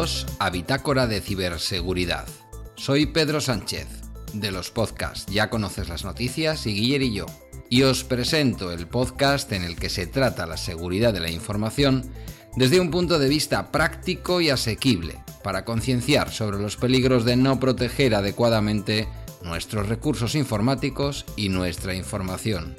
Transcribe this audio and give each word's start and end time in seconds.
Bienvenidos 0.00 0.34
a 0.38 0.48
Bitácora 0.48 1.06
de 1.06 1.20
Ciberseguridad. 1.20 2.26
Soy 2.74 3.04
Pedro 3.04 3.42
Sánchez, 3.42 3.86
de 4.32 4.50
los 4.50 4.70
podcasts 4.70 5.30
Ya 5.30 5.50
conoces 5.50 5.90
las 5.90 6.06
noticias 6.06 6.66
y 6.66 6.72
Guiller 6.72 7.02
y 7.02 7.12
yo, 7.12 7.26
y 7.68 7.82
os 7.82 8.02
presento 8.02 8.72
el 8.72 8.86
podcast 8.86 9.52
en 9.52 9.62
el 9.62 9.76
que 9.76 9.90
se 9.90 10.06
trata 10.06 10.46
la 10.46 10.56
seguridad 10.56 11.12
de 11.12 11.20
la 11.20 11.30
información 11.30 12.10
desde 12.56 12.80
un 12.80 12.90
punto 12.90 13.18
de 13.18 13.28
vista 13.28 13.70
práctico 13.70 14.40
y 14.40 14.48
asequible, 14.48 15.22
para 15.44 15.66
concienciar 15.66 16.30
sobre 16.30 16.58
los 16.58 16.78
peligros 16.78 17.26
de 17.26 17.36
no 17.36 17.60
proteger 17.60 18.14
adecuadamente 18.14 19.06
nuestros 19.42 19.86
recursos 19.90 20.34
informáticos 20.34 21.26
y 21.36 21.50
nuestra 21.50 21.94
información. 21.94 22.74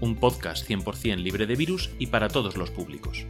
Un 0.00 0.16
podcast 0.16 0.68
100% 0.68 1.18
libre 1.18 1.46
de 1.46 1.54
virus 1.54 1.90
y 2.00 2.08
para 2.08 2.26
todos 2.26 2.56
los 2.56 2.72
públicos. 2.72 3.24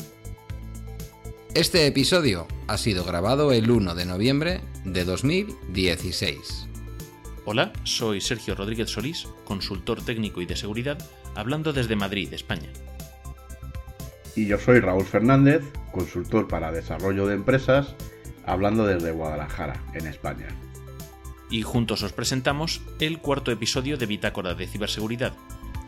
Este 1.55 1.87
episodio 1.87 2.49
ha 2.67 2.79
sido 2.79 3.05
grabado 3.05 3.53
el 3.53 3.71
1 3.71 3.95
de 3.95 4.07
noviembre 4.07 4.63
de 4.87 5.05
2016. 5.05 6.67
Hola, 7.45 7.75
soy 7.85 8.23
Sergio 8.23 8.55
Rodríguez 8.55 8.89
Solís, 8.89 9.29
consultor 9.45 10.03
técnico 10.03 10.41
y 10.41 10.47
de 10.47 10.57
seguridad, 10.57 10.97
hablando 11.35 11.75
desde 11.75 11.95
Madrid, 11.95 12.33
España. 12.33 12.71
Y 14.35 14.47
yo 14.47 14.59
soy 14.59 14.81
Raúl 14.81 15.05
Fernández, 15.05 15.63
consultor 15.93 16.49
para 16.49 16.73
desarrollo 16.73 17.27
de 17.27 17.35
empresas, 17.35 17.97
hablando 18.47 18.87
desde 18.87 19.13
Guadalajara, 19.13 19.85
en 19.93 20.07
España. 20.07 20.49
Y 21.51 21.61
juntos 21.61 22.03
os 22.03 22.15
presentamos 22.15 22.81
el 22.99 23.19
cuarto 23.19 23.51
episodio 23.53 23.99
de 23.99 24.07
Bitácora 24.07 24.55
de 24.55 24.67
Ciberseguridad, 24.67 25.35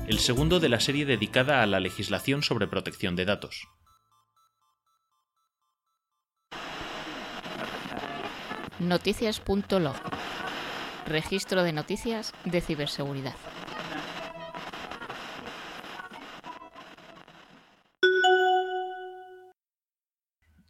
el 0.08 0.18
segundo 0.18 0.60
de 0.60 0.68
la 0.68 0.80
serie 0.80 1.06
dedicada 1.06 1.62
a 1.62 1.66
la 1.66 1.80
legislación 1.80 2.42
sobre 2.42 2.66
protección 2.66 3.16
de 3.16 3.24
datos. 3.24 3.66
Noticias.log 8.80 9.94
Registro 11.06 11.62
de 11.62 11.72
noticias 11.72 12.32
de 12.44 12.60
ciberseguridad. 12.60 13.36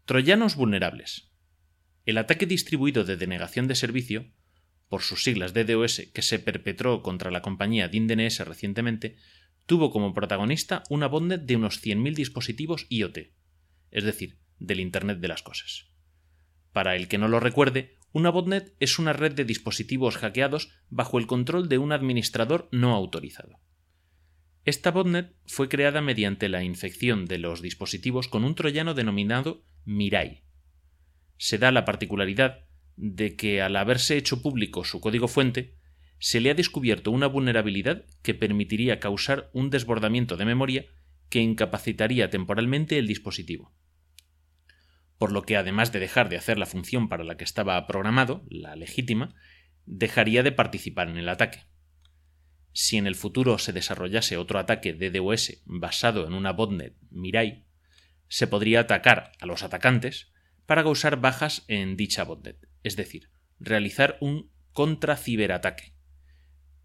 Troyanos 0.05 0.55
vulnerables. 0.55 1.30
El 2.05 2.19
ataque 2.19 2.44
distribuido 2.44 3.05
de 3.05 3.16
denegación 3.16 3.69
de 3.69 3.74
servicio, 3.74 4.27
por 4.91 5.00
sus 5.00 5.24
siglas 5.24 5.55
DDoS, 5.55 6.11
que 6.12 6.20
se 6.20 6.39
perpetró 6.39 7.00
contra 7.00 7.30
la 7.30 7.41
compañía 7.41 7.89
DynDNS 7.89 8.41
recientemente, 8.41 9.16
tuvo 9.64 9.91
como 9.91 10.12
protagonista 10.12 10.83
una 10.91 11.06
botnet 11.06 11.41
de 11.41 11.56
unos 11.56 11.83
100.000 11.83 12.14
dispositivos 12.14 12.84
IoT, 12.91 13.30
es 13.91 14.05
decir, 14.05 14.41
del 14.58 14.80
Internet 14.80 15.20
de 15.20 15.28
las 15.28 15.42
Cosas. 15.42 15.93
Para 16.75 16.97
el 16.97 17.06
que 17.06 17.19
no 17.19 17.28
lo 17.28 17.39
recuerde, 17.39 17.94
una 18.11 18.30
botnet 18.30 18.75
es 18.80 18.98
una 18.98 19.12
red 19.12 19.33
de 19.33 19.44
dispositivos 19.44 20.17
hackeados 20.17 20.72
bajo 20.91 21.20
el 21.20 21.28
control 21.28 21.69
de 21.69 21.78
un 21.78 21.92
administrador 21.92 22.69
no 22.72 22.97
autorizado. 22.97 23.61
Esta 24.64 24.91
botnet 24.91 25.36
fue 25.47 25.69
creada 25.69 26.00
mediante 26.00 26.48
la 26.48 26.64
infección 26.64 27.27
de 27.27 27.39
los 27.39 27.62
dispositivos 27.62 28.27
con 28.27 28.45
un 28.45 28.56
troyano 28.56 28.92
denominado 28.92 29.62
Mirai. 29.84 30.42
Se 31.39 31.58
da 31.58 31.70
la 31.70 31.84
particularidad 31.84 32.64
de 32.97 33.36
que 33.36 33.62
al 33.62 33.77
haberse 33.77 34.17
hecho 34.17 34.42
público 34.42 34.84
su 34.84 35.00
código 35.00 35.28
fuente, 35.28 35.77
se 36.19 36.41
le 36.41 36.50
ha 36.50 36.55
descubierto 36.55 37.12
una 37.12 37.28
vulnerabilidad 37.28 38.05
que 38.22 38.34
permitiría 38.34 38.98
causar 38.98 39.48
un 39.52 39.70
desbordamiento 39.70 40.36
de 40.36 40.45
memoria 40.45 40.86
que 41.28 41.39
incapacitaría 41.39 42.30
temporalmente 42.30 42.98
el 42.98 43.06
dispositivo 43.06 43.72
por 45.19 45.33
lo 45.33 45.42
que 45.42 45.57
además 45.57 45.92
de 45.92 46.01
dejar 46.01 46.29
de 46.29 46.36
hacer 46.36 46.58
la 46.58 46.67
función 46.67 47.08
para 47.08 47.25
la 47.25 47.36
que 47.36 47.45
estaba 47.45 47.86
programado, 47.86 48.45
la 48.48 48.77
legítima, 48.77 49.35
dejaría 49.86 50.42
de 50.42 50.52
participar 50.52 51.08
en 51.08 51.19
el 51.19 51.29
ataque. 51.29 51.64
Si 52.73 52.97
en 52.97 53.07
el 53.07 53.14
futuro 53.14 53.58
se 53.58 53.73
desarrollase 53.73 54.36
otro 54.36 54.58
ataque 54.58 54.92
de 54.92 55.11
DOS 55.11 55.63
basado 55.64 56.27
en 56.27 56.35
una 56.35 56.52
botnet 56.52 56.97
Mirai, 57.11 57.64
se 58.29 58.47
podría 58.47 58.80
atacar 58.80 59.33
a 59.41 59.47
los 59.47 59.63
atacantes 59.63 60.33
para 60.67 60.83
causar 60.83 61.20
bajas 61.20 61.64
en 61.69 61.96
dicha 61.96 62.25
botnet, 62.25 62.67
es 62.83 62.96
decir, 62.96 63.31
realizar 63.61 64.19
un 64.20 64.51
contraciberataque 64.73 65.95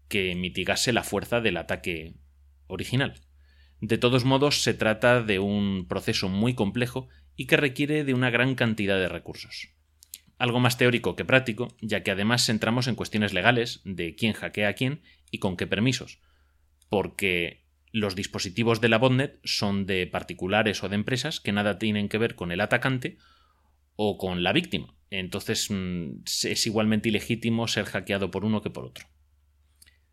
que 0.08 0.34
mitigase 0.34 0.92
la 0.92 1.02
fuerza 1.02 1.40
del 1.40 1.56
ataque 1.56 2.14
original. 2.66 3.20
De 3.80 3.96
todos 3.96 4.24
modos, 4.24 4.62
se 4.62 4.74
trata 4.74 5.22
de 5.22 5.38
un 5.38 5.86
proceso 5.88 6.28
muy 6.28 6.54
complejo 6.54 7.08
y 7.40 7.46
que 7.46 7.56
requiere 7.56 8.04
de 8.04 8.12
una 8.12 8.28
gran 8.28 8.54
cantidad 8.54 8.98
de 8.98 9.08
recursos. 9.08 9.70
Algo 10.36 10.60
más 10.60 10.76
teórico 10.76 11.16
que 11.16 11.24
práctico, 11.24 11.74
ya 11.80 12.02
que 12.02 12.10
además 12.10 12.44
centramos 12.44 12.86
en 12.86 12.96
cuestiones 12.96 13.32
legales 13.32 13.80
de 13.86 14.14
quién 14.14 14.34
hackea 14.34 14.68
a 14.68 14.74
quién 14.74 15.00
y 15.30 15.38
con 15.38 15.56
qué 15.56 15.66
permisos, 15.66 16.20
porque 16.90 17.64
los 17.92 18.14
dispositivos 18.14 18.82
de 18.82 18.90
la 18.90 18.98
botnet 18.98 19.40
son 19.42 19.86
de 19.86 20.06
particulares 20.06 20.84
o 20.84 20.90
de 20.90 20.96
empresas 20.96 21.40
que 21.40 21.52
nada 21.52 21.78
tienen 21.78 22.10
que 22.10 22.18
ver 22.18 22.34
con 22.34 22.52
el 22.52 22.60
atacante 22.60 23.16
o 23.96 24.18
con 24.18 24.42
la 24.42 24.52
víctima. 24.52 24.94
Entonces 25.08 25.70
mm, 25.70 26.24
es 26.26 26.66
igualmente 26.66 27.08
ilegítimo 27.08 27.68
ser 27.68 27.86
hackeado 27.86 28.30
por 28.30 28.44
uno 28.44 28.60
que 28.60 28.68
por 28.68 28.84
otro. 28.84 29.06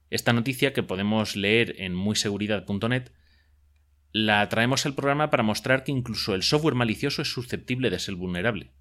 Esta 0.09 0.31
noticia 0.31 0.71
que 0.71 0.81
podemos 0.81 1.35
leer 1.35 1.75
en 1.81 1.93
muyseguridad.net 1.93 3.11
la 4.11 4.47
traemos 4.49 4.85
al 4.85 4.95
programa 4.95 5.29
para 5.29 5.43
mostrar 5.43 5.83
que 5.83 5.91
incluso 5.91 6.33
el 6.33 6.43
software 6.43 6.75
malicioso 6.75 7.21
es 7.21 7.31
susceptible 7.31 7.89
de 7.89 7.99
ser 7.99 8.15
vulnerable, 8.15 8.71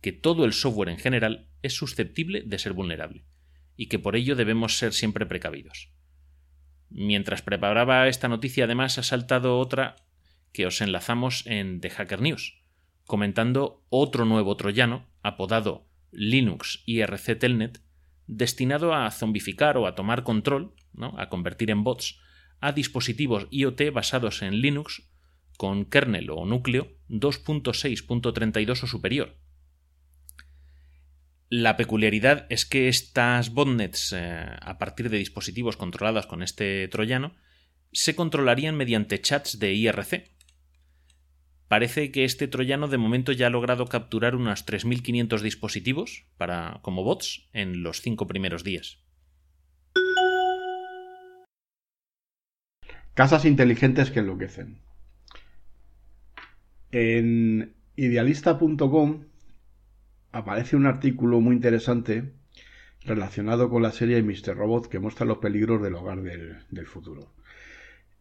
que 0.00 0.12
todo 0.12 0.44
el 0.44 0.52
software 0.52 0.88
en 0.88 0.98
general 0.98 1.48
es 1.62 1.74
susceptible 1.74 2.42
de 2.44 2.58
ser 2.58 2.72
vulnerable, 2.72 3.24
y 3.76 3.86
que 3.86 3.98
por 3.98 4.16
ello 4.16 4.36
debemos 4.36 4.78
ser 4.78 4.92
siempre 4.92 5.26
precavidos. 5.26 5.90
Mientras 6.90 7.42
preparaba 7.42 8.06
esta 8.08 8.28
noticia 8.28 8.64
además 8.64 8.98
ha 8.98 9.02
saltado 9.02 9.58
otra 9.58 9.96
que 10.52 10.66
os 10.66 10.80
enlazamos 10.80 11.46
en 11.46 11.80
The 11.80 11.90
Hacker 11.90 12.20
News, 12.20 12.60
comentando 13.06 13.84
otro 13.88 14.24
nuevo 14.24 14.56
troyano 14.56 15.06
apodado 15.22 15.86
Linux 16.10 16.82
IRC 16.86 17.38
Telnet, 17.38 17.80
destinado 18.26 18.94
a 18.94 19.10
zombificar 19.10 19.76
o 19.78 19.86
a 19.86 19.94
tomar 19.94 20.22
control, 20.22 20.74
¿no? 20.92 21.14
a 21.18 21.28
convertir 21.28 21.70
en 21.70 21.84
bots 21.84 22.20
a 22.62 22.72
dispositivos 22.72 23.48
IoT 23.50 23.92
basados 23.92 24.40
en 24.40 24.62
Linux 24.62 25.02
con 25.58 25.84
kernel 25.84 26.30
o 26.30 26.46
núcleo 26.46 26.96
2.6.32 27.10 28.82
o 28.82 28.86
superior. 28.86 29.36
La 31.50 31.76
peculiaridad 31.76 32.46
es 32.48 32.64
que 32.64 32.88
estas 32.88 33.50
botnets 33.50 34.14
eh, 34.16 34.46
a 34.58 34.78
partir 34.78 35.10
de 35.10 35.18
dispositivos 35.18 35.76
controlados 35.76 36.26
con 36.26 36.42
este 36.42 36.88
troyano 36.88 37.34
se 37.92 38.14
controlarían 38.14 38.76
mediante 38.76 39.20
chats 39.20 39.58
de 39.58 39.74
IRC. 39.74 40.30
Parece 41.68 42.10
que 42.12 42.24
este 42.24 42.48
troyano 42.48 42.88
de 42.88 42.96
momento 42.96 43.32
ya 43.32 43.48
ha 43.48 43.50
logrado 43.50 43.86
capturar 43.86 44.36
unos 44.36 44.64
3.500 44.64 45.40
dispositivos 45.40 46.24
para, 46.38 46.78
como 46.80 47.02
bots 47.02 47.48
en 47.52 47.82
los 47.82 48.00
cinco 48.00 48.26
primeros 48.26 48.64
días. 48.64 49.01
Casas 53.14 53.44
inteligentes 53.44 54.10
que 54.10 54.20
enloquecen. 54.20 54.78
En 56.90 57.74
idealista.com 57.96 59.24
aparece 60.32 60.76
un 60.76 60.86
artículo 60.86 61.40
muy 61.40 61.54
interesante 61.54 62.32
relacionado 63.04 63.68
con 63.68 63.82
la 63.82 63.92
serie 63.92 64.22
Mr. 64.22 64.56
Robot 64.56 64.88
que 64.88 64.98
muestra 64.98 65.26
los 65.26 65.38
peligros 65.38 65.82
del 65.82 65.94
hogar 65.94 66.22
del, 66.22 66.58
del 66.70 66.86
futuro. 66.86 67.32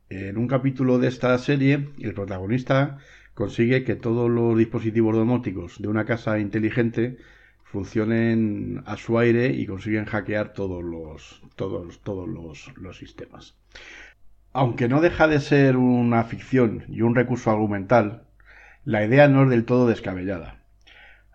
En 0.10 0.38
un 0.38 0.48
capítulo 0.48 1.00
de 1.00 1.08
esta 1.08 1.38
serie, 1.38 1.88
el 2.00 2.14
protagonista 2.14 2.98
consigue 3.34 3.86
que 3.86 3.96
todos 3.96 4.30
los 4.30 4.58
dispositivos 4.58 5.16
domóticos 5.16 5.82
de 5.82 5.88
una 5.88 6.04
casa 6.04 6.38
inteligente 6.38 7.18
funcionen 7.64 8.84
a 8.86 8.98
su 8.98 9.18
aire 9.18 9.48
y 9.48 9.66
consiguen 9.66 10.04
hackear 10.04 10.52
todos 10.52 10.84
los, 10.84 11.42
todos, 11.56 12.02
todos 12.02 12.28
los, 12.28 12.70
los 12.76 12.98
sistemas. 12.98 13.56
Aunque 14.54 14.90
no 14.90 15.00
deja 15.00 15.30
de 15.30 15.40
ser 15.40 15.78
una 15.78 16.26
ficción 16.26 16.84
y 16.90 17.04
un 17.04 17.16
recurso 17.16 17.52
argumental, 17.52 18.24
la 18.84 19.06
idea 19.06 19.30
no 19.30 19.44
es 19.44 19.50
del 19.50 19.64
todo 19.64 19.88
descabellada. 19.88 20.60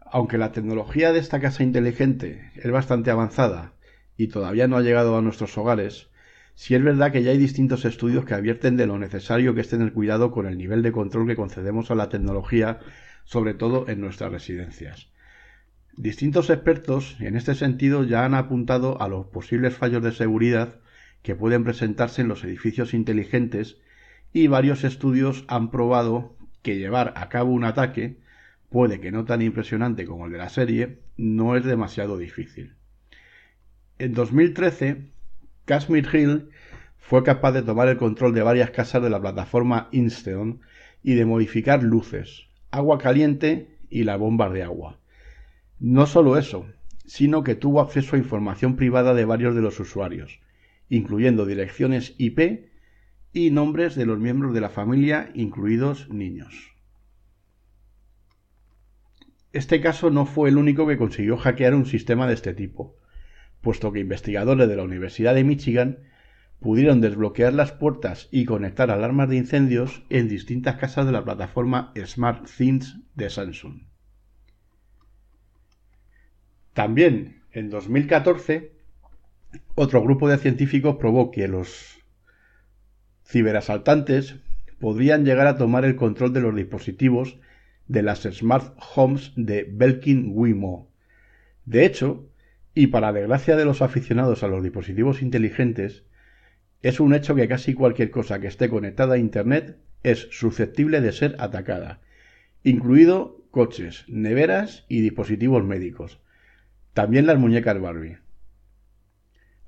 Aunque 0.04 0.36
la 0.36 0.52
tecnología 0.52 1.12
de 1.12 1.18
esta 1.18 1.40
casa 1.40 1.62
inteligente 1.62 2.50
es 2.56 2.70
bastante 2.70 3.10
avanzada 3.10 3.72
y 4.18 4.28
todavía 4.28 4.68
no 4.68 4.76
ha 4.76 4.82
llegado 4.82 5.16
a 5.16 5.22
nuestros 5.22 5.56
hogares, 5.56 6.08
sí 6.54 6.74
es 6.74 6.84
verdad 6.84 7.10
que 7.10 7.22
ya 7.22 7.30
hay 7.30 7.38
distintos 7.38 7.86
estudios 7.86 8.26
que 8.26 8.34
advierten 8.34 8.76
de 8.76 8.86
lo 8.86 8.98
necesario 8.98 9.54
que 9.54 9.62
es 9.62 9.70
tener 9.70 9.94
cuidado 9.94 10.30
con 10.30 10.46
el 10.46 10.58
nivel 10.58 10.82
de 10.82 10.92
control 10.92 11.26
que 11.26 11.36
concedemos 11.36 11.90
a 11.90 11.94
la 11.94 12.10
tecnología, 12.10 12.80
sobre 13.24 13.54
todo 13.54 13.88
en 13.88 14.02
nuestras 14.02 14.30
residencias. 14.30 15.08
Distintos 15.96 16.50
expertos 16.50 17.16
en 17.20 17.34
este 17.34 17.54
sentido 17.54 18.04
ya 18.04 18.26
han 18.26 18.34
apuntado 18.34 19.00
a 19.00 19.08
los 19.08 19.26
posibles 19.28 19.74
fallos 19.74 20.02
de 20.02 20.12
seguridad 20.12 20.80
que 21.22 21.34
pueden 21.34 21.64
presentarse 21.64 22.22
en 22.22 22.28
los 22.28 22.44
edificios 22.44 22.94
inteligentes 22.94 23.78
y 24.32 24.46
varios 24.46 24.84
estudios 24.84 25.44
han 25.48 25.70
probado 25.70 26.36
que 26.62 26.76
llevar 26.76 27.14
a 27.16 27.28
cabo 27.28 27.52
un 27.52 27.64
ataque 27.64 28.18
puede 28.70 29.00
que 29.00 29.12
no 29.12 29.24
tan 29.24 29.42
impresionante 29.42 30.04
como 30.04 30.26
el 30.26 30.32
de 30.32 30.38
la 30.38 30.48
serie, 30.48 30.98
no 31.16 31.56
es 31.56 31.64
demasiado 31.64 32.18
difícil. 32.18 32.74
En 33.98 34.12
2013, 34.12 35.10
Kashmir 35.64 36.08
Hill 36.12 36.50
fue 36.98 37.22
capaz 37.22 37.52
de 37.52 37.62
tomar 37.62 37.88
el 37.88 37.96
control 37.96 38.34
de 38.34 38.42
varias 38.42 38.70
casas 38.70 39.02
de 39.02 39.10
la 39.10 39.20
plataforma 39.20 39.88
Insteon 39.92 40.60
y 41.02 41.14
de 41.14 41.24
modificar 41.24 41.82
luces, 41.82 42.48
agua 42.70 42.98
caliente 42.98 43.78
y 43.88 44.04
las 44.04 44.18
bombas 44.18 44.52
de 44.52 44.62
agua. 44.64 44.98
No 45.78 46.06
solo 46.06 46.36
eso, 46.36 46.66
sino 47.06 47.44
que 47.44 47.54
tuvo 47.54 47.80
acceso 47.80 48.16
a 48.16 48.18
información 48.18 48.76
privada 48.76 49.14
de 49.14 49.24
varios 49.24 49.54
de 49.54 49.62
los 49.62 49.78
usuarios, 49.78 50.40
incluyendo 50.88 51.46
direcciones 51.46 52.14
IP 52.18 52.70
y 53.32 53.50
nombres 53.50 53.94
de 53.96 54.06
los 54.06 54.18
miembros 54.18 54.54
de 54.54 54.60
la 54.60 54.70
familia, 54.70 55.30
incluidos 55.34 56.08
niños. 56.08 56.72
Este 59.52 59.80
caso 59.80 60.10
no 60.10 60.26
fue 60.26 60.48
el 60.48 60.58
único 60.58 60.86
que 60.86 60.98
consiguió 60.98 61.36
hackear 61.36 61.74
un 61.74 61.86
sistema 61.86 62.26
de 62.26 62.34
este 62.34 62.54
tipo, 62.54 62.96
puesto 63.60 63.92
que 63.92 64.00
investigadores 64.00 64.68
de 64.68 64.76
la 64.76 64.82
Universidad 64.82 65.34
de 65.34 65.44
Michigan 65.44 65.98
pudieron 66.60 67.00
desbloquear 67.00 67.52
las 67.52 67.72
puertas 67.72 68.28
y 68.30 68.44
conectar 68.44 68.90
alarmas 68.90 69.28
de 69.28 69.36
incendios 69.36 70.02
en 70.08 70.28
distintas 70.28 70.76
casas 70.76 71.06
de 71.06 71.12
la 71.12 71.24
plataforma 71.24 71.92
SmartThings 71.96 73.00
de 73.14 73.30
Samsung. 73.30 73.82
También, 76.72 77.42
en 77.52 77.70
2014, 77.70 78.75
otro 79.74 80.02
grupo 80.02 80.28
de 80.28 80.38
científicos 80.38 80.96
probó 80.96 81.30
que 81.30 81.48
los 81.48 81.98
ciberasaltantes 83.24 84.36
podrían 84.78 85.24
llegar 85.24 85.46
a 85.46 85.56
tomar 85.56 85.84
el 85.84 85.96
control 85.96 86.32
de 86.32 86.40
los 86.40 86.54
dispositivos 86.54 87.38
de 87.88 88.02
las 88.02 88.22
Smart 88.22 88.76
Homes 88.94 89.32
de 89.36 89.66
Belkin 89.70 90.32
Wimo. 90.34 90.90
De 91.64 91.84
hecho, 91.84 92.28
y 92.74 92.88
para 92.88 93.12
desgracia 93.12 93.56
de 93.56 93.64
los 93.64 93.82
aficionados 93.82 94.42
a 94.42 94.48
los 94.48 94.62
dispositivos 94.62 95.22
inteligentes, 95.22 96.04
es 96.82 97.00
un 97.00 97.14
hecho 97.14 97.34
que 97.34 97.48
casi 97.48 97.74
cualquier 97.74 98.10
cosa 98.10 98.40
que 98.40 98.46
esté 98.48 98.68
conectada 98.68 99.14
a 99.14 99.18
Internet 99.18 99.78
es 100.02 100.28
susceptible 100.30 101.00
de 101.00 101.12
ser 101.12 101.36
atacada, 101.38 102.00
incluido 102.62 103.42
coches, 103.50 104.04
neveras 104.08 104.84
y 104.88 105.00
dispositivos 105.00 105.64
médicos. 105.64 106.20
También 106.92 107.26
las 107.26 107.38
muñecas 107.38 107.80
Barbie. 107.80 108.18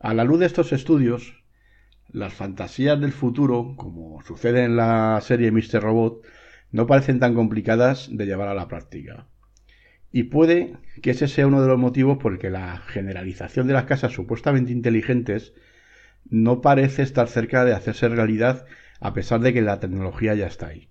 A 0.01 0.15
la 0.15 0.23
luz 0.23 0.39
de 0.39 0.47
estos 0.47 0.73
estudios, 0.73 1.43
las 2.09 2.33
fantasías 2.33 3.01
del 3.01 3.11
futuro, 3.11 3.75
como 3.77 4.23
sucede 4.23 4.63
en 4.63 4.77
la 4.77 5.21
serie 5.21 5.51
Mr. 5.51 5.83
Robot, 5.83 6.25
no 6.71 6.87
parecen 6.87 7.19
tan 7.19 7.35
complicadas 7.35 8.09
de 8.09 8.25
llevar 8.25 8.47
a 8.47 8.55
la 8.55 8.69
práctica. 8.69 9.27
Y 10.13 10.25
puede 10.25 10.77
que 11.03 11.11
ese 11.11 11.27
sea 11.27 11.49
uno 11.49 11.61
de 11.61 11.67
los 11.67 11.81
motivos 11.81 12.19
por 12.19 12.33
el 12.33 12.39
que 12.39 12.49
la 12.49 12.79
generalización 12.79 13.67
de 13.67 13.73
las 13.73 13.87
casas 13.87 14.13
supuestamente 14.13 14.71
inteligentes 14.71 15.53
no 16.31 16.61
parece 16.61 17.03
estar 17.03 17.27
cerca 17.27 17.65
de 17.65 17.75
hacerse 17.75 18.09
realidad 18.09 18.67
a 19.01 19.15
pesar 19.15 19.41
de 19.41 19.53
que 19.53 19.63
la 19.63 19.81
tecnología 19.81 20.35
ya 20.37 20.47
está 20.47 20.69
ahí. 20.69 20.91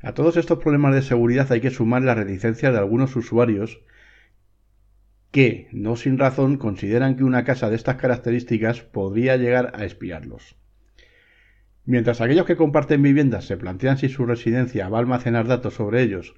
A 0.00 0.12
todos 0.12 0.36
estos 0.36 0.58
problemas 0.58 0.94
de 0.94 1.00
seguridad 1.00 1.50
hay 1.50 1.62
que 1.62 1.70
sumar 1.70 2.02
la 2.02 2.14
reticencia 2.14 2.72
de 2.72 2.78
algunos 2.78 3.16
usuarios 3.16 3.80
que, 5.32 5.68
no 5.72 5.96
sin 5.96 6.18
razón, 6.18 6.58
consideran 6.58 7.16
que 7.16 7.24
una 7.24 7.42
casa 7.42 7.70
de 7.70 7.76
estas 7.76 7.96
características 7.96 8.82
podría 8.82 9.36
llegar 9.38 9.72
a 9.74 9.84
espiarlos. 9.84 10.56
Mientras 11.84 12.20
aquellos 12.20 12.46
que 12.46 12.54
comparten 12.54 13.02
viviendas 13.02 13.46
se 13.46 13.56
plantean 13.56 13.98
si 13.98 14.08
su 14.08 14.24
residencia 14.26 14.88
va 14.88 14.98
a 14.98 15.00
almacenar 15.00 15.48
datos 15.48 15.74
sobre 15.74 16.02
ellos 16.02 16.36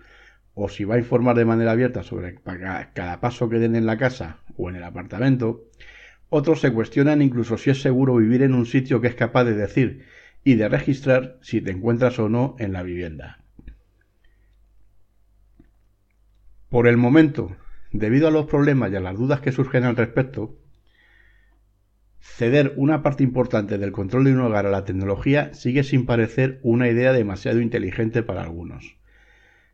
o 0.55 0.69
si 0.69 0.85
va 0.85 0.95
a 0.95 0.99
informar 0.99 1.37
de 1.37 1.45
manera 1.45 1.73
abierta 1.73 2.05
sobre 2.05 2.37
cada 2.37 3.21
paso 3.21 3.49
que 3.51 3.59
den 3.59 3.75
en 3.75 3.85
la 3.85 3.99
casa 3.99 4.39
o 4.57 4.71
en 4.71 4.77
el 4.77 4.85
apartamento, 4.85 5.65
otros 6.31 6.61
se 6.61 6.73
cuestionan 6.73 7.21
incluso 7.21 7.59
si 7.59 7.71
es 7.71 7.83
seguro 7.83 8.17
vivir 8.17 8.43
en 8.43 8.55
un 8.55 8.65
sitio 8.65 9.01
que 9.01 9.09
es 9.09 9.17
capaz 9.17 9.45
de 9.45 9.55
decir 9.55 10.05
y 10.45 10.55
de 10.55 10.69
registrar 10.69 11.39
si 11.43 11.61
te 11.61 11.73
encuentras 11.73 12.19
o 12.21 12.29
no 12.29 12.55
en 12.61 12.73
la 12.73 12.85
vivienda. 12.85 13.41
Por 16.69 16.87
el 16.87 16.97
momento, 16.97 17.57
debido 17.95 18.27
a 18.27 18.33
los 18.33 18.47
problemas 18.47 18.93
y 18.93 18.97
a 18.97 19.01
las 19.01 19.17
dudas 19.17 19.41
que 19.41 19.53
surgen 19.53 19.85
al 19.85 19.97
respecto, 19.97 20.59
ceder 22.19 22.75
una 22.77 23.03
parte 23.03 23.23
importante 23.23 23.79
del 23.79 23.93
control 23.93 24.25
de 24.25 24.33
un 24.33 24.41
hogar 24.41 24.67
a 24.67 24.71
la 24.71 24.85
tecnología 24.85 25.55
sigue 25.55 25.85
sin 25.85 26.05
parecer 26.05 26.59
una 26.63 26.89
idea 26.89 27.13
demasiado 27.13 27.61
inteligente 27.61 28.25
para 28.25 28.43
algunos. 28.43 28.97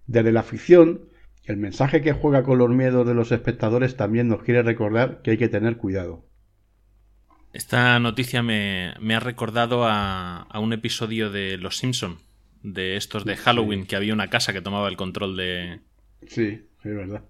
Desde 0.06 0.32
la 0.32 0.43
ficción, 0.43 1.08
el 1.44 1.56
mensaje 1.56 2.02
que 2.02 2.12
juega 2.12 2.43
con 2.43 2.58
los 2.58 2.69
miedos 2.69 3.06
de 3.06 3.14
los 3.14 3.32
espectadores 3.32 3.96
también 3.96 4.28
nos 4.28 4.43
quiere 4.43 4.62
recordar 4.62 5.22
que 5.22 5.32
hay 5.32 5.38
que 5.38 5.49
tener 5.49 5.78
cuidado. 5.78 6.26
Esta 7.55 7.99
noticia 8.00 8.43
me, 8.43 8.93
ha 8.93 9.20
recordado 9.20 9.87
a, 9.87 10.46
un 10.61 10.75
episodio 10.75 11.31
de 11.31 11.56
Los 11.56 11.78
Simpson, 11.78 12.19
de 12.62 12.96
estos 12.96 13.25
de 13.25 13.37
Halloween, 13.37 13.87
que 13.87 13.96
había 13.96 14.12
una 14.12 14.28
casa 14.28 14.52
que 14.52 14.61
tomaba 14.61 14.88
el 14.88 14.96
control 14.99 15.37
de. 15.37 15.81
Sí, 16.26 16.67
es 16.84 16.96
verdad. 16.96 17.25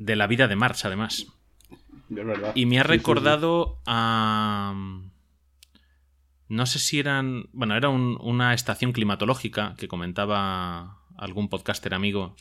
De 0.00 0.16
la 0.16 0.26
vida 0.26 0.48
de 0.48 0.56
March, 0.56 0.84
además. 0.84 1.26
Es 2.08 2.26
verdad. 2.26 2.52
Y 2.54 2.64
me 2.64 2.80
ha 2.80 2.82
recordado 2.82 3.78
a. 3.86 4.74
No 6.48 6.66
sé 6.66 6.78
si 6.78 6.98
eran. 6.98 7.50
Bueno, 7.52 7.76
era 7.76 7.90
una 7.90 8.54
estación 8.54 8.92
climatológica 8.92 9.74
que 9.76 9.88
comentaba 9.88 11.02
algún 11.18 11.50
podcaster 11.50 11.92
amigo 11.92 12.34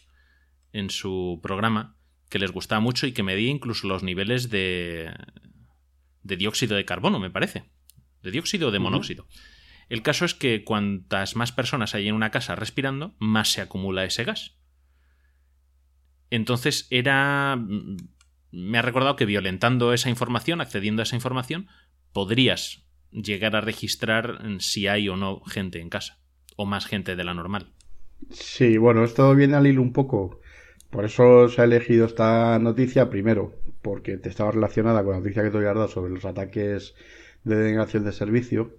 en 0.71 0.89
su 0.89 1.41
programa 1.43 1.97
que 2.29 2.39
les 2.39 2.51
gustaba 2.51 2.79
mucho 2.79 3.07
y 3.07 3.11
que 3.11 3.23
medía 3.23 3.49
incluso 3.49 3.87
los 3.87 4.03
niveles 4.03 4.49
de, 4.49 5.11
de 6.23 6.37
dióxido 6.37 6.77
de 6.77 6.85
carbono, 6.85 7.19
me 7.19 7.29
parece. 7.29 7.65
De 8.23 8.31
dióxido 8.31 8.69
o 8.69 8.71
de 8.71 8.79
monóxido. 8.79 9.27
El 9.89 10.01
caso 10.01 10.23
es 10.23 10.33
que 10.33 10.63
cuantas 10.63 11.35
más 11.35 11.51
personas 11.51 11.93
hay 11.93 12.07
en 12.07 12.15
una 12.15 12.31
casa 12.31 12.55
respirando, 12.55 13.15
más 13.19 13.51
se 13.51 13.61
acumula 13.61 14.05
ese 14.05 14.23
gas. 14.23 14.55
Entonces 16.29 16.87
era... 16.89 17.55
Mm, 17.55 17.97
me 18.51 18.79
ha 18.79 18.81
recordado 18.81 19.15
que 19.15 19.25
violentando 19.25 19.93
esa 19.93 20.09
información, 20.09 20.59
accediendo 20.59 21.01
a 21.01 21.03
esa 21.03 21.15
información, 21.15 21.67
podrías 22.13 22.83
llegar 23.11 23.55
a 23.55 23.61
registrar 23.61 24.41
si 24.59 24.87
hay 24.87 25.07
o 25.07 25.15
no 25.15 25.41
gente 25.41 25.79
en 25.79 25.89
casa. 25.89 26.19
O 26.55 26.65
más 26.65 26.87
gente 26.87 27.15
de 27.15 27.23
la 27.23 27.33
normal. 27.33 27.71
Sí, 28.31 28.77
bueno, 28.77 29.03
esto 29.03 29.33
viene 29.35 29.55
al 29.55 29.67
hilo 29.67 29.81
un 29.81 29.93
poco. 29.93 30.41
Por 30.89 31.05
eso 31.05 31.47
se 31.47 31.61
ha 31.61 31.65
elegido 31.65 32.07
esta 32.07 32.57
noticia 32.59 33.09
primero, 33.09 33.53
porque 33.81 34.17
te 34.17 34.29
estaba 34.29 34.51
relacionada 34.51 35.03
con 35.03 35.13
la 35.13 35.19
noticia 35.19 35.43
que 35.43 35.51
te 35.51 35.57
voy 35.57 35.67
a 35.67 35.73
dar 35.73 35.89
sobre 35.89 36.11
los 36.11 36.25
ataques 36.25 36.95
de 37.43 37.55
denegación 37.55 38.03
de 38.03 38.11
servicio 38.11 38.75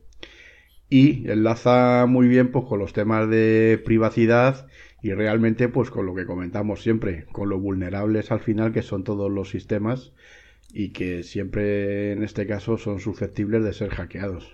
y 0.91 1.31
enlaza 1.31 2.05
muy 2.07 2.27
bien 2.27 2.51
pues 2.51 2.67
con 2.67 2.81
los 2.81 2.93
temas 2.93 3.31
de 3.31 3.81
privacidad 3.85 4.67
y 5.03 5.13
realmente 5.13 5.69
pues 5.69 5.89
con 5.89 6.05
lo 6.05 6.15
que 6.15 6.27
comentamos 6.27 6.83
siempre, 6.83 7.25
con 7.33 7.49
lo 7.49 7.59
vulnerables 7.59 8.33
al 8.33 8.41
final 8.41 8.73
que 8.73 8.83
son 8.83 9.05
todos 9.05 9.31
los 9.31 9.49
sistemas 9.49 10.13
y 10.73 10.91
que 10.91 11.23
siempre 11.23 12.13
en 12.13 12.25
este 12.25 12.47
caso 12.47 12.77
son 12.77 13.01
susceptibles 13.01 13.65
de 13.65 13.73
ser 13.73 13.91
hackeados. 13.91 14.53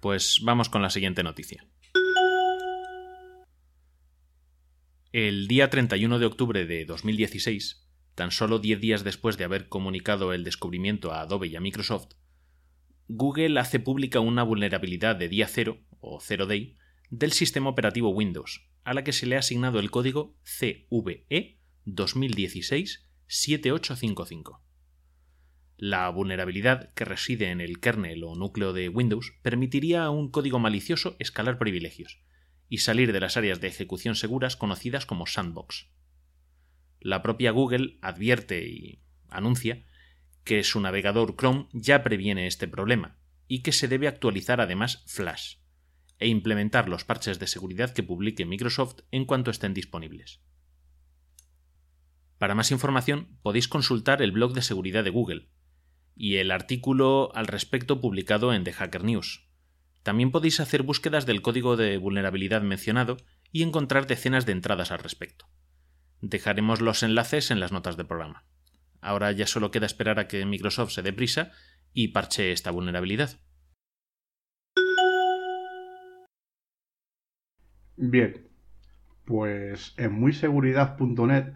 Pues 0.00 0.40
vamos 0.42 0.68
con 0.68 0.82
la 0.82 0.90
siguiente 0.90 1.22
noticia. 1.22 1.64
El 5.12 5.46
día 5.46 5.70
31 5.70 6.18
de 6.18 6.26
octubre 6.26 6.66
de 6.66 6.84
2016, 6.84 7.86
tan 8.14 8.30
solo 8.30 8.58
10 8.58 8.80
días 8.80 9.04
después 9.04 9.36
de 9.36 9.44
haber 9.44 9.68
comunicado 9.68 10.32
el 10.32 10.42
descubrimiento 10.42 11.12
a 11.12 11.20
Adobe 11.20 11.48
y 11.48 11.56
a 11.56 11.60
Microsoft, 11.60 12.14
Google 13.08 13.58
hace 13.58 13.80
pública 13.80 14.20
una 14.20 14.42
vulnerabilidad 14.42 15.16
de 15.16 15.28
día 15.28 15.48
cero, 15.48 15.78
o 16.00 16.20
zero 16.20 16.46
day, 16.46 16.76
del 17.10 17.32
sistema 17.32 17.70
operativo 17.70 18.10
Windows, 18.10 18.68
a 18.84 18.92
la 18.94 19.02
que 19.04 19.12
se 19.12 19.26
le 19.26 19.36
ha 19.36 19.40
asignado 19.40 19.78
el 19.80 19.90
código 19.90 20.34
CVE 20.44 21.58
2016-7855. 21.86 24.60
La 25.76 26.08
vulnerabilidad 26.10 26.94
que 26.94 27.04
reside 27.04 27.50
en 27.50 27.60
el 27.60 27.80
kernel 27.80 28.24
o 28.24 28.34
núcleo 28.36 28.72
de 28.72 28.88
Windows 28.88 29.34
permitiría 29.42 30.04
a 30.04 30.10
un 30.10 30.30
código 30.30 30.60
malicioso 30.60 31.16
escalar 31.18 31.58
privilegios 31.58 32.20
y 32.68 32.78
salir 32.78 33.12
de 33.12 33.20
las 33.20 33.36
áreas 33.36 33.60
de 33.60 33.68
ejecución 33.68 34.14
seguras 34.14 34.56
conocidas 34.56 35.04
como 35.06 35.26
sandbox. 35.26 35.88
La 37.00 37.20
propia 37.20 37.50
Google 37.50 37.98
advierte 38.00 38.64
y 38.66 39.02
anuncia 39.28 39.84
que 40.44 40.64
su 40.64 40.80
navegador 40.80 41.36
Chrome 41.36 41.68
ya 41.72 42.02
previene 42.02 42.46
este 42.46 42.68
problema 42.68 43.18
y 43.48 43.62
que 43.62 43.72
se 43.72 43.88
debe 43.88 44.08
actualizar 44.08 44.60
además 44.60 45.04
Flash 45.06 45.56
e 46.18 46.28
implementar 46.28 46.88
los 46.88 47.04
parches 47.04 47.38
de 47.38 47.46
seguridad 47.46 47.92
que 47.92 48.02
publique 48.02 48.46
Microsoft 48.46 49.00
en 49.10 49.24
cuanto 49.24 49.50
estén 49.50 49.74
disponibles. 49.74 50.40
Para 52.38 52.54
más 52.54 52.70
información 52.70 53.38
podéis 53.42 53.68
consultar 53.68 54.22
el 54.22 54.32
blog 54.32 54.52
de 54.52 54.62
seguridad 54.62 55.04
de 55.04 55.10
Google 55.10 55.48
y 56.16 56.36
el 56.36 56.50
artículo 56.50 57.30
al 57.34 57.46
respecto 57.46 58.00
publicado 58.00 58.52
en 58.52 58.64
The 58.64 58.72
Hacker 58.72 59.04
News. 59.04 59.48
También 60.02 60.30
podéis 60.30 60.60
hacer 60.60 60.82
búsquedas 60.82 61.26
del 61.26 61.42
código 61.42 61.76
de 61.76 61.96
vulnerabilidad 61.98 62.62
mencionado 62.62 63.16
y 63.52 63.62
encontrar 63.62 64.06
decenas 64.06 64.46
de 64.46 64.52
entradas 64.52 64.90
al 64.90 64.98
respecto. 64.98 65.46
Dejaremos 66.20 66.80
los 66.80 67.02
enlaces 67.02 67.50
en 67.50 67.60
las 67.60 67.72
notas 67.72 67.96
del 67.96 68.06
programa. 68.06 68.44
Ahora 69.02 69.32
ya 69.32 69.46
solo 69.46 69.70
queda 69.72 69.86
esperar 69.86 70.18
a 70.20 70.28
que 70.28 70.46
Microsoft 70.46 70.92
se 70.92 71.02
dé 71.02 71.12
prisa 71.12 71.50
y 71.92 72.08
parche 72.08 72.52
esta 72.52 72.70
vulnerabilidad. 72.70 73.40
Bien, 77.96 78.48
pues 79.24 79.94
en 79.98 80.12
muyseguridad.net 80.12 81.52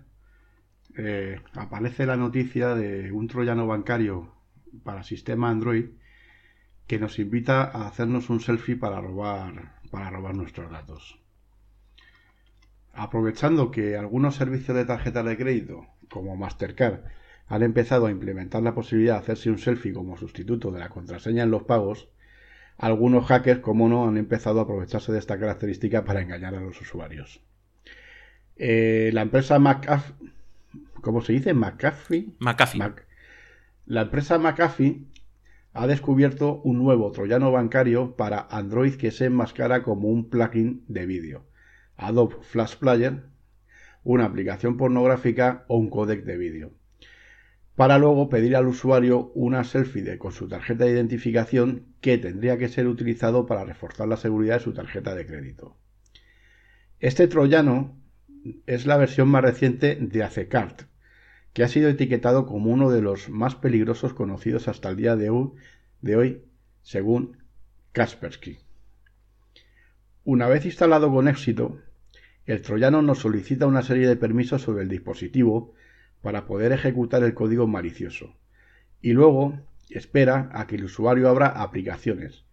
eh, 0.99 1.41
aparece 1.55 2.05
la 2.05 2.17
noticia 2.17 2.75
de 2.75 3.13
un 3.13 3.29
troyano 3.29 3.67
bancario 3.67 4.35
para 4.83 5.05
sistema 5.05 5.49
Android 5.49 5.87
que 6.87 6.99
nos 6.99 7.19
invita 7.19 7.63
a 7.63 7.87
hacernos 7.87 8.29
un 8.29 8.41
selfie 8.41 8.77
para 8.77 9.01
robar, 9.01 9.81
para 9.91 10.11
robar 10.11 10.35
nuestros 10.35 10.71
datos. 10.71 11.19
Aprovechando 12.93 13.71
que 13.71 13.97
algunos 13.97 14.37
servicios 14.37 14.77
de 14.77 14.85
tarjeta 14.85 15.23
de 15.23 15.37
crédito, 15.37 15.87
como 16.09 16.37
Mastercard, 16.37 17.05
han 17.49 17.63
empezado 17.63 18.07
a 18.07 18.11
implementar 18.11 18.63
la 18.63 18.75
posibilidad 18.75 19.15
de 19.15 19.21
hacerse 19.21 19.51
un 19.51 19.59
selfie 19.59 19.93
como 19.93 20.17
sustituto 20.17 20.71
de 20.73 20.81
la 20.81 20.89
contraseña 20.89 21.45
en 21.45 21.51
los 21.51 21.63
pagos, 21.63 22.09
algunos 22.77 23.27
hackers, 23.27 23.61
como 23.61 23.89
no, 23.89 24.07
han 24.09 24.19
empezado 24.19 24.61
a 24.61 24.65
aprovecharse 24.65 25.13
de 25.13 25.19
esta 25.19 25.39
característica 25.39 26.05
para 26.05 26.21
engañar 26.21 26.55
a 26.55 26.61
los 26.61 26.81
usuarios. 26.81 27.41
Eh, 28.57 29.11
la 29.13 29.23
empresa 29.23 29.59
McAfee, 29.59 30.15
¿cómo 31.01 31.21
se 31.23 31.35
dice? 31.35 31.55
McAfee. 31.55 32.35
McAfee. 32.39 32.83
la 33.87 34.03
empresa 34.03 34.39
McAfee 34.39 35.07
ha 35.73 35.87
descubierto 35.87 36.61
un 36.65 36.79
nuevo 36.79 37.13
troyano 37.13 37.53
bancario 37.53 38.17
para 38.17 38.47
Android 38.51 38.95
que 38.95 39.11
se 39.11 39.27
enmascara 39.27 39.83
como 39.83 40.09
un 40.09 40.31
plugin 40.31 40.85
de 40.89 41.07
vídeo, 41.07 41.45
Adobe 41.97 42.37
Flash 42.41 42.77
Player, 42.77 43.25
una 44.03 44.25
aplicación 44.25 44.79
pornográfica 44.79 45.65
o 45.69 45.77
un 45.77 45.91
codec 45.91 46.25
de 46.25 46.39
vídeo, 46.39 46.73
para 47.77 47.99
luego 47.99 48.31
pedir 48.31 48.57
al 48.57 48.67
usuario 48.67 49.31
una 49.35 49.63
selfie 49.63 50.19
con 50.19 50.33
su 50.33 50.49
tarjeta 50.49 50.85
de 50.85 50.93
identificación 50.93 51.85
que 52.01 52.17
tendría 52.17 52.57
que 52.57 52.69
ser 52.69 52.89
utilizado 52.89 53.47
para 53.47 53.65
reforzar 53.65 54.09
la 54.09 54.17
seguridad 54.17 54.55
de 54.55 54.65
su 54.65 54.73
tarjeta 54.73 55.15
de 55.15 55.27
crédito. 55.27 55.77
Este 57.01 57.29
troyano 57.29 57.95
es 58.65 58.87
la 58.87 58.97
versión 58.97 59.29
más 59.29 59.43
reciente 59.43 59.97
de 60.01 60.23
Acecart, 60.23 60.85
que 61.53 61.65
ha 61.65 61.69
sido 61.69 61.91
etiquetado 61.91 62.47
como 62.47 62.71
uno 62.71 62.91
de 62.91 63.03
los 63.03 63.29
más 63.29 63.55
peligrosos 63.55 64.15
conocidos 64.15 64.69
hasta 64.69 64.89
el 64.89 64.97
día 64.97 65.15
de 65.15 65.29
hoy, 65.29 66.43
según 66.81 67.37
Kaspersky. 67.93 68.59
Una 70.25 70.49
vez 70.49 70.65
instalado 70.65 71.13
con 71.13 71.29
éxito, 71.29 71.79
el 72.47 72.63
troyano 72.63 73.03
nos 73.03 73.19
solicita 73.19 73.67
una 73.67 73.83
serie 73.83 74.09
de 74.09 74.17
permisos 74.17 74.63
sobre 74.63 74.83
el 74.83 74.89
dispositivo 74.89 75.75
para 76.23 76.47
poder 76.47 76.73
ejecutar 76.73 77.23
el 77.23 77.35
código 77.35 77.67
malicioso 77.67 78.35
y 79.01 79.13
luego 79.13 79.61
espera 79.91 80.51
a 80.53 80.67
que 80.67 80.77
el 80.77 80.85
usuario 80.85 81.29
abra 81.29 81.47
aplicaciones, 81.47 82.45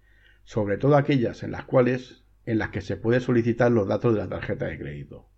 sobre 0.43 0.77
todo 0.77 0.95
aquellas 0.95 1.43
en 1.43 1.51
las 1.51 1.65
cuales 1.65 2.23
en 2.45 2.59
las 2.59 2.69
que 2.69 2.81
se 2.81 2.97
puede 2.97 3.19
solicitar 3.19 3.71
los 3.71 3.87
datos 3.87 4.13
de 4.13 4.19
la 4.19 4.29
tarjeta 4.29 4.65
de 4.65 4.77
crédito. 4.77 5.29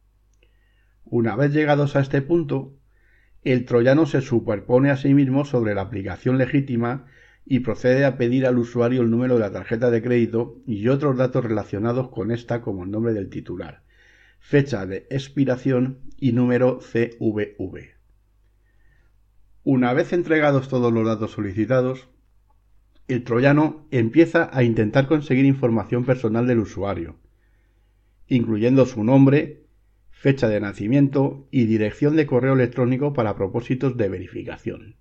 Una 1.05 1.36
vez 1.36 1.53
llegados 1.53 1.96
a 1.96 2.01
este 2.01 2.22
punto, 2.22 2.74
el 3.44 3.65
troyano 3.65 4.08
se 4.08 4.22
superpone 4.22 4.89
a 4.89 4.98
sí 4.98 5.13
mismo 5.13 5.46
sobre 5.46 5.75
la 5.75 5.84
aplicación 5.84 6.38
legítima 6.38 7.05
y 7.46 7.60
procede 7.60 8.03
a 8.03 8.17
pedir 8.17 8.48
al 8.48 8.58
usuario 8.58 9.03
el 9.03 9.12
número 9.12 9.36
de 9.36 9.41
la 9.41 9.51
tarjeta 9.51 9.91
de 9.91 10.01
crédito 10.01 10.58
y 10.65 10.88
otros 10.88 11.15
datos 11.15 11.46
relacionados 11.46 12.10
con 12.10 12.32
esta 12.32 12.62
como 12.62 12.84
el 12.84 12.91
nombre 12.91 13.13
del 13.13 13.29
titular, 13.29 13.84
fecha 14.39 14.88
de 14.88 15.05
expiración 15.12 16.00
y 16.17 16.32
número 16.32 16.79
CVV. 16.79 17.94
Una 19.65 19.93
vez 19.93 20.13
entregados 20.13 20.69
todos 20.69 20.93
los 20.93 21.07
datos 21.07 21.31
solicitados, 21.31 22.07
el 23.07 23.24
troyano 23.24 23.88
empieza 23.89 24.48
a 24.53 24.62
intentar 24.62 25.07
conseguir 25.07 25.43
información 25.45 26.05
personal 26.05 26.45
del 26.45 26.60
usuario, 26.60 27.15
incluyendo 28.27 28.86
su 28.86 29.03
nombre, 29.03 29.63
fecha 30.12 30.48
de 30.50 30.60
nacimiento 30.60 31.48
y 31.50 31.65
dirección 31.65 32.15
de 32.15 32.27
correo 32.27 32.53
electrónico 32.53 33.13
para 33.13 33.36
propósitos 33.36 33.98
de 33.98 34.07
verificación. 34.07 34.98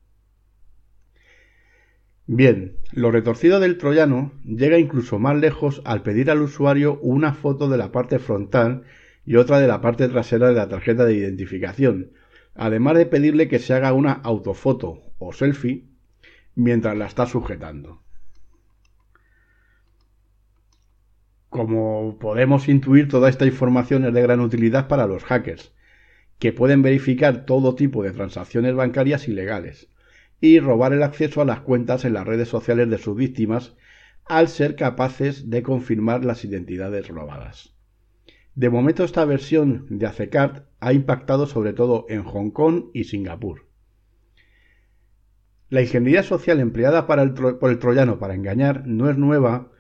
Bien, 2.27 2.79
lo 2.91 3.11
retorcido 3.11 3.61
del 3.61 3.77
troyano 3.77 4.33
llega 4.47 4.79
incluso 4.79 5.19
más 5.19 5.37
lejos 5.37 5.83
al 5.85 6.03
pedir 6.03 6.31
al 6.31 6.41
usuario 6.41 6.99
una 7.03 7.35
foto 7.35 7.69
de 7.69 7.77
la 7.77 7.93
parte 7.93 8.19
frontal 8.19 8.85
y 9.27 9.37
otra 9.37 9.61
de 9.61 9.69
la 9.69 9.83
parte 9.83 10.09
trasera 10.09 10.49
de 10.49 10.55
la 10.55 10.71
tarjeta 10.71 11.05
de 11.05 11.17
identificación, 11.17 12.13
además 12.55 12.97
de 12.97 13.07
pedirle 13.07 13.49
que 13.49 13.59
se 13.59 13.75
haga 13.75 13.93
una 13.93 14.13
autofoto 14.13 15.03
o 15.19 15.33
selfie 15.33 15.85
mientras 16.55 16.97
la 16.97 17.07
está 17.07 17.27
sujetando. 17.27 18.01
Como 21.49 22.19
podemos 22.19 22.69
intuir, 22.69 23.09
toda 23.09 23.29
esta 23.29 23.47
información 23.47 24.05
es 24.05 24.13
de 24.13 24.23
gran 24.23 24.41
utilidad 24.41 24.89
para 24.89 25.07
los 25.07 25.25
hackers, 25.25 25.73
que 26.39 26.53
pueden 26.53 26.83
verificar 26.83 27.47
todo 27.47 27.77
tipo 27.77 28.03
de 28.03 28.11
transacciones 28.11 28.75
bancarias 28.75 29.29
ilegales 29.29 29.89
y 30.41 30.59
robar 30.59 30.93
el 30.93 31.03
acceso 31.03 31.41
a 31.41 31.45
las 31.45 31.61
cuentas 31.61 32.05
en 32.05 32.15
las 32.15 32.27
redes 32.27 32.49
sociales 32.49 32.91
de 32.91 32.99
sus 32.99 33.17
víctimas 33.17 33.75
al 34.27 34.49
ser 34.49 34.75
capaces 34.75 35.51
de 35.51 35.63
confirmar 35.63 36.25
las 36.25 36.45
identidades 36.45 37.09
robadas. 37.09 37.74
De 38.55 38.71
momento 38.71 39.03
esta 39.03 39.25
versión 39.25 39.87
de 39.89 40.07
Acecart 40.07 40.67
ha 40.79 40.93
impactado 40.93 41.47
sobre 41.47 41.73
todo 41.73 42.07
en 42.09 42.23
Hong 42.23 42.51
Kong 42.51 42.85
y 42.93 43.05
Singapur. 43.05 43.67
La 45.71 45.83
ingeniería 45.83 46.23
social 46.23 46.61
empleada 46.61 47.07
por 47.07 47.71
el 47.71 47.79
troyano 47.81 48.21
para 48.21 48.35
engañar 48.35 48.87
no 48.87 49.11
es 49.11 49.19
nueva 49.19 49.73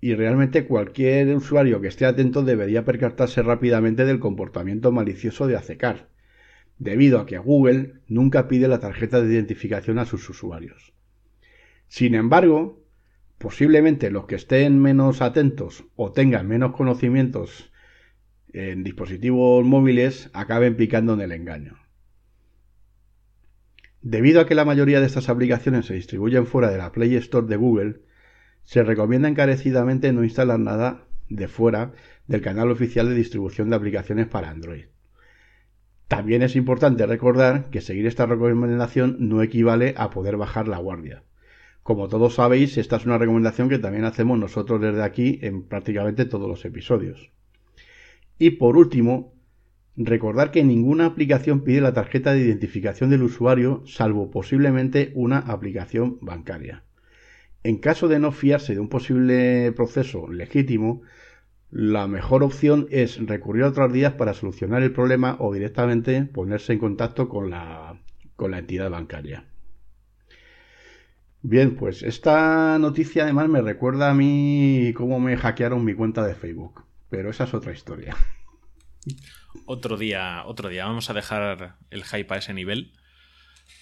y 0.00 0.14
realmente 0.14 0.66
cualquier 0.66 1.34
usuario 1.34 1.80
que 1.80 1.88
esté 1.88 2.06
atento 2.06 2.44
debería 2.44 2.84
percatarse 2.84 3.42
rápidamente 3.42 4.04
del 4.04 4.20
comportamiento 4.20 4.92
malicioso 4.92 5.48
de 5.48 5.56
Acecar, 5.56 6.08
debido 6.78 7.18
a 7.18 7.26
que 7.26 7.38
Google 7.38 7.94
nunca 8.06 8.46
pide 8.46 8.68
la 8.68 8.78
tarjeta 8.78 9.20
de 9.20 9.32
identificación 9.32 9.98
a 9.98 10.04
sus 10.04 10.28
usuarios. 10.30 10.92
Sin 11.88 12.14
embargo, 12.14 12.84
posiblemente 13.38 14.12
los 14.12 14.26
que 14.26 14.36
estén 14.36 14.80
menos 14.80 15.22
atentos 15.22 15.84
o 15.96 16.12
tengan 16.12 16.46
menos 16.46 16.72
conocimientos 16.72 17.71
en 18.52 18.84
dispositivos 18.84 19.64
móviles 19.64 20.30
acaben 20.32 20.76
picando 20.76 21.14
en 21.14 21.20
el 21.20 21.32
engaño. 21.32 21.78
Debido 24.02 24.40
a 24.40 24.46
que 24.46 24.54
la 24.54 24.64
mayoría 24.64 25.00
de 25.00 25.06
estas 25.06 25.28
aplicaciones 25.28 25.86
se 25.86 25.94
distribuyen 25.94 26.46
fuera 26.46 26.70
de 26.70 26.78
la 26.78 26.90
Play 26.92 27.14
Store 27.16 27.46
de 27.46 27.56
Google, 27.56 28.00
se 28.64 28.82
recomienda 28.82 29.28
encarecidamente 29.28 30.12
no 30.12 30.24
instalar 30.24 30.58
nada 30.58 31.04
de 31.28 31.48
fuera 31.48 31.92
del 32.26 32.42
canal 32.42 32.70
oficial 32.70 33.08
de 33.08 33.14
distribución 33.14 33.70
de 33.70 33.76
aplicaciones 33.76 34.26
para 34.26 34.50
Android. 34.50 34.86
También 36.08 36.42
es 36.42 36.56
importante 36.56 37.06
recordar 37.06 37.70
que 37.70 37.80
seguir 37.80 38.06
esta 38.06 38.26
recomendación 38.26 39.16
no 39.18 39.42
equivale 39.42 39.94
a 39.96 40.10
poder 40.10 40.36
bajar 40.36 40.68
la 40.68 40.78
guardia. 40.78 41.22
Como 41.82 42.08
todos 42.08 42.34
sabéis, 42.34 42.76
esta 42.78 42.96
es 42.96 43.06
una 43.06 43.18
recomendación 43.18 43.68
que 43.68 43.78
también 43.78 44.04
hacemos 44.04 44.38
nosotros 44.38 44.80
desde 44.80 45.02
aquí 45.02 45.38
en 45.42 45.62
prácticamente 45.62 46.26
todos 46.26 46.48
los 46.48 46.64
episodios. 46.64 47.32
Y 48.38 48.50
por 48.50 48.76
último, 48.76 49.34
recordar 49.96 50.50
que 50.50 50.64
ninguna 50.64 51.06
aplicación 51.06 51.62
pide 51.62 51.80
la 51.80 51.92
tarjeta 51.92 52.32
de 52.32 52.40
identificación 52.40 53.10
del 53.10 53.22
usuario 53.22 53.82
salvo 53.86 54.30
posiblemente 54.30 55.12
una 55.14 55.38
aplicación 55.38 56.18
bancaria. 56.20 56.84
En 57.62 57.78
caso 57.78 58.08
de 58.08 58.18
no 58.18 58.32
fiarse 58.32 58.74
de 58.74 58.80
un 58.80 58.88
posible 58.88 59.72
proceso 59.72 60.28
legítimo, 60.28 61.02
la 61.70 62.06
mejor 62.06 62.42
opción 62.42 62.86
es 62.90 63.24
recurrir 63.24 63.62
a 63.64 63.68
otros 63.68 63.92
días 63.92 64.14
para 64.14 64.34
solucionar 64.34 64.82
el 64.82 64.92
problema 64.92 65.36
o 65.38 65.54
directamente 65.54 66.22
ponerse 66.24 66.72
en 66.72 66.78
contacto 66.78 67.28
con 67.28 67.50
la, 67.50 67.98
con 68.36 68.50
la 68.50 68.58
entidad 68.58 68.90
bancaria. 68.90 69.46
Bien, 71.40 71.74
pues 71.74 72.02
esta 72.02 72.78
noticia 72.78 73.24
además 73.24 73.48
me 73.48 73.62
recuerda 73.62 74.10
a 74.10 74.14
mí 74.14 74.92
cómo 74.94 75.18
me 75.18 75.36
hackearon 75.36 75.84
mi 75.84 75.94
cuenta 75.94 76.26
de 76.26 76.34
Facebook, 76.34 76.84
pero 77.12 77.28
esa 77.28 77.44
es 77.44 77.52
otra 77.52 77.72
historia. 77.72 78.16
Otro 79.66 79.98
día, 79.98 80.44
otro 80.46 80.70
día 80.70 80.86
vamos 80.86 81.10
a 81.10 81.12
dejar 81.12 81.76
el 81.90 82.04
hype 82.04 82.32
a 82.34 82.38
ese 82.38 82.54
nivel 82.54 82.92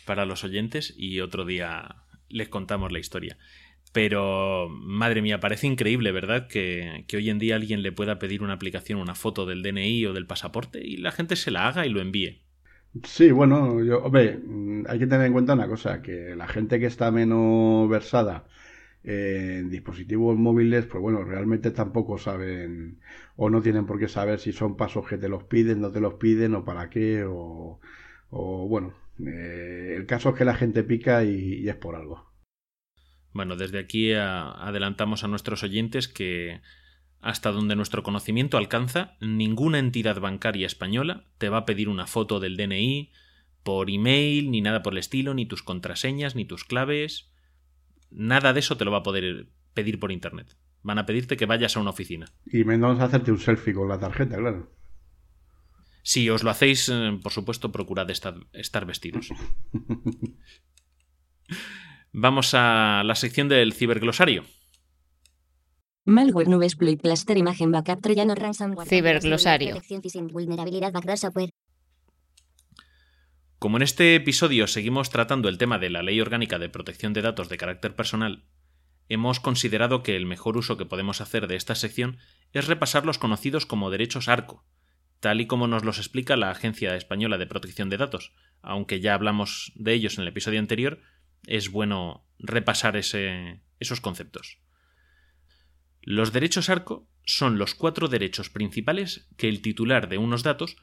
para 0.04 0.24
los 0.24 0.42
oyentes 0.42 0.92
y 0.96 1.20
otro 1.20 1.44
día 1.44 1.94
les 2.28 2.48
contamos 2.48 2.90
la 2.90 2.98
historia. 2.98 3.38
Pero, 3.92 4.68
madre 4.68 5.22
mía, 5.22 5.38
parece 5.38 5.68
increíble, 5.68 6.10
¿verdad? 6.10 6.48
Que, 6.48 7.04
hoy 7.14 7.30
en 7.30 7.38
día 7.38 7.54
alguien 7.54 7.82
le 7.82 7.92
pueda 7.92 8.18
pedir 8.18 8.42
una 8.42 8.54
aplicación, 8.54 8.98
una 8.98 9.14
foto 9.14 9.46
del 9.46 9.62
DNI 9.62 10.06
o 10.06 10.12
del 10.12 10.26
pasaporte 10.26 10.84
y 10.84 10.96
la 10.96 11.12
gente 11.12 11.36
se 11.36 11.52
la 11.52 11.68
haga 11.68 11.86
y 11.86 11.90
lo 11.90 12.00
envíe. 12.00 12.42
Sí, 13.04 13.30
bueno, 13.30 13.84
yo, 13.84 14.02
hombre, 14.02 14.40
hay 14.88 14.98
que 14.98 15.06
tener 15.06 15.26
en 15.26 15.32
cuenta 15.32 15.54
una 15.54 15.68
cosa, 15.68 16.02
que 16.02 16.34
la 16.34 16.48
gente 16.48 16.80
que 16.80 16.86
está 16.86 17.12
menos 17.12 17.88
versada 17.88 18.46
en 19.02 19.70
dispositivos 19.70 20.36
móviles, 20.36 20.84
pues 20.86 21.00
bueno, 21.00 21.24
realmente 21.24 21.70
tampoco 21.70 22.18
saben 22.18 23.00
o 23.36 23.48
no 23.48 23.62
tienen 23.62 23.86
por 23.86 23.98
qué 23.98 24.08
saber 24.08 24.38
si 24.38 24.52
son 24.52 24.76
pasos 24.76 25.06
que 25.08 25.16
te 25.16 25.28
los 25.28 25.44
piden, 25.44 25.80
no 25.80 25.90
te 25.90 26.00
los 26.00 26.14
piden 26.14 26.54
o 26.54 26.64
para 26.64 26.90
qué 26.90 27.24
o, 27.26 27.80
bueno, 28.30 28.94
eh, 29.18 29.94
el 29.96 30.06
caso 30.06 30.30
es 30.30 30.34
que 30.36 30.44
la 30.44 30.54
gente 30.54 30.84
pica 30.84 31.24
y, 31.24 31.68
es 31.68 31.76
por 31.76 31.96
algo. 31.96 32.30
Bueno, 33.32 33.56
desde 33.56 33.78
aquí 33.78 34.12
adelantamos 34.12 35.24
a 35.24 35.28
nuestros 35.28 35.62
oyentes 35.62 36.08
que 36.08 36.60
hasta 37.20 37.52
donde 37.52 37.76
nuestro 37.76 38.02
conocimiento 38.02 38.56
alcanza, 38.56 39.16
ninguna 39.20 39.78
entidad 39.78 40.20
bancaria 40.20 40.66
española 40.66 41.24
te 41.38 41.48
va 41.48 41.58
a 41.58 41.66
pedir 41.66 41.88
una 41.88 42.06
foto 42.06 42.40
del 42.40 42.56
DNI 42.56 43.12
por 43.62 43.90
email, 43.90 44.50
ni 44.50 44.60
nada 44.60 44.82
por 44.82 44.94
el 44.94 44.98
estilo, 44.98 45.34
ni 45.34 45.46
tus 45.46 45.62
contraseñas, 45.62 46.34
ni 46.34 46.44
tus 46.44 46.64
claves. 46.64 47.29
Nada 48.10 48.52
de 48.52 48.60
eso 48.60 48.76
te 48.76 48.84
lo 48.84 48.90
va 48.90 48.98
a 48.98 49.02
poder 49.02 49.48
pedir 49.74 49.98
por 49.98 50.12
internet. 50.12 50.56
Van 50.82 50.98
a 50.98 51.06
pedirte 51.06 51.36
que 51.36 51.46
vayas 51.46 51.76
a 51.76 51.80
una 51.80 51.90
oficina. 51.90 52.26
Y 52.46 52.64
menos 52.64 53.00
hacerte 53.00 53.30
un 53.30 53.38
selfie 53.38 53.74
con 53.74 53.88
la 53.88 53.98
tarjeta, 53.98 54.36
claro. 54.36 54.70
Si 56.02 56.28
os 56.30 56.42
lo 56.42 56.50
hacéis, 56.50 56.88
eh, 56.88 57.18
por 57.22 57.32
supuesto, 57.32 57.70
procurad 57.70 58.10
estar, 58.10 58.34
estar 58.52 58.86
vestidos. 58.86 59.28
Vamos 62.12 62.54
a 62.54 63.02
la 63.04 63.14
sección 63.14 63.48
del 63.48 63.72
ciberglosario. 63.72 64.44
Malware 66.06 66.48
no 66.48 66.62
exploit 66.62 67.00
cluster 67.00 67.36
imagen 67.36 67.70
backup 67.70 68.00
troyano 68.00 68.34
ransomware. 68.34 68.88
Ciberglosario. 68.88 69.76
Como 73.60 73.76
en 73.76 73.82
este 73.82 74.14
episodio 74.14 74.66
seguimos 74.66 75.10
tratando 75.10 75.50
el 75.50 75.58
tema 75.58 75.78
de 75.78 75.90
la 75.90 76.02
Ley 76.02 76.18
Orgánica 76.18 76.58
de 76.58 76.70
Protección 76.70 77.12
de 77.12 77.20
Datos 77.20 77.50
de 77.50 77.58
carácter 77.58 77.94
personal, 77.94 78.46
hemos 79.10 79.38
considerado 79.38 80.02
que 80.02 80.16
el 80.16 80.24
mejor 80.24 80.56
uso 80.56 80.78
que 80.78 80.86
podemos 80.86 81.20
hacer 81.20 81.46
de 81.46 81.56
esta 81.56 81.74
sección 81.74 82.16
es 82.54 82.68
repasar 82.68 83.04
los 83.04 83.18
conocidos 83.18 83.66
como 83.66 83.90
derechos 83.90 84.28
ARCO, 84.28 84.64
tal 85.20 85.42
y 85.42 85.46
como 85.46 85.66
nos 85.66 85.84
los 85.84 85.98
explica 85.98 86.38
la 86.38 86.48
Agencia 86.48 86.96
Española 86.96 87.36
de 87.36 87.46
Protección 87.46 87.90
de 87.90 87.98
Datos. 87.98 88.32
Aunque 88.62 89.00
ya 89.00 89.12
hablamos 89.12 89.72
de 89.74 89.92
ellos 89.92 90.16
en 90.16 90.22
el 90.22 90.28
episodio 90.28 90.58
anterior, 90.58 91.02
es 91.46 91.70
bueno 91.70 92.26
repasar 92.38 92.96
esos 92.96 94.00
conceptos. 94.00 94.56
Los 96.00 96.32
derechos 96.32 96.70
ARCO 96.70 97.10
son 97.26 97.58
los 97.58 97.74
cuatro 97.74 98.08
derechos 98.08 98.48
principales 98.48 99.28
que 99.36 99.50
el 99.50 99.60
titular 99.60 100.08
de 100.08 100.16
unos 100.16 100.44
datos 100.44 100.78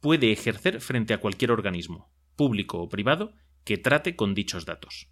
puede 0.00 0.32
ejercer 0.32 0.80
frente 0.80 1.14
a 1.14 1.18
cualquier 1.18 1.50
organismo, 1.50 2.10
público 2.36 2.78
o 2.78 2.88
privado, 2.88 3.32
que 3.64 3.78
trate 3.78 4.16
con 4.16 4.34
dichos 4.34 4.64
datos. 4.64 5.10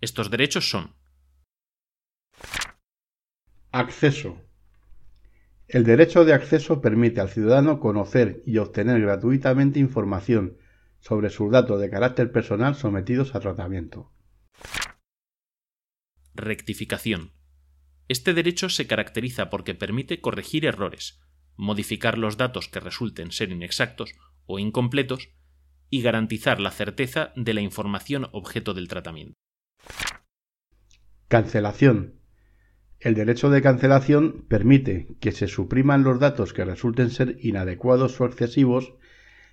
Estos 0.00 0.30
derechos 0.30 0.68
son 0.68 0.94
Acceso. 3.72 4.40
El 5.68 5.84
derecho 5.84 6.24
de 6.24 6.32
acceso 6.32 6.80
permite 6.80 7.20
al 7.20 7.28
ciudadano 7.28 7.80
conocer 7.80 8.42
y 8.46 8.58
obtener 8.58 9.00
gratuitamente 9.00 9.80
información 9.80 10.56
sobre 11.00 11.28
sus 11.30 11.50
datos 11.50 11.80
de 11.80 11.90
carácter 11.90 12.30
personal 12.30 12.74
sometidos 12.74 13.34
a 13.34 13.40
tratamiento. 13.40 14.12
Rectificación. 16.34 17.32
Este 18.08 18.32
derecho 18.32 18.68
se 18.68 18.86
caracteriza 18.86 19.50
porque 19.50 19.74
permite 19.74 20.20
corregir 20.20 20.64
errores, 20.64 21.20
modificar 21.56 22.18
los 22.18 22.36
datos 22.36 22.68
que 22.68 22.80
resulten 22.80 23.32
ser 23.32 23.50
inexactos 23.50 24.14
o 24.46 24.58
incompletos 24.58 25.30
y 25.90 26.02
garantizar 26.02 26.60
la 26.60 26.70
certeza 26.70 27.32
de 27.36 27.54
la 27.54 27.60
información 27.60 28.28
objeto 28.32 28.74
del 28.74 28.88
tratamiento. 28.88 29.34
Cancelación. 31.28 32.20
El 32.98 33.14
derecho 33.14 33.50
de 33.50 33.62
cancelación 33.62 34.46
permite 34.48 35.16
que 35.20 35.32
se 35.32 35.48
supriman 35.48 36.02
los 36.02 36.18
datos 36.18 36.52
que 36.52 36.64
resulten 36.64 37.10
ser 37.10 37.36
inadecuados 37.40 38.20
o 38.20 38.26
excesivos 38.26 38.94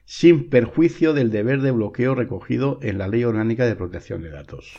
sin 0.06 0.50
perjuicio 0.50 1.14
del 1.14 1.32
deber 1.32 1.62
de 1.62 1.72
bloqueo 1.72 2.16
recogido 2.16 2.80
en 2.82 2.98
la 2.98 3.08
Ley 3.08 3.24
Orgánica 3.24 3.66
de 3.66 3.76
Protección 3.76 4.22
de 4.22 4.30
Datos. 4.30 4.76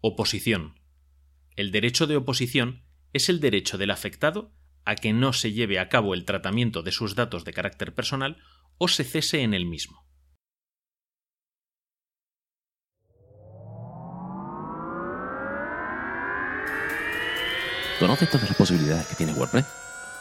Oposición. 0.00 0.74
El 1.56 1.72
derecho 1.72 2.06
de 2.06 2.16
oposición 2.16 2.84
es 3.12 3.28
el 3.28 3.40
derecho 3.40 3.78
del 3.78 3.90
afectado 3.90 4.52
a 4.88 4.96
que 4.96 5.12
no 5.12 5.34
se 5.34 5.52
lleve 5.52 5.78
a 5.78 5.90
cabo 5.90 6.14
el 6.14 6.24
tratamiento 6.24 6.82
de 6.82 6.92
sus 6.92 7.14
datos 7.14 7.44
de 7.44 7.52
carácter 7.52 7.94
personal 7.94 8.38
o 8.78 8.88
se 8.88 9.04
cese 9.04 9.42
en 9.42 9.52
el 9.52 9.66
mismo. 9.66 10.02
¿Conoces 18.00 18.30
todas 18.30 18.48
las 18.48 18.56
posibilidades 18.56 19.06
que 19.08 19.16
tiene 19.16 19.34
WordPress? 19.34 19.66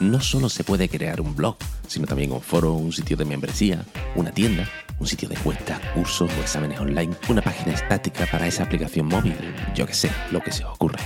No 0.02 0.20
solo 0.20 0.50
se 0.50 0.66
puede 0.66 0.90
crear 0.90 1.22
un 1.22 1.34
blog, 1.34 1.56
sino 1.88 2.06
también 2.06 2.34
un 2.34 2.42
foro, 2.42 2.74
un 2.74 2.92
sitio 2.92 3.16
de 3.16 3.24
membresía, 3.24 3.86
una 4.16 4.34
tienda, 4.34 4.68
un 5.00 5.08
sitio 5.08 5.30
de 5.30 5.36
encuestas, 5.36 5.80
cursos 5.94 6.30
o 6.30 6.42
exámenes 6.42 6.80
online, 6.82 7.16
una 7.30 7.42
página 7.42 7.74
estática 7.74 8.26
para 8.26 8.48
esa 8.48 8.64
aplicación 8.64 9.08
móvil, 9.08 9.36
yo 9.74 9.86
que 9.86 9.94
sé, 9.94 10.12
lo 10.32 10.42
que 10.42 10.52
se 10.52 10.66
os 10.66 10.74
ocurra. 10.74 11.00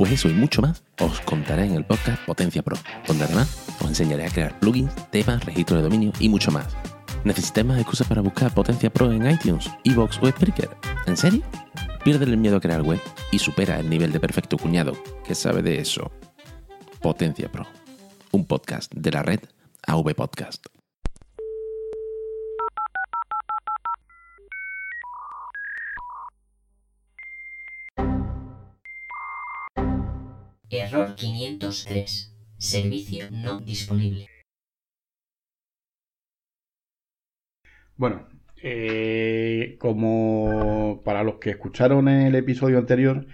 Pues 0.00 0.12
eso 0.12 0.30
y 0.30 0.32
mucho 0.32 0.62
más 0.62 0.82
os 0.98 1.20
contaré 1.20 1.66
en 1.66 1.74
el 1.74 1.84
podcast 1.84 2.24
Potencia 2.24 2.62
Pro, 2.62 2.74
donde 3.06 3.24
además 3.24 3.66
os 3.82 3.86
enseñaré 3.86 4.24
a 4.24 4.30
crear 4.30 4.58
plugins, 4.58 4.94
temas, 5.10 5.44
registro 5.44 5.76
de 5.76 5.82
dominio 5.82 6.10
y 6.18 6.30
mucho 6.30 6.50
más. 6.50 6.74
¿Necesitáis 7.22 7.66
más 7.66 7.78
excusas 7.78 8.08
para 8.08 8.22
buscar 8.22 8.54
Potencia 8.54 8.88
Pro 8.88 9.12
en 9.12 9.30
iTunes, 9.30 9.68
Evox 9.84 10.18
o 10.22 10.30
Spreaker? 10.30 10.70
¿En 11.06 11.18
serio? 11.18 11.42
Pierde 12.02 12.24
el 12.24 12.38
miedo 12.38 12.56
a 12.56 12.60
crear 12.62 12.80
web 12.80 12.98
y 13.30 13.40
supera 13.40 13.78
el 13.78 13.90
nivel 13.90 14.10
de 14.10 14.20
perfecto 14.20 14.56
cuñado 14.56 14.94
que 15.22 15.34
sabe 15.34 15.60
de 15.60 15.78
eso. 15.78 16.10
Potencia 17.02 17.52
Pro, 17.52 17.66
un 18.30 18.46
podcast 18.46 18.90
de 18.94 19.10
la 19.10 19.22
red 19.22 19.40
AV 19.86 20.14
Podcast. 20.14 20.79
Error 30.72 31.16
503. 31.16 32.32
Servicio 32.56 33.28
no 33.32 33.58
disponible. 33.60 34.28
Bueno, 37.96 38.28
eh, 38.62 39.76
como 39.80 41.02
para 41.04 41.24
los 41.24 41.36
que 41.36 41.50
escucharon 41.50 42.06
el 42.06 42.36
episodio 42.36 42.78
anterior, 42.78 43.26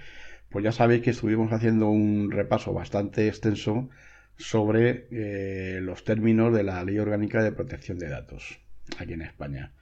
pues 0.49 0.65
ya 0.65 0.73
sabéis 0.73 1.03
que 1.03 1.11
estuvimos 1.11 1.53
haciendo 1.53 1.91
un 1.91 2.31
repaso 2.31 2.73
bastante 2.73 3.29
extenso 3.29 3.91
sobre 4.39 5.07
eh, 5.11 5.81
los 5.83 6.05
términos 6.05 6.55
de 6.55 6.63
la 6.63 6.83
Ley 6.85 6.99
Orgánica 6.99 7.43
de 7.43 7.53
Protección 7.53 7.99
de 7.99 8.09
Datos 8.09 8.61
aquí 8.99 9.13
en 9.13 9.23
España. 9.23 9.75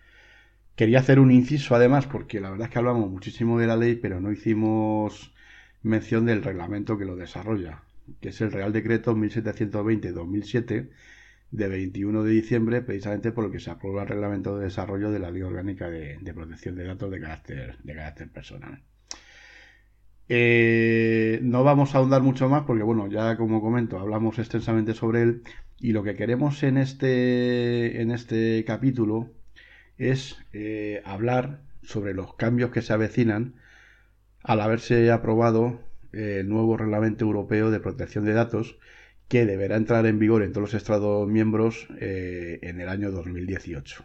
Quería 0.75 0.99
hacer 0.99 1.21
un 1.21 1.31
inciso 1.31 1.77
además 1.77 2.07
porque 2.07 2.41
la 2.41 2.51
verdad 2.51 2.67
es 2.67 2.73
que 2.73 2.79
hablamos 2.81 3.09
muchísimo 3.09 3.61
de 3.61 3.69
la 3.69 3.77
ley, 3.77 3.95
pero 3.95 4.21
no 4.21 4.33
hicimos 4.33 5.34
mención 5.85 6.27
del 6.27 6.43
reglamento 6.43 6.99
que 6.99 7.05
lo 7.05 7.15
desarrolla, 7.15 7.83
que 8.21 8.31
es 8.31 8.41
el 8.41 8.51
Real 8.51 8.73
Decreto 8.73 9.15
1720-2007 9.15 10.89
de 11.51 11.69
21 11.69 12.25
de 12.25 12.33
diciembre, 12.33 12.83
precisamente 12.83 13.31
por 13.31 13.45
lo 13.45 13.51
que 13.51 13.61
se 13.61 13.71
aprueba 13.71 14.03
el 14.03 14.09
reglamento 14.09 14.59
de 14.59 14.65
desarrollo 14.65 15.11
de 15.13 15.21
la 15.21 15.31
Ley 15.31 15.43
Orgánica 15.43 15.89
de, 15.89 16.19
Protección 16.35 16.75
de 16.75 16.85
Datos 16.85 17.11
de 17.11 17.21
carácter, 17.21 17.77
de 17.83 17.95
carácter 17.95 18.29
personal. 18.31 18.83
Eh, 20.29 21.39
no 21.43 21.65
vamos 21.65 21.95
a 21.95 21.99
ahondar 21.99 22.23
mucho 22.23 22.49
más 22.49 22.65
porque, 22.65 22.83
bueno, 22.83 23.09
ya 23.09 23.37
como 23.37 23.61
comento, 23.61 23.99
hablamos 23.99 24.39
extensamente 24.39 24.95
sobre 24.95 25.23
él 25.23 25.43
y 25.79 25.93
lo 25.93 26.03
que 26.03 26.15
queremos 26.15 26.63
en 26.63 26.79
este, 26.79 28.01
en 28.01 28.11
este 28.11 28.65
capítulo 28.67 29.31
es 29.99 30.39
eh, 30.55 31.03
hablar 31.05 31.61
sobre 31.83 32.15
los 32.15 32.35
cambios 32.35 32.71
que 32.71 32.81
se 32.81 32.95
avecinan 32.95 33.55
al 34.45 34.61
haberse 34.61 35.11
aprobado 35.11 35.81
el 36.13 36.49
nuevo 36.49 36.77
Reglamento 36.77 37.25
Europeo 37.25 37.71
de 37.71 37.81
Protección 37.81 38.25
de 38.25 38.35
Datos, 38.35 38.79
que 39.27 39.47
deberá 39.47 39.77
entrar 39.77 40.07
en 40.07 40.19
vigor 40.19 40.43
en 40.43 40.53
todos 40.53 40.73
los 40.73 40.81
Estados 40.81 41.27
miembros 41.27 41.89
eh, 41.99 42.61
en 42.63 42.81
el 42.81 42.89
año 42.89 43.11
2018. 43.11 44.05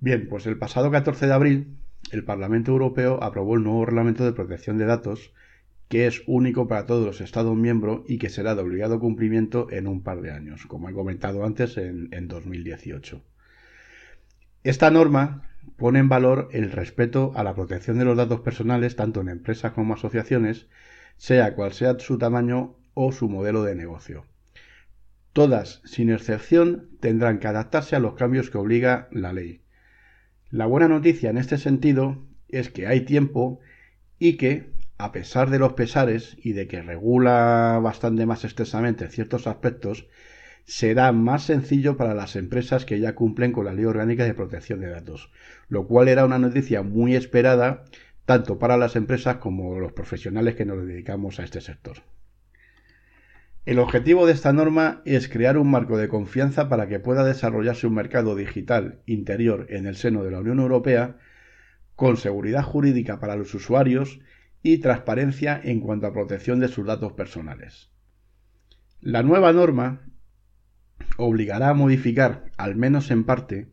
Bien, 0.00 0.28
pues 0.28 0.46
el 0.46 0.58
pasado 0.58 0.90
14 0.90 1.26
de 1.26 1.32
abril, 1.32 1.76
el 2.10 2.24
Parlamento 2.24 2.72
Europeo 2.72 3.22
aprobó 3.22 3.54
el 3.54 3.62
nuevo 3.62 3.84
Reglamento 3.84 4.24
de 4.24 4.32
Protección 4.32 4.78
de 4.78 4.86
Datos, 4.86 5.32
que 5.88 6.06
es 6.06 6.22
único 6.26 6.68
para 6.68 6.86
todos 6.86 7.04
los 7.04 7.20
Estados 7.20 7.54
miembros 7.54 8.02
y 8.08 8.18
que 8.18 8.30
será 8.30 8.54
de 8.54 8.62
obligado 8.62 8.98
cumplimiento 8.98 9.70
en 9.70 9.86
un 9.86 10.02
par 10.02 10.22
de 10.22 10.32
años, 10.32 10.64
como 10.66 10.88
he 10.88 10.94
comentado 10.94 11.44
antes, 11.44 11.76
en 11.76 12.28
2018. 12.28 13.22
Esta 14.64 14.90
norma 14.90 15.48
pone 15.76 15.98
en 15.98 16.08
valor 16.08 16.48
el 16.52 16.70
respeto 16.70 17.32
a 17.34 17.44
la 17.44 17.54
protección 17.54 17.98
de 17.98 18.04
los 18.04 18.16
datos 18.16 18.40
personales 18.40 18.96
tanto 18.96 19.20
en 19.20 19.28
empresas 19.28 19.72
como 19.72 19.94
asociaciones, 19.94 20.68
sea 21.16 21.54
cual 21.54 21.72
sea 21.72 21.98
su 21.98 22.18
tamaño 22.18 22.76
o 22.94 23.12
su 23.12 23.28
modelo 23.28 23.62
de 23.62 23.74
negocio. 23.74 24.24
Todas, 25.32 25.82
sin 25.84 26.10
excepción, 26.10 26.88
tendrán 27.00 27.38
que 27.38 27.48
adaptarse 27.48 27.96
a 27.96 28.00
los 28.00 28.14
cambios 28.14 28.50
que 28.50 28.58
obliga 28.58 29.08
la 29.12 29.32
ley. 29.32 29.62
La 30.50 30.66
buena 30.66 30.88
noticia 30.88 31.30
en 31.30 31.38
este 31.38 31.58
sentido 31.58 32.24
es 32.48 32.70
que 32.70 32.86
hay 32.86 33.02
tiempo 33.02 33.60
y 34.18 34.36
que, 34.36 34.72
a 34.96 35.12
pesar 35.12 35.50
de 35.50 35.58
los 35.58 35.74
pesares 35.74 36.36
y 36.42 36.54
de 36.54 36.66
que 36.66 36.82
regula 36.82 37.78
bastante 37.82 38.26
más 38.26 38.44
extensamente 38.44 39.08
ciertos 39.08 39.46
aspectos, 39.46 40.08
será 40.64 41.12
más 41.12 41.44
sencillo 41.44 41.96
para 41.96 42.14
las 42.14 42.36
empresas 42.36 42.84
que 42.84 43.00
ya 43.00 43.14
cumplen 43.14 43.52
con 43.52 43.64
la 43.64 43.72
Ley 43.72 43.86
Orgánica 43.86 44.24
de 44.24 44.34
Protección 44.34 44.80
de 44.80 44.90
Datos, 44.90 45.30
lo 45.68 45.86
cual 45.86 46.08
era 46.08 46.24
una 46.24 46.38
noticia 46.38 46.82
muy 46.82 47.14
esperada 47.14 47.84
tanto 48.24 48.58
para 48.58 48.76
las 48.76 48.96
empresas 48.96 49.36
como 49.36 49.78
los 49.80 49.92
profesionales 49.92 50.54
que 50.54 50.66
nos 50.66 50.86
dedicamos 50.86 51.40
a 51.40 51.44
este 51.44 51.60
sector. 51.60 51.98
El 53.64 53.78
objetivo 53.78 54.26
de 54.26 54.32
esta 54.32 54.52
norma 54.52 55.02
es 55.04 55.28
crear 55.28 55.58
un 55.58 55.70
marco 55.70 55.98
de 55.98 56.08
confianza 56.08 56.68
para 56.68 56.88
que 56.88 57.00
pueda 57.00 57.24
desarrollarse 57.24 57.86
un 57.86 57.94
mercado 57.94 58.34
digital 58.34 59.00
interior 59.04 59.66
en 59.68 59.86
el 59.86 59.96
seno 59.96 60.24
de 60.24 60.30
la 60.30 60.40
Unión 60.40 60.58
Europea 60.58 61.18
con 61.94 62.16
seguridad 62.16 62.62
jurídica 62.62 63.20
para 63.20 63.36
los 63.36 63.52
usuarios 63.54 64.20
y 64.62 64.78
transparencia 64.78 65.60
en 65.62 65.80
cuanto 65.80 66.06
a 66.06 66.12
protección 66.12 66.60
de 66.60 66.68
sus 66.68 66.86
datos 66.86 67.12
personales. 67.12 67.90
La 69.00 69.22
nueva 69.22 69.52
norma 69.52 70.00
obligará 71.16 71.70
a 71.70 71.74
modificar, 71.74 72.50
al 72.56 72.74
menos 72.76 73.10
en 73.10 73.24
parte, 73.24 73.70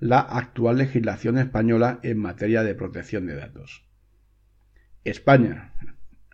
la 0.00 0.20
actual 0.20 0.78
legislación 0.78 1.38
española 1.38 1.98
en 2.02 2.18
materia 2.18 2.62
de 2.62 2.74
protección 2.74 3.26
de 3.26 3.34
datos. 3.34 3.84
España, 5.04 5.72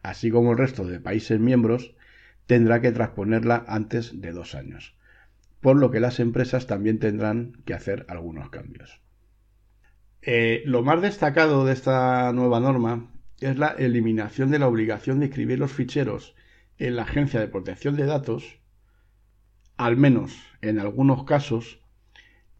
así 0.02 0.30
como 0.30 0.52
el 0.52 0.58
resto 0.58 0.86
de 0.86 1.00
países 1.00 1.40
miembros, 1.40 1.94
tendrá 2.46 2.80
que 2.80 2.92
transponerla 2.92 3.64
antes 3.66 4.20
de 4.20 4.32
dos 4.32 4.54
años, 4.54 4.96
por 5.60 5.76
lo 5.76 5.90
que 5.90 6.00
las 6.00 6.20
empresas 6.20 6.66
también 6.66 6.98
tendrán 6.98 7.62
que 7.64 7.74
hacer 7.74 8.04
algunos 8.08 8.50
cambios. 8.50 9.00
Eh, 10.20 10.62
lo 10.66 10.82
más 10.82 11.00
destacado 11.00 11.64
de 11.64 11.72
esta 11.72 12.32
nueva 12.32 12.60
norma 12.60 13.10
es 13.40 13.58
la 13.58 13.68
eliminación 13.68 14.50
de 14.50 14.58
la 14.58 14.68
obligación 14.68 15.20
de 15.20 15.26
escribir 15.26 15.58
los 15.58 15.72
ficheros 15.72 16.34
en 16.78 16.96
la 16.96 17.02
Agencia 17.02 17.40
de 17.40 17.48
Protección 17.48 17.96
de 17.96 18.06
Datos, 18.06 18.58
al 19.76 19.96
menos 19.96 20.36
en 20.60 20.78
algunos 20.78 21.24
casos, 21.24 21.83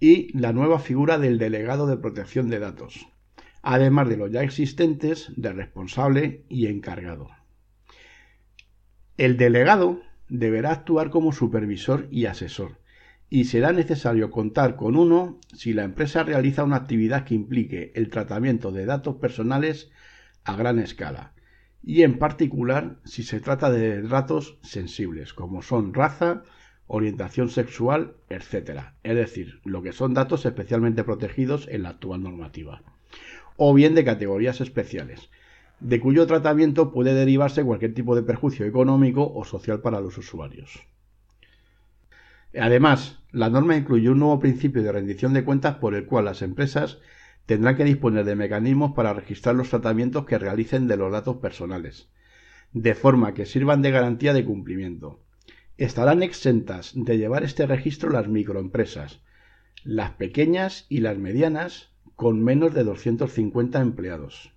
y 0.00 0.36
la 0.38 0.52
nueva 0.52 0.78
figura 0.78 1.18
del 1.18 1.38
delegado 1.38 1.86
de 1.86 1.96
protección 1.96 2.48
de 2.48 2.58
datos, 2.58 3.08
además 3.62 4.08
de 4.08 4.16
los 4.16 4.30
ya 4.30 4.42
existentes 4.42 5.32
de 5.36 5.52
responsable 5.52 6.44
y 6.48 6.66
encargado. 6.66 7.30
El 9.16 9.36
delegado 9.36 10.00
deberá 10.28 10.72
actuar 10.72 11.10
como 11.10 11.32
supervisor 11.32 12.08
y 12.10 12.26
asesor, 12.26 12.78
y 13.30 13.44
será 13.44 13.72
necesario 13.72 14.30
contar 14.30 14.76
con 14.76 14.96
uno 14.96 15.38
si 15.54 15.72
la 15.72 15.84
empresa 15.84 16.22
realiza 16.22 16.64
una 16.64 16.76
actividad 16.76 17.24
que 17.24 17.34
implique 17.34 17.92
el 17.94 18.10
tratamiento 18.10 18.72
de 18.72 18.86
datos 18.86 19.16
personales 19.16 19.90
a 20.44 20.56
gran 20.56 20.78
escala, 20.78 21.32
y 21.82 22.02
en 22.02 22.18
particular 22.18 22.98
si 23.04 23.22
se 23.22 23.40
trata 23.40 23.70
de 23.70 24.02
datos 24.02 24.58
sensibles, 24.62 25.32
como 25.32 25.62
son 25.62 25.94
raza, 25.94 26.42
orientación 26.86 27.48
sexual, 27.48 28.14
etc. 28.28 28.80
Es 29.02 29.16
decir, 29.16 29.60
lo 29.64 29.82
que 29.82 29.92
son 29.92 30.14
datos 30.14 30.44
especialmente 30.44 31.04
protegidos 31.04 31.68
en 31.68 31.82
la 31.82 31.90
actual 31.90 32.22
normativa 32.22 32.82
o 33.56 33.72
bien 33.74 33.94
de 33.94 34.04
categorías 34.04 34.60
especiales, 34.60 35.30
de 35.80 36.00
cuyo 36.00 36.26
tratamiento 36.26 36.92
puede 36.92 37.14
derivarse 37.14 37.64
cualquier 37.64 37.94
tipo 37.94 38.16
de 38.16 38.22
perjuicio 38.22 38.66
económico 38.66 39.32
o 39.32 39.44
social 39.44 39.80
para 39.80 40.00
los 40.00 40.18
usuarios. 40.18 40.80
Además, 42.58 43.20
la 43.32 43.50
norma 43.50 43.76
incluye 43.76 44.08
un 44.08 44.20
nuevo 44.20 44.38
principio 44.38 44.82
de 44.82 44.92
rendición 44.92 45.32
de 45.32 45.44
cuentas 45.44 45.76
por 45.76 45.94
el 45.94 46.06
cual 46.06 46.26
las 46.26 46.42
empresas 46.42 46.98
tendrán 47.46 47.76
que 47.76 47.84
disponer 47.84 48.24
de 48.24 48.36
mecanismos 48.36 48.92
para 48.92 49.12
registrar 49.12 49.54
los 49.54 49.70
tratamientos 49.70 50.24
que 50.24 50.38
realicen 50.38 50.86
de 50.86 50.96
los 50.96 51.12
datos 51.12 51.36
personales, 51.36 52.08
de 52.72 52.94
forma 52.94 53.34
que 53.34 53.44
sirvan 53.44 53.82
de 53.82 53.90
garantía 53.90 54.32
de 54.32 54.44
cumplimiento. 54.44 55.23
Estarán 55.76 56.22
exentas 56.22 56.92
de 56.94 57.18
llevar 57.18 57.42
este 57.42 57.66
registro 57.66 58.10
las 58.10 58.28
microempresas, 58.28 59.20
las 59.82 60.12
pequeñas 60.12 60.86
y 60.88 61.00
las 61.00 61.18
medianas 61.18 61.90
con 62.14 62.42
menos 62.42 62.74
de 62.74 62.84
250 62.84 63.80
empleados. 63.80 64.52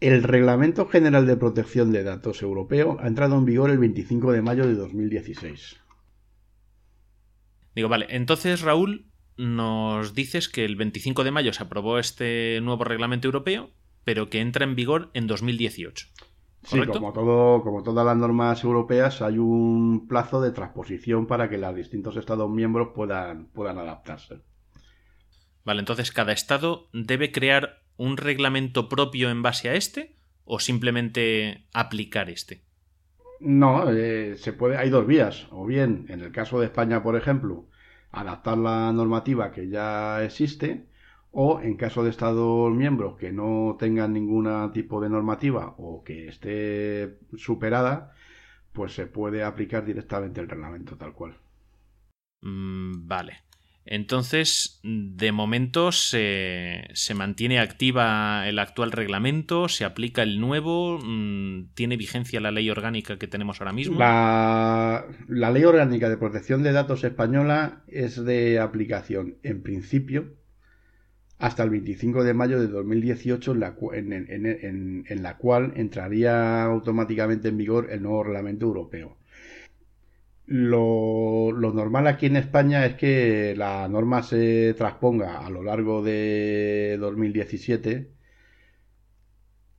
El 0.00 0.22
Reglamento 0.22 0.88
General 0.88 1.26
de 1.26 1.36
Protección 1.36 1.92
de 1.92 2.02
Datos 2.02 2.42
Europeo 2.42 2.98
ha 3.00 3.06
entrado 3.06 3.38
en 3.38 3.44
vigor 3.44 3.70
el 3.70 3.78
25 3.78 4.32
de 4.32 4.42
mayo 4.42 4.66
de 4.66 4.74
2016. 4.74 5.76
Digo, 7.74 7.88
vale, 7.88 8.06
entonces 8.10 8.60
Raúl, 8.60 9.06
nos 9.36 10.14
dices 10.14 10.48
que 10.48 10.64
el 10.64 10.76
25 10.76 11.24
de 11.24 11.30
mayo 11.30 11.52
se 11.52 11.62
aprobó 11.62 11.98
este 11.98 12.60
nuevo 12.62 12.84
reglamento 12.84 13.28
europeo, 13.28 13.70
pero 14.04 14.28
que 14.28 14.40
entra 14.40 14.64
en 14.64 14.74
vigor 14.74 15.10
en 15.14 15.26
2018. 15.26 16.08
Sí, 16.64 16.80
como, 16.86 17.12
todo, 17.12 17.62
como 17.62 17.82
todas 17.82 18.06
las 18.06 18.16
normas 18.16 18.62
europeas, 18.62 19.20
hay 19.20 19.38
un 19.38 20.06
plazo 20.06 20.40
de 20.40 20.52
transposición 20.52 21.26
para 21.26 21.48
que 21.48 21.58
los 21.58 21.74
distintos 21.74 22.16
Estados 22.16 22.48
miembros 22.48 22.90
puedan, 22.94 23.46
puedan 23.46 23.78
adaptarse. 23.78 24.40
Vale, 25.64 25.80
entonces 25.80 26.12
cada 26.12 26.32
estado 26.32 26.88
debe 26.92 27.32
crear 27.32 27.82
un 27.96 28.16
reglamento 28.16 28.88
propio 28.88 29.30
en 29.30 29.42
base 29.42 29.68
a 29.68 29.74
este 29.74 30.16
o 30.44 30.60
simplemente 30.60 31.66
aplicar 31.72 32.30
este. 32.30 32.62
No, 33.40 33.90
eh, 33.90 34.36
se 34.36 34.52
puede, 34.52 34.76
hay 34.76 34.90
dos 34.90 35.06
vías. 35.06 35.48
O 35.50 35.66
bien, 35.66 36.06
en 36.08 36.20
el 36.20 36.30
caso 36.30 36.60
de 36.60 36.66
España, 36.66 37.02
por 37.02 37.16
ejemplo, 37.16 37.66
adaptar 38.12 38.58
la 38.58 38.92
normativa 38.92 39.50
que 39.50 39.68
ya 39.68 40.22
existe, 40.22 40.86
o 41.32 41.60
en 41.60 41.76
caso 41.76 42.04
de 42.04 42.10
Estados 42.10 42.72
miembros 42.72 43.18
que 43.18 43.32
no 43.32 43.76
tengan 43.78 44.12
ningún 44.12 44.72
tipo 44.72 45.00
de 45.00 45.08
normativa 45.08 45.74
o 45.78 46.04
que 46.04 46.28
esté 46.28 47.18
superada, 47.36 48.12
pues 48.72 48.94
se 48.94 49.06
puede 49.06 49.42
aplicar 49.42 49.84
directamente 49.84 50.40
el 50.40 50.48
reglamento 50.48 50.96
tal 50.96 51.12
cual. 51.14 51.36
Mm, 52.42 53.06
vale. 53.06 53.38
Entonces, 53.84 54.78
de 54.84 55.32
momento 55.32 55.90
se, 55.90 56.84
mantiene 57.16 57.58
activa 57.58 58.46
el 58.46 58.60
actual 58.60 58.92
reglamento, 58.92 59.68
se 59.68 59.84
aplica 59.84 60.22
el 60.22 60.40
nuevo, 60.40 61.00
mm, 61.02 61.72
tiene 61.74 61.96
vigencia 61.96 62.40
la 62.40 62.52
ley 62.52 62.70
orgánica 62.70 63.18
que 63.18 63.26
tenemos 63.26 63.60
ahora 63.60 63.72
mismo. 63.72 63.98
La, 63.98 65.04
ley 65.28 65.64
orgánica 65.64 66.08
de 66.08 66.16
protección 66.16 66.62
de 66.62 66.72
datos 66.72 67.02
española 67.02 67.82
es 67.88 68.24
de 68.24 68.60
aplicación, 68.60 69.38
en 69.42 69.62
principio, 69.64 70.36
hasta 71.42 71.64
el 71.64 71.70
25 71.70 72.22
de 72.24 72.34
mayo 72.34 72.60
de 72.60 72.68
2018, 72.68 73.52
en 73.52 73.60
la, 73.60 73.74
en 73.92 75.22
la 75.22 75.36
cual 75.38 75.72
entraría 75.76 76.62
automáticamente 76.62 77.48
en 77.48 77.56
vigor 77.58 77.88
el 77.90 78.02
nuevo 78.02 78.22
reglamento 78.22 78.66
europeo. 78.66 79.16
Lo, 80.46 81.52
normal 81.52 82.06
aquí 82.06 82.26
en 82.26 82.36
España 82.36 82.86
es 82.86 82.94
que 82.94 83.54
la 83.56 83.88
norma 83.88 84.22
se 84.22 84.74
transponga 84.74 85.44
a 85.44 85.50
lo 85.50 85.64
largo 85.64 86.02
de 86.02 86.96
2017 87.00 88.12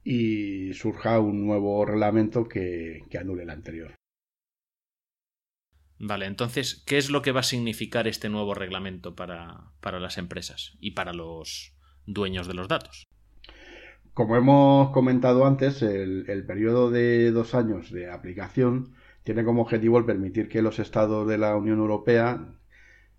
y 0.03 0.73
surja 0.73 1.19
un 1.19 1.45
nuevo 1.45 1.85
reglamento 1.85 2.45
que, 2.45 3.03
anule 3.17 3.43
el 3.43 3.49
anterior. 3.51 3.93
Vale, 6.05 6.25
entonces, 6.25 6.83
¿qué 6.85 6.97
es 6.97 7.09
lo 7.09 7.21
que 7.21 7.31
va 7.31 7.39
a 7.39 7.43
significar 7.43 8.07
este 8.07 8.27
nuevo 8.27 8.53
reglamento 8.53 9.15
para, 9.15 9.71
las 9.81 10.17
empresas 10.17 10.73
y 10.79 10.91
para 10.91 11.13
los 11.13 11.73
dueños 12.05 12.47
de 12.47 12.53
los 12.53 12.67
datos? 12.67 13.07
Como 14.13 14.35
hemos 14.35 14.91
comentado 14.91 15.45
antes, 15.45 15.81
el 15.81 16.43
periodo 16.45 16.91
de 16.91 17.31
dos 17.31 17.55
años 17.55 17.91
de 17.91 18.11
aplicación 18.11 18.93
tiene 19.23 19.45
como 19.45 19.61
objetivo 19.61 19.97
el 19.97 20.05
permitir 20.05 20.49
que 20.49 20.61
los 20.61 20.79
estados 20.79 21.27
de 21.27 21.37
la 21.37 21.55
Unión 21.55 21.79
Europea, 21.79 22.45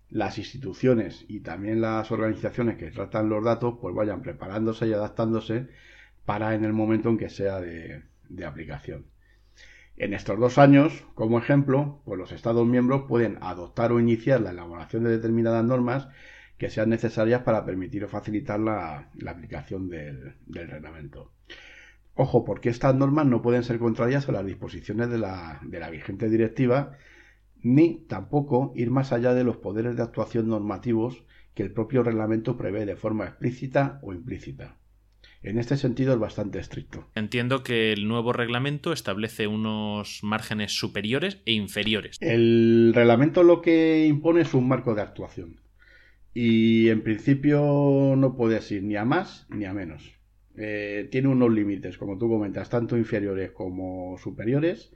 las 0.09 0.37
instituciones 0.37 1.25
y 1.27 1.39
también 1.39 1.81
las 1.81 2.11
organizaciones 2.11 2.77
que 2.77 2.91
tratan 2.91 3.29
los 3.29 3.43
datos, 3.43 3.75
pues 3.81 3.95
vayan 3.95 4.21
preparándose 4.21 4.87
y 4.87 4.93
adaptándose 4.93 5.67
para 6.25 6.53
en 6.53 6.63
el 6.63 6.73
momento 6.73 7.09
en 7.09 7.17
que 7.17 7.29
sea 7.29 7.59
de, 7.59 8.03
aplicación. 8.45 9.05
En 9.97 10.13
estos 10.13 10.39
dos 10.39 10.57
años, 10.57 11.05
como 11.15 11.39
ejemplo, 11.39 12.01
pues 12.05 12.19
los 12.19 12.31
Estados 12.31 12.67
miembros 12.67 13.03
pueden 13.07 13.37
adoptar 13.41 13.91
o 13.91 13.99
iniciar 13.99 14.41
la 14.41 14.51
elaboración 14.51 15.03
de 15.03 15.11
determinadas 15.11 15.63
normas 15.63 16.09
que 16.57 16.69
sean 16.69 16.89
necesarias 16.89 17.41
para 17.43 17.65
permitir 17.65 18.03
o 18.03 18.09
facilitar 18.09 18.59
la, 18.59 19.09
aplicación 19.27 19.89
del 19.89 20.35
reglamento. 20.47 21.31
Ojo, 22.17 22.45
porque 22.45 22.69
estas 22.69 22.95
normas 22.95 23.25
no 23.25 23.41
pueden 23.41 23.63
ser 23.63 23.77
contrarias 23.77 24.29
a 24.29 24.31
las 24.31 24.45
disposiciones 24.45 25.09
de 25.09 25.17
la, 25.17 25.59
vigente 25.91 26.29
directiva, 26.29 26.97
ni 27.61 28.05
tampoco 28.07 28.71
ir 28.75 28.89
más 28.89 29.11
allá 29.11 29.33
de 29.33 29.43
los 29.43 29.57
poderes 29.57 29.97
de 29.97 30.03
actuación 30.03 30.47
normativos 30.47 31.25
que 31.53 31.63
el 31.63 31.73
propio 31.73 32.03
reglamento 32.03 32.57
prevé 32.57 32.85
de 32.85 32.95
forma 32.95 33.25
explícita 33.25 33.99
o 34.01 34.13
implícita. 34.13 34.77
En 35.43 35.59
este 35.59 35.77
sentido 35.77 36.13
es 36.13 36.19
bastante 36.19 36.59
estricto. 36.59 37.07
Entiendo 37.13 37.61
que 37.63 37.93
el 37.93 38.07
nuevo 38.07 38.33
reglamento 38.33 38.91
establece 38.93 39.47
unos 39.47 40.19
márgenes 40.23 40.71
superiores 40.71 41.41
e 41.45 41.51
inferiores. 41.53 42.17
El 42.19 42.91
reglamento 42.95 43.43
lo 43.43 43.61
que 43.61 44.05
impone 44.07 44.41
es 44.41 44.53
un 44.53 44.67
marco 44.67 44.95
de 44.95 45.01
actuación. 45.03 45.61
Y 46.33 46.89
en 46.89 47.01
principio 47.03 48.15
no 48.17 48.35
puede 48.35 48.59
ir 48.73 48.83
ni 48.83 48.95
a 48.95 49.05
más 49.05 49.45
ni 49.49 49.65
a 49.65 49.73
menos. 49.73 50.13
eh, 50.57 51.07
tiene 51.11 51.27
unos 51.27 51.51
límites, 51.51 51.97
como 51.97 52.17
tú 52.17 52.29
comentas, 52.29 52.69
tanto 52.69 52.97
inferiores 52.97 53.51
como 53.51 54.17
superiores, 54.17 54.93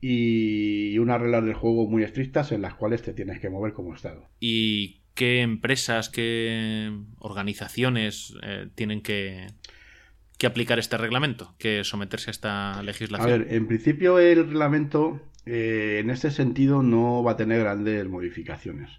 y 0.00 0.98
unas 0.98 1.20
reglas 1.20 1.44
del 1.44 1.54
juego 1.54 1.88
muy 1.88 2.02
estrictas 2.02 2.50
en 2.52 2.62
las 2.62 2.74
cuales 2.74 3.02
te 3.02 3.12
tienes 3.14 3.38
que 3.40 3.48
mover 3.50 3.72
como 3.72 3.94
Estado. 3.94 4.28
¿Y 4.40 5.01
qué 5.14 5.42
empresas, 5.42 6.08
qué 6.08 6.96
organizaciones 7.18 8.34
eh, 8.42 8.68
tienen 8.74 9.02
que, 9.02 9.48
que 10.38 10.46
aplicar 10.46 10.78
este 10.78 10.96
reglamento, 10.96 11.54
que 11.58 11.84
someterse 11.84 12.30
a 12.30 12.32
esta 12.32 12.82
legislación? 12.82 13.28
A 13.28 13.36
ver, 13.38 13.54
en 13.54 13.66
principio 13.66 14.18
el 14.18 14.46
reglamento 14.46 15.20
eh, 15.46 15.98
en 16.00 16.10
este 16.10 16.30
sentido 16.30 16.82
no 16.82 17.22
va 17.22 17.32
a 17.32 17.36
tener 17.36 17.60
grandes 17.60 18.08
modificaciones. 18.08 18.90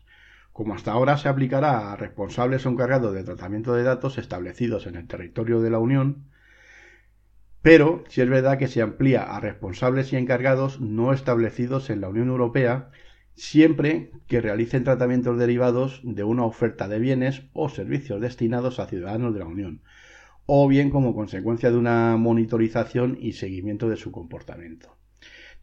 Como 0.51 0.75
hasta 0.75 0.91
ahora 0.91 1.17
se 1.17 1.29
aplicará 1.29 1.91
a 1.91 1.95
responsables 1.95 2.65
o 2.65 2.69
encargados 2.69 3.13
de 3.13 3.23
tratamiento 3.23 3.73
de 3.73 3.83
datos 3.83 4.17
establecidos 4.17 4.85
en 4.85 4.95
el 4.95 5.07
territorio 5.07 5.61
de 5.61 5.69
la 5.71 5.79
Unión, 5.79 6.25
pero 7.61 8.03
si 8.09 8.21
es 8.21 8.29
verdad 8.29 8.59
que 8.59 8.67
se 8.67 8.81
amplía 8.81 9.23
a 9.23 9.39
responsables 9.39 10.11
y 10.13 10.17
encargados 10.17 10.81
no 10.81 11.13
establecidos 11.13 11.89
en 11.89 12.01
la 12.01 12.09
Unión 12.09 12.27
Europea 12.27 12.91
siempre 13.35 14.11
que 14.27 14.41
realicen 14.41 14.83
tratamientos 14.83 15.37
derivados 15.37 16.01
de 16.03 16.23
una 16.23 16.45
oferta 16.45 16.87
de 16.87 16.99
bienes 16.99 17.43
o 17.53 17.69
servicios 17.69 18.21
destinados 18.21 18.79
a 18.79 18.87
ciudadanos 18.87 19.33
de 19.33 19.39
la 19.39 19.45
Unión, 19.45 19.81
o 20.45 20.67
bien 20.67 20.89
como 20.89 21.15
consecuencia 21.15 21.71
de 21.71 21.77
una 21.77 22.17
monitorización 22.17 23.17
y 23.19 23.33
seguimiento 23.33 23.89
de 23.89 23.97
su 23.97 24.11
comportamiento. 24.11 24.97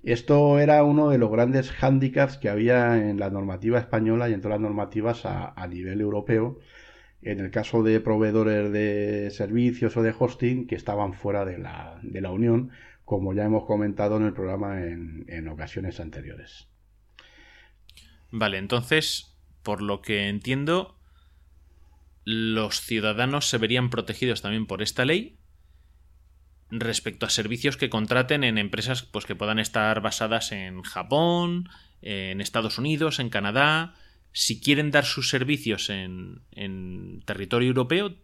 Esto 0.02 0.58
era 0.58 0.82
uno 0.82 1.10
de 1.10 1.18
los 1.18 1.30
grandes 1.30 1.70
hándicaps 1.70 2.38
que 2.38 2.48
había 2.48 3.10
en 3.10 3.18
la 3.20 3.28
normativa 3.28 3.78
española 3.78 4.30
y 4.30 4.32
en 4.32 4.40
todas 4.40 4.58
las 4.58 4.62
normativas 4.62 5.26
a, 5.26 5.66
nivel 5.68 6.00
europeo, 6.00 6.58
en 7.20 7.40
el 7.40 7.50
caso 7.50 7.82
de 7.82 8.00
proveedores 8.00 8.72
de 8.72 9.30
servicios 9.30 9.96
o 9.98 10.02
de 10.02 10.14
hosting 10.18 10.66
que 10.66 10.74
estaban 10.74 11.12
fuera 11.12 11.44
de 11.44 11.58
la, 11.58 12.30
Unión, 12.32 12.70
como 13.04 13.34
ya 13.34 13.44
hemos 13.44 13.66
comentado 13.66 14.16
en 14.16 14.22
el 14.24 14.32
programa 14.32 14.80
en 14.82 15.48
ocasiones 15.48 16.00
anteriores. 16.00 16.69
Vale, 18.30 18.58
entonces, 18.58 19.36
por 19.62 19.82
lo 19.82 20.02
que 20.02 20.28
entiendo, 20.28 20.96
los 22.24 22.80
ciudadanos 22.80 23.48
se 23.48 23.58
verían 23.58 23.90
protegidos 23.90 24.42
también 24.42 24.66
por 24.66 24.82
esta 24.82 25.04
ley 25.04 25.36
respecto 26.70 27.26
a 27.26 27.30
servicios 27.30 27.76
que 27.76 27.90
contraten 27.90 28.44
en 28.44 28.58
empresas 28.58 29.02
pues, 29.02 29.26
que 29.26 29.34
puedan 29.34 29.58
estar 29.58 30.00
basadas 30.00 30.52
en 30.52 30.82
Japón, 30.82 31.68
en 32.02 32.40
Estados 32.40 32.78
Unidos, 32.78 33.18
en 33.18 33.28
Canadá. 33.28 33.94
Si 34.32 34.60
quieren 34.60 34.92
dar 34.92 35.04
sus 35.04 35.28
servicios 35.28 35.90
en, 35.90 36.42
en 36.52 37.22
territorio 37.24 37.68
europeo, 37.68 38.14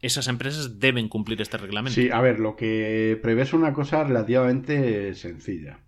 esas 0.00 0.28
empresas 0.28 0.78
deben 0.78 1.08
cumplir 1.08 1.40
este 1.40 1.56
reglamento. 1.56 1.98
Sí, 1.98 2.10
a 2.10 2.20
ver, 2.20 2.38
lo 2.38 2.56
que 2.56 3.18
prevé 3.22 3.42
es 3.42 3.54
una 3.54 3.72
cosa 3.72 4.04
relativamente 4.04 5.14
sencilla. 5.14 5.78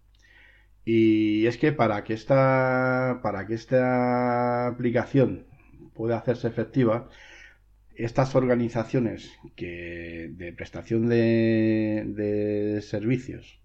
Y 0.88 1.46
es 1.49 1.59
que 1.59 1.72
para 1.72 2.05
que 2.05 2.14
esta, 2.14 3.18
para 3.20 3.44
que 3.49 3.55
esta 3.55 4.68
aplicación 4.68 5.44
pueda 5.94 6.16
hacerse 6.16 6.46
efectiva, 6.46 7.11
estas 7.96 8.37
organizaciones 8.37 9.33
que 9.57 10.31
de 10.33 10.53
prestación 10.53 11.09
de, 11.09 12.79
servicios 12.83 13.61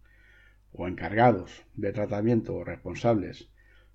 o 0.73 0.87
encargados 0.87 1.63
de 1.75 1.93
tratamiento 1.93 2.55
o 2.55 2.63
responsables 2.63 3.49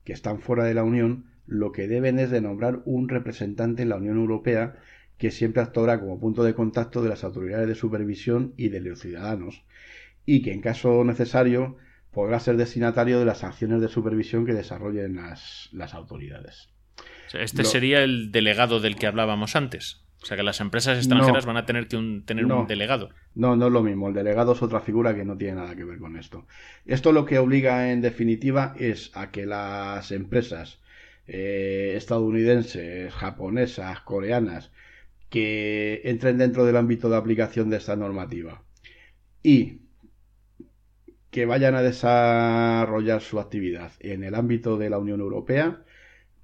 que 0.05 0.12
están 0.12 0.39
fuera 0.41 0.62
de 0.62 0.75
la 0.75 0.85
Unión, 0.85 1.33
lo 1.49 1.73
que 1.73 1.89
deben 1.89 2.21
es 2.21 2.31
de 2.31 2.41
nombrar 2.41 2.83
un 2.85 3.09
representante 3.09 3.83
en 3.83 3.89
la 3.89 3.97
Unión 3.97 4.19
Europea 4.19 4.77
que 5.19 5.33
siempre 5.33 5.62
actuará 5.62 5.99
como 5.99 6.21
punto 6.21 6.45
de 6.45 6.55
contacto 6.55 7.03
de 7.03 7.09
las 7.09 7.25
autoridades 7.25 7.67
de 7.67 7.75
supervisión 7.75 8.55
y 8.57 8.69
de 8.69 8.81
los 8.81 9.01
ciudadanos, 9.01 9.65
y 10.25 10.43
que 10.43 10.53
en 10.53 10.61
caso 10.61 11.03
necesario 11.03 11.77
podrá 12.16 12.40
ser 12.40 12.57
destinatario 12.57 13.18
de 13.18 13.26
las 13.26 13.44
acciones 13.44 13.83
de 13.83 13.88
supervisión 13.88 14.46
que 14.46 14.55
desarrollen 14.55 15.16
las, 15.16 15.68
autoridades. 15.92 16.70
este 17.35 17.62
sería 17.62 18.02
el 18.02 18.33
delegado 18.33 18.81
del 18.81 18.96
que 18.96 19.07
hablábamos 19.07 19.55
antes. 19.55 20.00
O 20.22 20.24
sea 20.24 20.35
que 20.35 20.42
las 20.42 20.62
empresas 20.62 20.96
extranjeras 20.96 21.44
van 21.44 21.59
a 21.59 21.66
tener 21.66 21.88
que 21.88 22.22
tener 22.24 22.46
un 22.46 22.66
delegado. 22.66 23.11
No, 23.35 23.55
no 23.55 23.66
es 23.66 23.72
lo 23.74 23.83
mismo. 23.83 24.09
El 24.09 24.14
delegado 24.14 24.55
es 24.55 24.62
otra 24.62 24.81
figura 24.81 25.14
que 25.14 25.26
no 25.26 25.37
tiene 25.37 25.57
nada 25.57 25.76
que 25.76 25.85
ver 25.85 25.98
con 25.98 26.16
esto. 26.16 26.46
Esto 26.87 27.12
lo 27.12 27.26
que 27.26 27.38
obliga 27.38 27.92
en 27.92 28.00
definitiva 28.00 28.74
es 28.79 29.11
a 29.12 29.31
que 29.31 29.44
las 29.44 30.11
empresas 30.11 30.81
eh, 31.26 31.92
estadounidenses, 31.96 33.12
japonesas, 33.12 34.00
coreanas, 34.00 34.72
que 35.29 36.00
entren 36.05 36.38
dentro 36.38 36.64
del 36.64 36.79
ámbito 36.79 37.11
de 37.11 37.16
aplicación 37.18 37.68
de 37.68 37.76
esta 37.76 37.94
normativa 37.94 38.62
y 39.42 39.86
que 41.37 41.44
vayan 41.44 41.75
a 41.75 41.83
desarrollar 41.83 43.20
su 43.20 43.38
actividad 43.38 43.92
en 44.01 44.25
el 44.25 44.35
ámbito 44.35 44.79
de 44.79 44.88
la 44.88 44.99
Unión 44.99 45.20
Europea, 45.20 45.83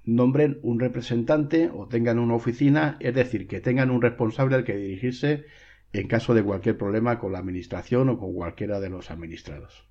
nombren 0.05 0.59
un 0.61 0.79
representante 0.79 1.71
o 1.73 1.87
tengan 1.87 2.19
una 2.19 2.35
oficina, 2.35 2.97
es 2.99 3.15
decir, 3.15 3.47
que 3.47 3.59
tengan 3.59 3.89
un 3.89 4.03
responsable 4.03 4.55
al 4.55 4.63
que 4.63 4.77
dirigirse 4.77 5.45
en 5.93 6.07
caso 6.07 6.35
de 6.35 6.43
cualquier 6.43 6.77
problema 6.77 7.17
con 7.17 7.31
la 7.31 7.39
administración 7.39 8.07
o 8.07 8.19
con 8.19 8.35
cualquiera 8.35 8.79
de 8.79 8.91
los 8.91 9.09
administrados. 9.09 9.83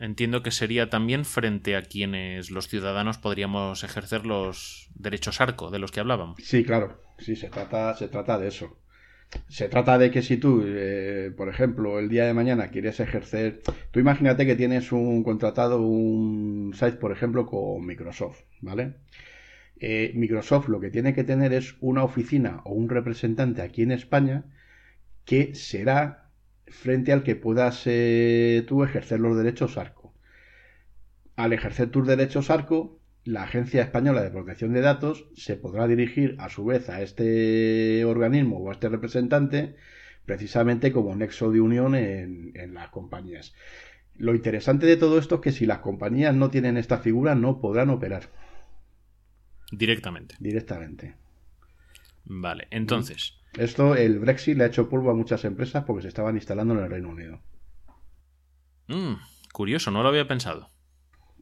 Entiendo 0.00 0.42
que 0.42 0.50
sería 0.50 0.90
también 0.90 1.24
frente 1.24 1.76
a 1.76 1.82
quienes 1.82 2.50
los 2.50 2.66
ciudadanos 2.66 3.16
podríamos 3.16 3.84
ejercer 3.84 4.26
los 4.26 4.90
derechos 4.96 5.40
arco 5.40 5.70
de 5.70 5.78
los 5.78 5.92
que 5.92 6.00
hablábamos. 6.00 6.40
Sí, 6.42 6.64
claro, 6.64 7.00
sí, 7.18 7.36
se 7.36 7.48
trata, 7.48 7.94
se 7.94 8.08
trata 8.08 8.36
de 8.36 8.48
eso. 8.48 8.76
Se 9.48 9.68
trata 9.68 9.98
de 9.98 10.10
que 10.10 10.22
si 10.22 10.38
tú, 10.38 10.62
eh, 10.64 11.32
por 11.36 11.48
ejemplo, 11.48 11.98
el 11.98 12.08
día 12.08 12.24
de 12.24 12.34
mañana 12.34 12.68
quieres 12.68 12.98
ejercer, 13.00 13.62
tú 13.90 14.00
imagínate 14.00 14.46
que 14.46 14.56
tienes 14.56 14.90
un 14.92 15.22
contratado, 15.22 15.82
un 15.82 16.72
site, 16.74 16.96
por 16.96 17.12
ejemplo, 17.12 17.46
con 17.46 17.84
Microsoft, 17.84 18.42
¿vale? 18.60 18.94
Eh, 19.80 20.12
Microsoft 20.14 20.68
lo 20.68 20.80
que 20.80 20.90
tiene 20.90 21.14
que 21.14 21.24
tener 21.24 21.52
es 21.52 21.76
una 21.80 22.04
oficina 22.04 22.62
o 22.64 22.72
un 22.72 22.88
representante 22.88 23.62
aquí 23.62 23.82
en 23.82 23.92
España 23.92 24.44
que 25.24 25.54
será 25.54 26.30
frente 26.66 27.12
al 27.12 27.22
que 27.22 27.36
puedas 27.36 27.82
eh, 27.86 28.64
tú 28.66 28.82
ejercer 28.82 29.20
los 29.20 29.36
derechos 29.36 29.76
ARCO. 29.78 30.14
Al 31.36 31.52
ejercer 31.52 31.90
tus 31.90 32.06
derechos 32.06 32.50
ARCO, 32.50 32.97
la 33.28 33.42
Agencia 33.42 33.82
Española 33.82 34.22
de 34.22 34.30
Protección 34.30 34.72
de 34.72 34.80
Datos 34.80 35.26
se 35.36 35.56
podrá 35.56 35.86
dirigir 35.86 36.34
a 36.38 36.48
su 36.48 36.64
vez 36.64 36.88
a 36.88 37.02
este 37.02 38.02
organismo 38.06 38.56
o 38.56 38.70
a 38.70 38.72
este 38.72 38.88
representante 38.88 39.76
precisamente 40.24 40.92
como 40.92 41.14
nexo 41.14 41.50
de 41.50 41.60
unión 41.60 41.94
en, 41.94 42.52
en 42.54 42.72
las 42.72 42.88
compañías. 42.88 43.54
Lo 44.16 44.34
interesante 44.34 44.86
de 44.86 44.96
todo 44.96 45.18
esto 45.18 45.36
es 45.36 45.40
que 45.42 45.52
si 45.52 45.66
las 45.66 45.80
compañías 45.80 46.34
no 46.34 46.48
tienen 46.48 46.78
esta 46.78 46.98
figura 46.98 47.34
no 47.34 47.60
podrán 47.60 47.90
operar. 47.90 48.30
Directamente. 49.72 50.34
Directamente. 50.40 51.14
Vale, 52.24 52.66
entonces. 52.70 53.34
Esto, 53.58 53.94
el 53.94 54.20
Brexit 54.20 54.56
le 54.56 54.64
ha 54.64 54.68
hecho 54.68 54.88
polvo 54.88 55.10
a 55.10 55.14
muchas 55.14 55.44
empresas 55.44 55.84
porque 55.84 56.02
se 56.02 56.08
estaban 56.08 56.36
instalando 56.36 56.72
en 56.72 56.80
el 56.80 56.90
Reino 56.90 57.10
Unido. 57.10 57.42
Mm, 58.86 59.16
curioso, 59.52 59.90
no 59.90 60.02
lo 60.02 60.08
había 60.08 60.26
pensado. 60.26 60.70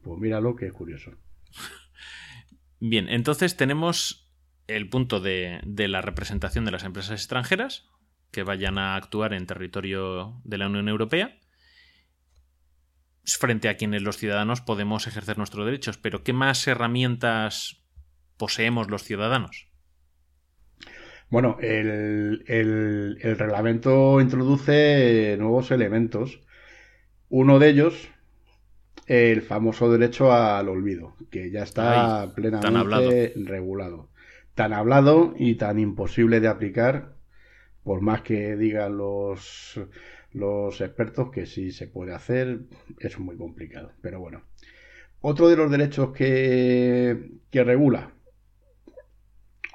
Pues 0.03 0.19
míralo 0.19 0.57
que 0.57 0.65
es 0.65 0.73
curioso. 0.73 1.11
Bien, 2.79 3.09
entonces 3.09 3.57
tenemos 3.57 4.29
el 4.67 4.89
punto 4.89 5.19
de, 5.19 5.61
la 5.65 6.01
representación 6.01 6.65
de 6.65 6.71
las 6.71 6.83
empresas 6.83 7.19
extranjeras 7.19 7.89
que 8.31 8.43
vayan 8.43 8.77
a 8.77 8.95
actuar 8.95 9.33
en 9.33 9.45
territorio 9.45 10.41
de 10.43 10.57
la 10.57 10.67
Unión 10.67 10.89
Europea 10.89 11.39
frente 13.25 13.67
a 13.67 13.75
quienes 13.75 14.01
los 14.03 14.17
ciudadanos 14.17 14.61
podemos 14.61 15.07
ejercer 15.07 15.37
nuestros 15.37 15.65
derechos. 15.65 15.97
Pero 15.97 16.23
¿qué 16.23 16.33
más 16.33 16.65
herramientas 16.67 17.83
poseemos 18.37 18.89
los 18.89 19.03
ciudadanos? 19.03 19.67
Bueno, 21.29 21.57
el, 21.59 23.17
reglamento 23.37 24.21
introduce 24.21 25.35
nuevos 25.37 25.71
elementos. 25.71 26.41
Uno 27.29 27.59
de 27.59 27.69
ellos, 27.69 28.09
el 29.07 29.41
famoso 29.41 29.91
derecho 29.91 30.31
al 30.31 30.69
olvido, 30.69 31.15
que 31.31 31.49
ya 31.49 31.63
está 31.63 32.31
plenamente 32.35 33.33
regulado. 33.35 34.09
Tan 34.53 34.73
hablado 34.73 35.33
y 35.37 35.55
tan 35.55 35.79
imposible 35.79 36.39
de 36.39 36.47
aplicar, 36.47 37.15
por 37.83 38.01
más 38.01 38.21
que 38.21 38.55
digan 38.55 38.97
los, 38.97 39.79
los 40.33 40.81
expertos 40.81 41.31
que 41.31 41.45
sí 41.45 41.71
se 41.71 41.87
puede 41.87 42.13
hacer, 42.13 42.61
es 42.99 43.17
muy 43.17 43.37
complicado. 43.37 43.93
Pero 44.01 44.19
bueno. 44.19 44.43
Otro 45.19 45.49
de 45.49 45.55
los 45.55 45.71
derechos 45.71 46.11
que, 46.11 47.31
que 47.49 47.63
regula 47.63 48.11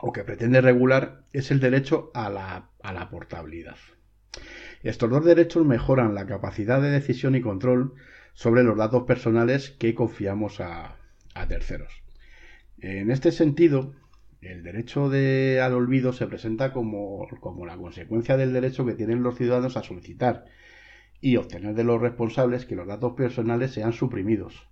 o 0.03 0.13
que 0.13 0.25
pretende 0.25 0.61
regular 0.61 1.25
es 1.33 1.51
el 1.51 1.61
derecho 1.61 2.11
a 2.13 2.29
la, 2.29 3.09
portabilidad. 3.11 3.77
Estos 4.83 5.09
dos 5.09 5.25
derechos 5.25 5.65
mejoran 5.65 6.15
la 6.15 6.27
capacidad 6.27 6.83
de 6.83 6.91
decisión 6.91 7.37
y 7.37 7.41
control 7.41 7.95
sobre 8.35 8.63
los 8.63 8.77
datos 8.77 9.05
personales 9.05 9.71
que 9.71 9.95
confiamos 9.95 10.61
a, 10.61 10.97
terceros. 11.49 12.03
En 12.79 13.11
este 13.11 13.33
sentido, 13.33 13.95
El 14.41 14.65
derecho 14.65 15.09
de, 15.09 15.61
al 15.63 15.73
olvido 15.73 16.13
se 16.13 16.27
presenta 16.27 16.73
como, 16.73 17.29
como 17.41 17.65
la 17.65 17.77
consecuencia 17.77 18.37
del 18.37 18.53
derecho 18.53 18.85
que 18.85 18.95
tienen 18.95 19.23
los 19.23 19.37
ciudadanos 19.37 19.77
a 19.77 19.85
solicitar 19.85 20.47
y 21.21 21.37
obtener 21.37 21.75
de 21.75 21.85
los 21.85 22.01
responsables 22.01 22.67
que 22.67 22.75
los 22.75 22.89
datos 22.89 23.13
personales 23.13 23.71
sean 23.71 23.93
suprimidos. 23.93 24.67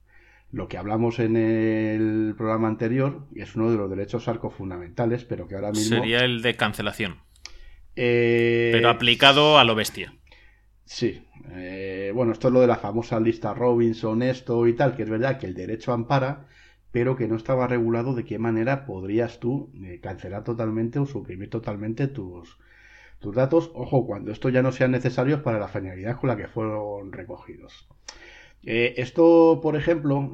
Lo 0.51 0.67
que 0.67 0.77
hablamos 0.77 1.21
en 1.21 1.37
el 1.37 2.35
programa 2.37 2.67
anterior 2.67 3.29
es 3.37 3.55
uno 3.55 3.71
de 3.71 3.77
los 3.77 3.89
derechos 3.89 4.27
arcos 4.27 4.53
fundamentales, 4.55 5.25
pero 5.25 5.47
que 5.47 5.55
ahora 5.55 5.71
mismo... 5.71 5.99
Sería 5.99 6.25
el 6.25 6.43
de 6.43 6.57
cancelación. 6.57 7.19
Eh, 7.95 8.71
Pero 8.73 8.89
aplicado 8.89 9.59
a 9.59 9.65
lo 9.65 9.77
bestia. 9.77 10.13
Sí. 10.93 11.25
Eh, 11.53 12.11
bueno, 12.15 12.33
esto 12.33 12.49
es 12.49 12.55
lo 12.55 12.61
de 12.61 12.67
la 12.67 12.77
famosa 12.77 13.21
lista 13.21 13.55
Robinson, 13.55 14.23
esto 14.23 14.67
y 14.67 14.75
tal, 14.75 14.97
que 14.97 15.05
es 15.05 15.09
verdad 15.11 15.39
que 15.39 15.47
el 15.47 15.55
derecho 15.55 15.93
ampara, 15.93 16.49
pero 16.91 17.15
que 17.17 17.29
no 17.29 17.37
estaba 17.37 17.69
regulado 17.69 18.13
de 18.15 18.25
qué 18.25 18.39
manera 18.41 18.87
podrías 18.87 19.39
tú 19.39 19.71
eh, 19.85 20.01
cancelar 20.03 20.43
totalmente 20.43 20.99
o 20.99 21.07
suprimir 21.07 21.49
totalmente 21.49 22.09
tus, 22.09 22.59
tus 23.21 23.35
datos. 23.37 23.71
Ojo, 23.75 24.05
cuando 24.05 24.33
estos 24.33 24.53
ya 24.53 24.63
no 24.63 24.73
sean 24.73 24.91
necesarios 24.91 25.41
para 25.43 25.61
la 25.61 25.69
finalidad 25.69 26.19
con 26.19 26.29
la 26.29 26.37
que 26.37 26.49
fueron 26.49 27.13
recogidos. 27.13 27.89
Eh, 28.65 28.95
esto, 28.97 29.61
por 29.63 29.77
ejemplo, 29.77 30.33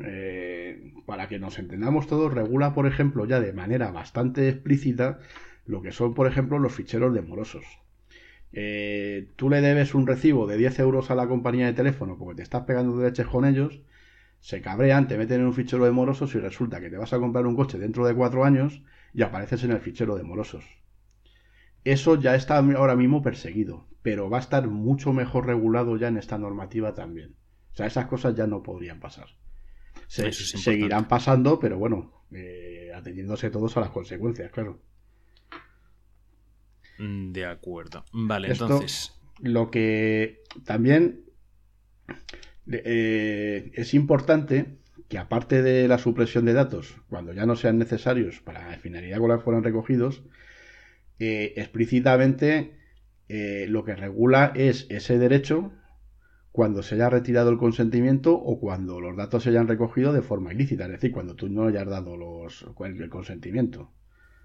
para 1.07 1.29
que 1.29 1.39
nos 1.39 1.59
entendamos 1.59 2.07
todos, 2.07 2.33
regula, 2.33 2.73
por 2.75 2.87
ejemplo, 2.87 3.27
ya 3.27 3.41
de 3.41 3.53
manera 3.53 3.91
bastante 3.93 4.49
explícita 4.49 5.19
lo 5.67 5.83
que 5.83 5.93
son, 5.93 6.15
por 6.15 6.27
ejemplo, 6.27 6.59
los 6.59 6.75
ficheros 6.75 7.13
de 7.15 7.21
morosos. 7.23 7.67
Eh, 8.53 9.33
tú 9.37 9.51
le 9.51 9.61
debes 9.61 9.95
un 9.95 10.07
recibo 10.07 10.47
de 10.47 10.57
10 10.57 10.79
euros 10.81 11.11
a 11.11 11.15
la 11.15 11.29
compañía 11.29 11.67
de 11.67 11.73
teléfono 11.73 12.17
porque 12.19 12.37
te 12.37 12.43
estás 12.43 12.65
pegando 12.65 12.97
de 12.97 13.09
leches 13.09 13.27
con 13.27 13.45
ellos, 13.45 13.81
se 14.41 14.61
cabrean, 14.61 15.09
te 15.09 15.19
meten 15.19 15.41
en 15.41 15.47
un 15.47 15.55
fichero 15.55 15.85
de 15.85 15.91
morosos 15.91 16.35
y 16.35 16.39
resulta 16.39 16.81
que 16.81 16.91
te 16.91 16.97
vas 16.97 17.13
a 17.13 17.19
comprar 17.19 17.47
un 17.47 17.57
coche 17.57 17.79
dentro 17.79 18.07
de 18.07 18.15
cuatro 18.15 18.45
años 18.45 18.83
y 19.13 19.23
apareces 19.23 19.65
en 19.65 19.73
el 19.73 19.81
fichero 19.81 20.17
de 20.17 20.23
morosos. 20.23 20.65
Eso 21.85 22.21
ya 22.21 22.35
está 22.35 22.59
ahora 22.59 22.97
mismo 22.97 23.23
perseguido, 23.23 23.87
pero 24.03 24.29
va 24.29 24.39
a 24.39 24.41
estar 24.41 24.67
mucho 24.67 25.13
mejor 25.13 25.47
regulado 25.47 25.97
ya 25.97 26.09
en 26.09 26.17
esta 26.17 26.39
normativa 26.39 26.95
también. 26.95 27.37
O 27.73 27.77
sea, 27.77 27.87
esas 27.87 28.07
cosas 28.07 28.35
ya 28.35 28.47
no 28.47 28.63
podrían 28.63 29.01
pasar. 29.01 29.27
Se, 30.07 30.29
es 30.29 30.51
seguirán 30.51 31.09
pasando, 31.09 31.59
pero 31.59 31.79
bueno, 31.79 32.25
eh, 32.33 32.91
atendiéndose 32.95 33.51
todos 33.51 33.77
a 33.77 33.81
las 33.81 33.91
consecuencias, 33.91 34.51
claro. 34.51 34.81
Mm, 36.99 37.33
De 37.33 37.47
acuerdo. 37.47 38.05
Vale, 38.13 38.51
Esto- 38.51 38.65
entonces. 38.67 39.13
Lo 39.41 39.71
que 39.71 40.43
también 40.65 41.25
eh, 42.71 43.71
es 43.75 43.95
importante 43.95 44.79
que 45.09 45.19
aparte 45.19 45.63
de 45.63 45.87
la 45.89 45.99
supresión 45.99 46.45
de 46.47 46.53
datos, 46.55 46.97
cuando 47.09 47.33
ya 47.33 47.47
no 47.47 47.55
sean 47.55 47.79
necesarios 47.79 48.41
para 48.41 48.71
la 48.71 48.79
finalidad 48.79 49.19
con 49.19 49.29
la 49.29 49.37
que 49.37 49.45
fueron 49.45 49.63
recogidos, 49.63 50.23
eh, 51.19 51.53
explícitamente 51.57 52.77
eh, 53.29 53.67
lo 53.69 53.85
que 53.85 53.95
regula 53.95 54.53
es 54.55 54.87
ese 54.91 55.19
derecho 55.19 55.73
cuando 56.51 56.83
se 56.83 56.95
haya 56.95 57.11
retirado 57.11 57.51
el 57.51 57.59
consentimiento 57.59 58.35
o 58.35 58.59
cuando 58.59 59.01
los 59.01 59.17
datos 59.17 59.43
se 59.43 59.51
hayan 59.51 59.69
recogido 59.69 60.13
de 60.13 60.23
forma 60.23 60.53
ilícita, 60.55 60.87
es 60.87 60.93
decir, 60.93 61.13
cuando 61.13 61.37
tú 61.37 61.49
no 61.51 61.65
hayas 61.67 61.87
dado 61.87 62.17
los, 62.17 62.65
el 62.81 63.11
consentimiento. 63.11 63.93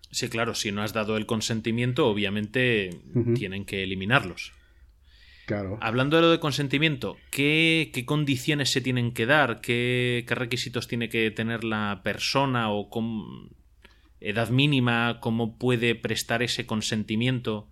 Sí, 0.09 0.27
claro, 0.29 0.55
si 0.55 0.71
no 0.71 0.81
has 0.81 0.93
dado 0.93 1.15
el 1.17 1.25
consentimiento, 1.25 2.07
obviamente 2.07 2.89
tienen 3.35 3.65
que 3.65 3.83
eliminarlos. 3.83 4.51
Claro. 5.45 5.77
Hablando 5.81 6.15
de 6.17 6.21
lo 6.21 6.31
de 6.31 6.39
consentimiento, 6.39 7.17
¿qué, 7.29 7.91
qué 7.93 8.05
condiciones 8.05 8.69
se 8.69 8.81
tienen 8.81 9.11
que 9.11 9.25
dar? 9.25 9.59
¿Qué, 9.61 10.23
qué 10.27 10.35
requisitos 10.35 10.87
tiene 10.87 11.09
que 11.09 11.29
tener 11.31 11.63
la 11.63 12.01
persona 12.03 12.71
o 12.71 12.89
cómo- 12.89 13.49
edad 14.19 14.49
mínima? 14.49 15.19
¿Cómo 15.19 15.57
puede 15.57 15.95
prestar 15.95 16.43
ese 16.43 16.65
consentimiento? 16.65 17.69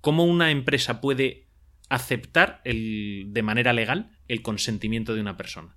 ¿Cómo 0.00 0.24
una 0.24 0.50
empresa 0.50 1.00
puede 1.00 1.46
aceptar 1.88 2.60
el, 2.64 3.26
de 3.28 3.42
manera 3.42 3.72
legal 3.72 4.10
el 4.28 4.42
consentimiento 4.42 5.14
de 5.14 5.20
una 5.20 5.36
persona? 5.36 5.76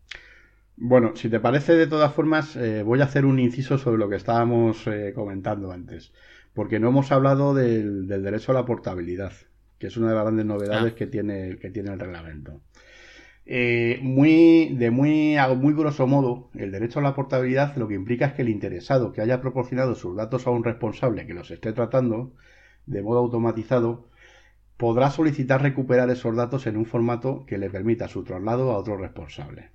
Bueno, 0.80 1.16
si 1.16 1.30
te 1.30 1.40
parece, 1.40 1.74
de 1.76 1.88
todas 1.88 2.14
formas, 2.14 2.56
eh, 2.56 2.84
voy 2.84 3.02
a 3.02 3.06
hacer 3.06 3.26
un 3.26 3.40
inciso 3.40 3.78
sobre 3.78 3.98
lo 3.98 4.10
que 4.10 4.16
estábamos 4.16 4.86
eh, 4.88 5.12
comentando 5.16 5.72
antes, 5.72 6.14
porque 6.54 6.80
no 6.80 6.90
hemos 6.90 7.12
hablado 7.12 7.54
del, 7.56 8.08
del 8.08 8.24
derecho 8.24 8.52
a 8.52 8.56
la 8.56 8.66
portabilidad, 8.66 9.34
que 9.80 9.88
es 9.88 9.98
una 9.98 10.10
de 10.10 10.16
las 10.16 10.24
grandes 10.24 10.46
novedades 10.46 10.94
Ah. 10.94 10.96
que, 10.96 11.08
tiene, 11.08 11.58
que 11.60 11.72
tiene 11.72 11.92
el 11.94 12.00
reglamento. 12.00 12.62
Eh, 13.46 14.00
muy, 14.04 14.76
de 14.78 14.92
muy, 14.92 15.38
a 15.38 15.48
muy 15.56 15.74
grosso 15.74 16.06
modo, 16.08 16.52
el 16.56 16.72
derecho 16.72 17.00
a 17.00 17.04
la 17.04 17.16
portabilidad 17.16 17.76
lo 17.78 17.88
que 17.88 17.96
implica 17.96 18.28
es 18.28 18.34
que 18.34 18.42
el 18.44 18.50
interesado 18.50 19.12
que 19.14 19.22
haya 19.22 19.42
proporcionado 19.42 19.96
sus 19.96 20.16
datos 20.18 20.48
a 20.48 20.52
un 20.52 20.64
responsable 20.64 21.26
que 21.28 21.34
los 21.34 21.52
esté 21.52 21.74
tratando 21.74 22.34
de 22.86 23.02
modo 23.04 23.20
automatizado 23.20 24.10
podrá 24.78 25.12
solicitar 25.12 25.62
recuperar 25.64 26.10
esos 26.12 26.36
datos 26.36 26.68
en 26.68 26.78
un 26.78 26.86
formato 26.86 27.46
que 27.48 27.58
le 27.60 27.70
permita 27.72 28.08
su 28.10 28.24
traslado 28.24 28.72
a 28.72 28.78
otro 28.80 28.98
responsable. 28.98 29.72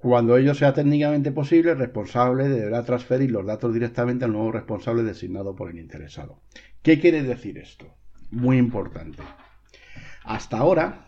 Cuando 0.00 0.38
ello 0.38 0.54
sea 0.54 0.72
técnicamente 0.72 1.30
posible, 1.30 1.72
el 1.72 1.78
responsable 1.78 2.48
deberá 2.48 2.82
transferir 2.84 3.30
los 3.30 3.44
datos 3.44 3.74
directamente 3.74 4.24
al 4.24 4.32
nuevo 4.32 4.50
responsable 4.50 5.02
designado 5.02 5.54
por 5.54 5.68
el 5.70 5.78
interesado. 5.78 6.40
¿Qué 6.82 6.98
quiere 6.98 7.22
decir 7.22 7.58
esto? 7.58 7.84
Muy 8.30 8.56
importante. 8.56 9.22
Hasta 10.24 10.56
ahora, 10.56 11.06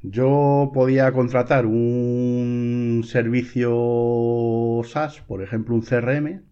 yo 0.00 0.70
podía 0.72 1.12
contratar 1.12 1.66
un 1.66 3.02
servicio 3.04 4.80
SaaS, 4.84 5.20
por 5.20 5.42
ejemplo 5.42 5.74
un 5.74 5.82
CRM, 5.82 6.44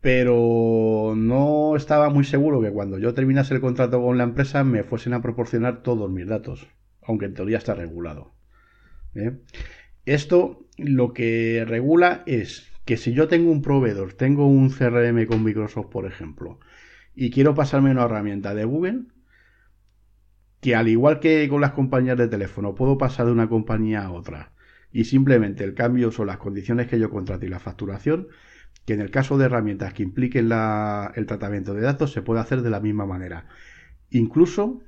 pero 0.00 1.12
no 1.14 1.76
estaba 1.76 2.08
muy 2.08 2.24
seguro 2.24 2.62
que 2.62 2.72
cuando 2.72 2.98
yo 2.98 3.12
terminase 3.12 3.52
el 3.52 3.60
contrato 3.60 4.00
con 4.00 4.16
la 4.16 4.24
empresa 4.24 4.64
me 4.64 4.84
fuesen 4.84 5.12
a 5.12 5.20
proporcionar 5.20 5.82
todos 5.82 6.10
mis 6.10 6.26
datos, 6.26 6.66
aunque 7.02 7.26
en 7.26 7.34
teoría 7.34 7.58
está 7.58 7.74
regulado. 7.74 8.32
¿Eh? 9.14 9.38
Esto 10.04 10.66
lo 10.78 11.12
que 11.12 11.64
regula 11.66 12.22
es 12.26 12.70
que 12.84 12.96
si 12.96 13.12
yo 13.12 13.28
tengo 13.28 13.50
un 13.50 13.62
proveedor, 13.62 14.14
tengo 14.14 14.46
un 14.46 14.70
CRM 14.70 15.26
con 15.26 15.44
Microsoft, 15.44 15.86
por 15.86 16.06
ejemplo, 16.06 16.58
y 17.14 17.30
quiero 17.30 17.54
pasarme 17.54 17.90
una 17.90 18.04
herramienta 18.04 18.54
de 18.54 18.64
Google, 18.64 19.02
que 20.60 20.74
al 20.74 20.88
igual 20.88 21.20
que 21.20 21.48
con 21.48 21.60
las 21.60 21.72
compañías 21.72 22.18
de 22.18 22.28
teléfono, 22.28 22.74
puedo 22.74 22.98
pasar 22.98 23.26
de 23.26 23.32
una 23.32 23.48
compañía 23.48 24.02
a 24.04 24.12
otra, 24.12 24.52
y 24.90 25.04
simplemente 25.04 25.64
el 25.64 25.74
cambio 25.74 26.10
son 26.10 26.26
las 26.26 26.38
condiciones 26.38 26.88
que 26.88 26.98
yo 26.98 27.10
contrato 27.10 27.46
y 27.46 27.48
la 27.48 27.60
facturación, 27.60 28.28
que 28.84 28.94
en 28.94 29.00
el 29.00 29.10
caso 29.10 29.38
de 29.38 29.44
herramientas 29.44 29.94
que 29.94 30.02
impliquen 30.02 30.50
el 30.50 31.26
tratamiento 31.26 31.74
de 31.74 31.82
datos 31.82 32.12
se 32.12 32.22
puede 32.22 32.40
hacer 32.40 32.62
de 32.62 32.70
la 32.70 32.80
misma 32.80 33.06
manera. 33.06 33.46
Incluso 34.10 34.80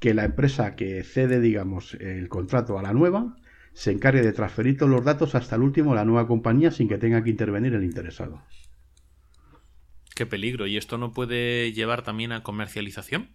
que 0.00 0.14
la 0.14 0.24
empresa 0.24 0.74
que 0.74 1.04
cede, 1.04 1.40
digamos, 1.40 1.94
el 1.94 2.28
contrato 2.28 2.78
a 2.78 2.82
la 2.82 2.92
nueva 2.92 3.36
se 3.74 3.90
encargue 3.90 4.22
de 4.22 4.32
transferir 4.32 4.76
todos 4.76 4.90
los 4.90 5.04
datos 5.04 5.34
hasta 5.34 5.56
el 5.56 5.62
último 5.62 5.92
a 5.92 5.96
la 5.96 6.04
nueva 6.04 6.26
compañía 6.26 6.70
sin 6.70 6.88
que 6.88 6.98
tenga 6.98 7.22
que 7.22 7.30
intervenir 7.30 7.74
el 7.74 7.84
interesado. 7.84 8.42
Qué 10.14 10.26
peligro. 10.26 10.66
¿Y 10.66 10.76
esto 10.76 10.98
no 10.98 11.12
puede 11.12 11.72
llevar 11.72 12.02
también 12.02 12.32
a 12.32 12.42
comercialización? 12.42 13.30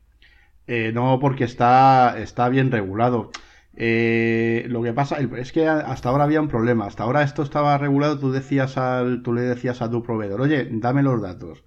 Eh, 0.67 0.91
no, 0.93 1.19
porque 1.19 1.45
está, 1.45 2.19
está 2.19 2.49
bien 2.49 2.71
regulado. 2.71 3.31
Eh, 3.75 4.65
lo 4.69 4.81
que 4.81 4.91
pasa 4.93 5.17
es 5.19 5.51
que 5.51 5.67
hasta 5.67 6.09
ahora 6.09 6.25
había 6.25 6.41
un 6.41 6.47
problema. 6.47 6.85
Hasta 6.85 7.03
ahora 7.03 7.23
esto 7.23 7.43
estaba 7.43 7.77
regulado. 7.77 8.19
Tú 8.19 8.31
decías 8.31 8.77
al, 8.77 9.23
tú 9.23 9.33
le 9.33 9.41
decías 9.41 9.81
a 9.81 9.89
tu 9.89 10.03
proveedor, 10.03 10.41
oye, 10.41 10.67
dame 10.71 11.03
los 11.03 11.21
datos. 11.21 11.63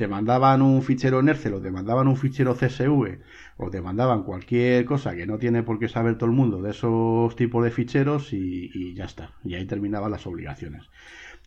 Te 0.00 0.08
mandaban 0.08 0.62
un 0.62 0.80
fichero 0.80 1.20
en 1.20 1.28
Excel 1.28 1.52
o 1.52 1.60
te 1.60 1.70
mandaban 1.70 2.08
un 2.08 2.16
fichero 2.16 2.54
CSV 2.54 3.18
o 3.58 3.68
te 3.70 3.82
mandaban 3.82 4.22
cualquier 4.22 4.86
cosa 4.86 5.14
que 5.14 5.26
no 5.26 5.36
tiene 5.36 5.62
por 5.62 5.78
qué 5.78 5.88
saber 5.88 6.16
todo 6.16 6.30
el 6.30 6.34
mundo 6.34 6.62
de 6.62 6.70
esos 6.70 7.36
tipos 7.36 7.62
de 7.62 7.70
ficheros 7.70 8.32
y, 8.32 8.94
ya 8.94 9.04
está. 9.04 9.34
Y 9.44 9.56
ahí 9.56 9.66
terminaban 9.66 10.10
las 10.10 10.26
obligaciones. 10.26 10.88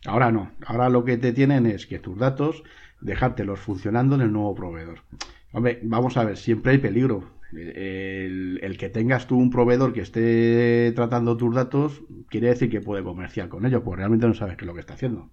Ahora 0.06 0.30
no. 0.30 0.52
Ahora 0.64 0.88
lo 0.88 1.04
que 1.04 1.16
te 1.16 1.32
tienen 1.32 1.66
es 1.66 1.88
que 1.88 1.98
tus 1.98 2.16
datos 2.16 2.62
dejártelos 3.00 3.58
funcionando 3.58 4.14
en 4.14 4.20
el 4.20 4.32
nuevo 4.32 4.54
proveedor. 4.54 5.00
Hombre, 5.52 5.80
vamos 5.82 6.16
a 6.16 6.22
ver, 6.22 6.36
siempre 6.36 6.70
hay 6.70 6.78
peligro. 6.78 7.32
El, 7.50 8.60
el 8.62 8.78
que 8.78 8.88
tengas 8.88 9.26
tú 9.26 9.36
un 9.36 9.50
proveedor 9.50 9.92
que 9.92 10.02
esté 10.02 10.92
tratando 10.94 11.36
tus 11.36 11.52
datos 11.52 12.02
quiere 12.28 12.50
decir 12.50 12.70
que 12.70 12.80
puede 12.80 13.02
comerciar 13.02 13.48
con 13.48 13.66
ellos, 13.66 13.82
porque 13.84 13.96
realmente 13.96 14.28
no 14.28 14.34
sabes 14.34 14.56
qué 14.56 14.62
es 14.62 14.68
lo 14.68 14.74
que 14.74 14.80
está 14.80 14.94
haciendo. 14.94 15.28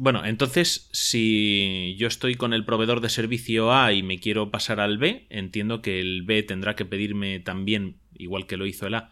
Bueno, 0.00 0.24
entonces, 0.24 0.88
si 0.92 1.96
yo 1.98 2.06
estoy 2.06 2.36
con 2.36 2.52
el 2.52 2.64
proveedor 2.64 3.00
de 3.00 3.08
servicio 3.08 3.72
A 3.72 3.92
y 3.92 4.04
me 4.04 4.20
quiero 4.20 4.50
pasar 4.52 4.78
al 4.78 4.96
B, 4.96 5.26
entiendo 5.28 5.82
que 5.82 6.00
el 6.00 6.22
B 6.22 6.44
tendrá 6.44 6.76
que 6.76 6.84
pedirme 6.84 7.40
también, 7.40 7.96
igual 8.16 8.46
que 8.46 8.56
lo 8.56 8.64
hizo 8.66 8.86
el 8.86 8.94
A, 8.94 9.10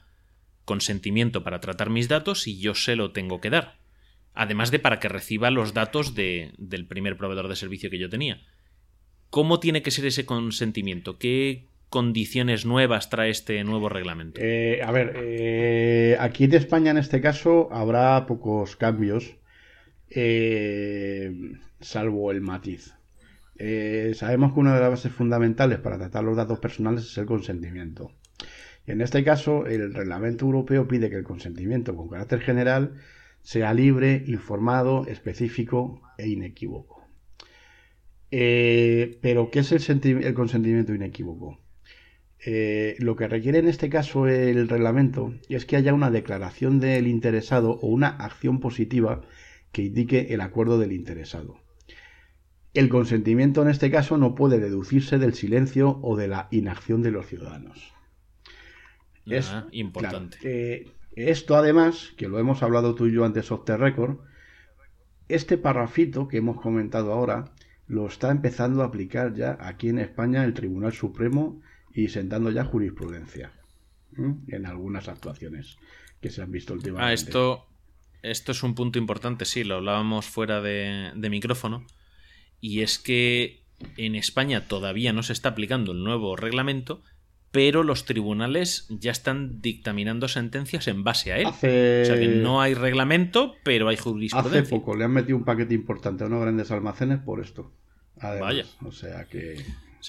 consentimiento 0.64 1.42
para 1.42 1.60
tratar 1.60 1.90
mis 1.90 2.08
datos 2.08 2.46
y 2.46 2.58
yo 2.60 2.76
se 2.76 2.94
lo 2.94 3.10
tengo 3.10 3.40
que 3.40 3.50
dar. 3.50 3.78
Además 4.32 4.70
de 4.70 4.78
para 4.78 5.00
que 5.00 5.08
reciba 5.08 5.50
los 5.50 5.74
datos 5.74 6.14
de- 6.14 6.52
del 6.56 6.86
primer 6.86 7.16
proveedor 7.16 7.48
de 7.48 7.56
servicio 7.56 7.90
que 7.90 7.98
yo 7.98 8.08
tenía. 8.08 8.42
¿Cómo 9.30 9.58
tiene 9.58 9.82
que 9.82 9.90
ser 9.90 10.06
ese 10.06 10.24
consentimiento? 10.24 11.18
¿Qué 11.18 11.66
condiciones 11.88 12.64
nuevas 12.64 13.10
trae 13.10 13.30
este 13.30 13.62
nuevo 13.64 13.88
reglamento? 13.88 14.40
Eh, 14.40 14.80
a 14.84 14.92
ver, 14.92 15.14
eh, 15.16 16.16
aquí 16.20 16.44
en 16.44 16.54
España 16.54 16.92
en 16.92 16.98
este 16.98 17.20
caso 17.20 17.68
habrá 17.72 18.24
pocos 18.26 18.76
cambios. 18.76 19.34
Eh, 20.10 21.32
salvo 21.80 22.30
el 22.30 22.40
matiz. 22.40 22.94
Eh, 23.58 24.12
sabemos 24.14 24.52
que 24.52 24.60
una 24.60 24.74
de 24.74 24.80
las 24.80 24.90
bases 24.90 25.12
fundamentales 25.12 25.78
para 25.78 25.98
tratar 25.98 26.24
los 26.24 26.36
datos 26.36 26.58
personales 26.58 27.04
es 27.04 27.18
el 27.18 27.26
consentimiento. 27.26 28.12
En 28.86 29.00
este 29.00 29.24
caso, 29.24 29.66
el 29.66 29.92
reglamento 29.94 30.44
europeo 30.44 30.86
pide 30.86 31.10
que 31.10 31.16
el 31.16 31.24
consentimiento 31.24 31.96
con 31.96 32.08
carácter 32.08 32.40
general 32.40 32.94
sea 33.42 33.74
libre, 33.74 34.24
informado, 34.26 35.06
específico 35.06 36.02
e 36.18 36.28
inequívoco. 36.28 37.04
Eh, 38.30 39.18
pero, 39.22 39.50
¿qué 39.50 39.60
es 39.60 39.72
el, 39.72 40.24
el 40.24 40.34
consentimiento 40.34 40.94
inequívoco? 40.94 41.58
Eh, 42.44 42.96
lo 42.98 43.16
que 43.16 43.28
requiere 43.28 43.58
en 43.58 43.66
este 43.66 43.88
caso 43.88 44.28
el 44.28 44.68
reglamento 44.68 45.34
es 45.48 45.64
que 45.64 45.76
haya 45.76 45.94
una 45.94 46.10
declaración 46.10 46.78
del 46.80 47.08
interesado 47.08 47.72
o 47.72 47.88
una 47.88 48.08
acción 48.08 48.60
positiva 48.60 49.22
que 49.76 49.82
indique 49.82 50.32
el 50.32 50.40
acuerdo 50.40 50.78
del 50.78 50.90
interesado. 50.92 51.60
El 52.72 52.88
consentimiento 52.88 53.60
en 53.60 53.68
este 53.68 53.90
caso 53.90 54.16
no 54.16 54.34
puede 54.34 54.58
deducirse 54.58 55.18
del 55.18 55.34
silencio 55.34 55.98
o 56.00 56.16
de 56.16 56.28
la 56.28 56.48
inacción 56.50 57.02
de 57.02 57.10
los 57.10 57.26
ciudadanos. 57.26 57.92
es 59.26 59.50
ah, 59.50 59.66
importante. 59.72 60.94
esto 61.14 61.56
además, 61.56 62.14
que 62.16 62.26
lo 62.26 62.38
hemos 62.38 62.62
hablado 62.62 62.94
tú 62.94 63.06
y 63.06 63.12
yo 63.12 63.26
antes 63.26 63.52
off 63.52 63.66
the 63.66 63.76
record, 63.76 64.20
este 65.28 65.58
parrafito 65.58 66.26
que 66.26 66.38
hemos 66.38 66.58
comentado 66.58 67.12
ahora 67.12 67.52
lo 67.86 68.06
está 68.06 68.30
empezando 68.30 68.80
a 68.82 68.86
aplicar 68.86 69.34
ya 69.34 69.58
aquí 69.60 69.90
en 69.90 69.98
España 69.98 70.42
el 70.46 70.54
Tribunal 70.54 70.94
Supremo 70.94 71.60
y 71.92 72.08
sentando 72.08 72.50
ya 72.50 72.64
jurisprudencia 72.64 73.52
en 74.16 74.64
algunas 74.64 75.06
actuaciones 75.08 75.76
que 76.22 76.30
se 76.30 76.40
han 76.40 76.50
visto 76.50 76.72
últimamente. 76.72 77.10
Ah, 77.10 77.12
esto, 77.12 77.66
esto 78.30 78.52
es 78.52 78.62
un 78.62 78.74
punto 78.74 78.98
importante, 78.98 79.44
sí, 79.44 79.64
lo 79.64 79.76
hablábamos 79.76 80.26
fuera 80.26 80.60
de, 80.60 81.12
micrófono, 81.30 81.84
y 82.60 82.80
es 82.82 82.98
que 82.98 83.62
en 83.96 84.14
España 84.14 84.68
todavía 84.68 85.12
no 85.12 85.22
se 85.22 85.32
está 85.32 85.50
aplicando 85.50 85.92
el 85.92 86.02
nuevo 86.02 86.36
reglamento, 86.36 87.02
pero 87.50 87.82
los 87.82 88.04
tribunales 88.04 88.86
ya 88.90 89.10
están 89.10 89.62
dictaminando 89.62 90.28
sentencias 90.28 90.88
en 90.88 91.04
base 91.04 91.32
a 91.32 91.38
él. 91.38 91.46
O 91.46 91.54
sea 91.54 92.18
que 92.18 92.28
no 92.28 92.60
hay 92.60 92.74
reglamento, 92.74 93.54
pero 93.64 93.88
hay 93.88 93.96
jurisprudencia. 93.96 94.60
Hace 94.60 94.70
poco 94.70 94.94
le 94.96 95.04
han 95.04 95.12
metido 95.12 95.38
un 95.38 95.44
paquete 95.44 95.74
importante 95.74 96.24
a 96.24 96.26
unos 96.26 96.42
grandes 96.42 96.70
almacenes 96.70 97.20
por 97.20 97.40
esto. 97.40 97.72
Vaya. 98.20 98.66
O 98.84 98.92
sea 98.92 99.24
que 99.24 99.64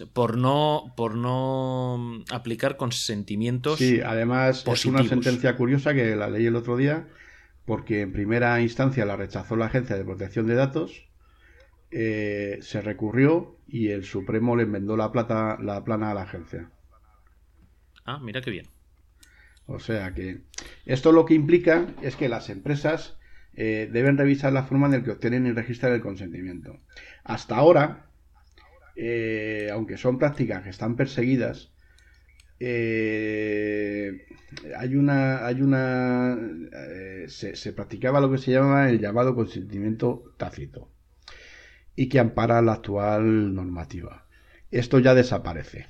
por 0.05 0.37
no, 0.37 0.93
por 0.95 1.15
no 1.15 2.23
aplicar 2.29 2.77
consentimientos. 2.77 3.79
Sí, 3.79 3.99
además 4.01 4.63
es 4.67 4.85
una 4.85 5.03
sentencia 5.03 5.55
curiosa 5.55 5.93
que 5.93 6.15
la 6.15 6.29
leí 6.29 6.45
el 6.45 6.55
otro 6.55 6.77
día, 6.77 7.07
porque 7.67 7.99
en 7.99 8.13
primera 8.13 8.61
instancia 8.61 9.05
la 9.05 9.17
rechazó 9.17 9.57
la 9.57 9.65
Agencia 9.65 9.97
de 9.97 10.05
Protección 10.05 10.47
de 10.47 10.55
Datos, 10.55 11.05
eh, 11.91 12.59
se 12.61 12.79
recurrió 12.81 13.57
y 13.67 13.89
el 13.89 14.05
Supremo 14.05 14.55
le 14.55 14.63
enmendó 14.63 14.95
la, 14.95 15.11
plata, 15.11 15.57
la 15.61 15.83
plana 15.83 16.11
a 16.11 16.13
la 16.13 16.21
agencia. 16.21 16.71
Ah, 18.05 18.19
mira 18.23 18.39
qué 18.39 18.51
bien. 18.51 18.67
O 19.65 19.79
sea 19.79 20.13
que 20.13 20.43
esto 20.85 21.11
lo 21.11 21.25
que 21.25 21.33
implica 21.33 21.87
es 22.01 22.15
que 22.15 22.29
las 22.29 22.49
empresas 22.49 23.19
eh, 23.53 23.89
deben 23.91 24.17
revisar 24.17 24.53
la 24.53 24.63
forma 24.63 24.85
en 24.85 24.93
la 24.93 25.03
que 25.03 25.11
obtienen 25.11 25.45
y 25.45 25.51
registran 25.51 25.91
el 25.91 25.99
consentimiento. 25.99 26.79
Hasta 27.25 27.57
ahora, 27.57 28.07
eh, 28.95 29.67
aunque 29.73 29.97
son 29.97 30.19
prácticas 30.19 30.63
que 30.63 30.69
están 30.69 30.95
perseguidas, 30.95 31.73
eh, 32.59 34.25
hay 34.77 34.95
una, 34.95 35.45
hay 35.45 35.61
una, 35.61 36.37
eh, 36.73 37.25
se, 37.27 37.73
practicaba 37.73 38.21
lo 38.21 38.31
que 38.31 38.37
se 38.37 38.51
llama 38.51 38.89
el 38.89 38.99
llamado 38.99 39.35
consentimiento 39.35 40.33
tácito 40.37 40.89
y 41.95 42.09
que 42.09 42.19
ampara 42.19 42.61
la 42.61 42.73
actual 42.73 43.53
normativa. 43.53 44.25
Esto 44.71 44.99
ya 44.99 45.13
desaparece. 45.13 45.85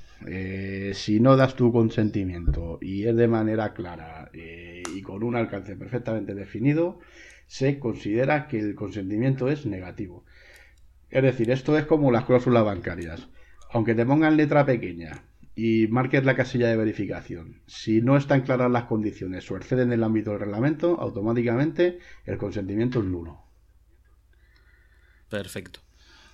si 0.94 1.20
no 1.20 1.36
das 1.36 1.56
tu 1.56 1.72
consentimiento 1.72 2.80
y 2.82 3.06
es 3.06 3.16
de 3.16 3.28
manera 3.28 3.74
clara 3.74 4.32
y 4.34 5.02
con 5.02 5.24
un 5.24 5.36
alcance 5.36 5.76
perfectamente 5.76 6.34
definido, 6.36 7.00
se 7.48 7.80
considera 7.80 8.48
que 8.48 8.60
el 8.60 8.76
consentimiento 8.76 9.50
es 9.50 9.66
negativo. 9.66 10.26
Es 11.10 11.24
decir, 11.24 11.50
esto 11.52 11.78
es 11.78 11.86
como 11.86 12.12
las 12.12 12.26
cláusulas 12.26 12.66
bancarias. 12.66 13.30
Aunque 13.72 13.96
te 13.96 14.06
pongan 14.06 14.38
letra 14.38 14.66
pequeña 14.66 15.24
y 15.58 15.88
marques 15.88 16.24
la 16.24 16.36
casilla 16.36 16.68
de 16.68 16.78
verificación, 16.78 17.64
si 17.66 18.00
no 18.00 18.16
están 18.16 18.42
claras 18.42 18.70
las 18.70 18.84
condiciones 18.84 19.50
o 19.50 19.58
exceden 19.58 19.92
el 19.92 20.04
ámbito 20.04 20.30
del 20.30 20.42
reglamento, 20.42 21.02
automáticamente 21.02 21.98
el 22.26 22.38
consentimiento 22.38 23.00
es 23.00 23.06
nulo. 23.06 23.42
Perfecto. 25.30 25.80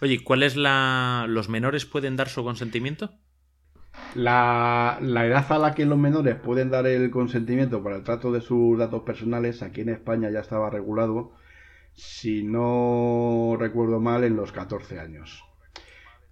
Oye, 0.02 0.22
¿cuál 0.24 0.44
es 0.44 0.58
la. 0.58 1.26
¿Los 1.30 1.48
menores 1.48 1.86
pueden 1.86 2.18
dar 2.18 2.28
su 2.28 2.44
consentimiento? 2.44 3.12
La, 4.14 4.98
la, 5.02 5.26
edad 5.26 5.50
a 5.54 5.58
la 5.58 5.74
que 5.74 5.86
los 5.86 5.98
menores 5.98 6.36
pueden 6.36 6.70
dar 6.70 6.86
el 6.86 7.10
consentimiento 7.10 7.82
para 7.82 7.96
el 7.96 8.04
trato 8.04 8.30
de 8.32 8.42
sus 8.42 8.78
datos 8.78 9.04
personales 9.04 9.64
aquí 9.64 9.82
en 9.82 9.90
España 9.90 10.30
ya 10.32 10.42
estaba 10.42 10.70
regulado 10.70 11.32
si 11.96 12.44
no 12.44 13.56
recuerdo 13.58 14.00
mal, 14.00 14.24
en 14.24 14.36
los 14.36 14.52
14 14.52 15.00
años. 15.00 15.46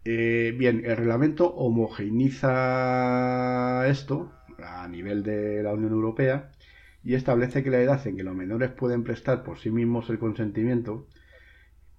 Eh, 0.04 0.56
bien, 0.58 0.84
el 0.86 0.98
reglamento 0.98 1.54
homogeneiza 1.54 3.88
esto 3.88 4.32
a 4.58 4.88
nivel 4.88 5.22
de 5.24 5.62
la 5.62 5.74
Unión 5.74 5.92
Europea 5.92 6.52
y 7.04 7.14
establece 7.16 7.64
que 7.64 7.70
la 7.70 7.82
edad 7.82 8.06
en 8.08 8.18
que 8.18 8.24
los 8.24 8.36
menores 8.36 8.72
pueden 8.72 9.04
prestar 9.04 9.44
por 9.44 9.60
sí 9.60 9.70
mismos 9.70 10.10
el 10.10 10.18
consentimiento 10.18 11.08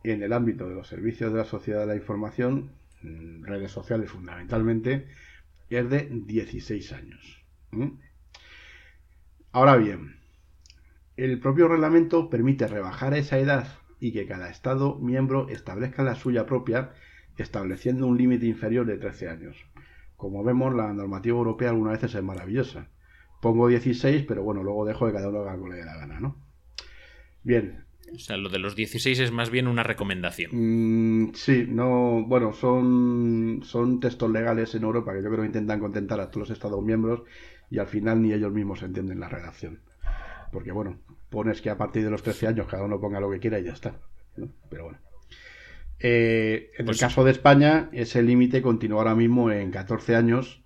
en 0.03 0.23
el 0.23 0.33
ámbito 0.33 0.69
de 0.69 0.75
los 0.75 0.89
servicios 0.89 1.33
de 1.33 1.39
la 1.39 1.45
sociedad 1.45 1.81
de 1.81 1.87
la 1.87 1.97
información, 1.97 2.73
mm, 3.03 3.45
redes 3.45 3.71
sociales 3.71 4.11
fundamentalmente, 4.11 5.07
es 5.71 5.89
de 5.89 6.09
16 6.11 6.93
años. 6.93 7.45
Ahora 9.53 9.77
bien, 9.77 10.17
el 11.17 11.39
propio 11.39 11.69
reglamento 11.69 12.29
permite 12.31 12.67
rebajar 12.67 13.15
esa 13.15 13.39
edad 13.39 13.69
y 14.01 14.13
que 14.13 14.27
cada 14.27 14.51
Estado 14.51 14.99
miembro 14.99 15.49
establezca 15.49 16.03
la 16.03 16.17
suya 16.17 16.47
propia, 16.47 16.93
estableciendo 17.37 18.07
un 18.07 18.19
límite 18.19 18.47
inferior 18.47 18.87
de 18.87 18.99
13 18.99 19.29
años. 19.29 19.57
Como 20.17 20.45
vemos, 20.45 20.75
la 20.75 20.93
normativa 20.93 21.37
europea 21.37 21.71
algunas 21.71 21.95
veces 21.95 22.15
es 22.15 22.23
maravillosa. 22.23 22.89
Pongo 23.41 23.69
16, 23.69 24.25
pero 24.27 24.43
bueno, 24.43 24.63
luego 24.63 24.85
dejo 24.85 25.07
que 25.07 25.13
cada 25.13 25.29
uno 25.29 25.41
haga 25.41 25.57
lo 25.57 25.65
que 25.65 25.71
le 25.71 25.77
dé 25.77 25.85
la 25.85 25.97
gana, 25.97 26.21
¿no? 26.21 26.37
Bien. 27.43 27.85
O 28.15 28.19
sea, 28.19 28.37
lo 28.37 28.51
de 28.51 28.59
los 28.59 28.77
16 28.77 29.19
es 29.19 29.33
más 29.33 29.51
bien 29.51 29.67
una 29.67 29.83
recomendación. 29.83 30.51
Mm, 30.53 31.33
sí, 31.35 31.67
no, 31.69 32.25
bueno, 32.27 32.53
son, 32.53 33.61
son 33.65 34.01
textos 34.01 34.31
legales 34.31 34.75
en 34.75 34.83
Europa 34.83 35.13
que 35.13 35.23
yo 35.23 35.29
creo 35.29 35.41
que 35.41 35.47
intentan 35.47 35.81
contentar 35.81 36.21
a 36.21 36.31
todos 36.31 36.49
los 36.49 36.57
Estados 36.57 36.85
miembros 36.85 37.23
y 37.71 37.79
al 37.79 37.87
final 37.87 38.21
ni 38.23 38.33
ellos 38.33 38.53
mismos 38.53 38.83
entienden 38.83 39.19
la 39.19 39.29
redacción 39.29 39.81
porque 40.53 40.71
bueno, 40.71 40.99
pones 41.31 41.61
que 41.63 41.71
a 41.71 41.79
partir 41.79 42.05
de 42.05 42.11
los 42.11 42.23
13 42.23 42.47
años 42.47 42.67
cada 42.69 42.85
uno 42.85 43.01
ponga 43.01 43.19
lo 43.19 43.31
que 43.31 43.41
quiera 43.41 43.59
y 43.59 43.65
ya 43.65 43.73
está. 43.73 43.97
Pero 44.69 44.85
bueno. 44.85 44.99
Eh, 46.05 46.73
en 46.75 46.81
el 46.81 46.87
pues 46.87 46.99
caso 46.99 47.23
de 47.23 47.31
España, 47.31 47.89
ese 47.93 48.23
límite 48.25 48.61
continúa 48.61 48.99
ahora 48.99 49.15
mismo 49.15 49.53
en 49.53 49.71
14 49.71 50.17
años 50.17 50.65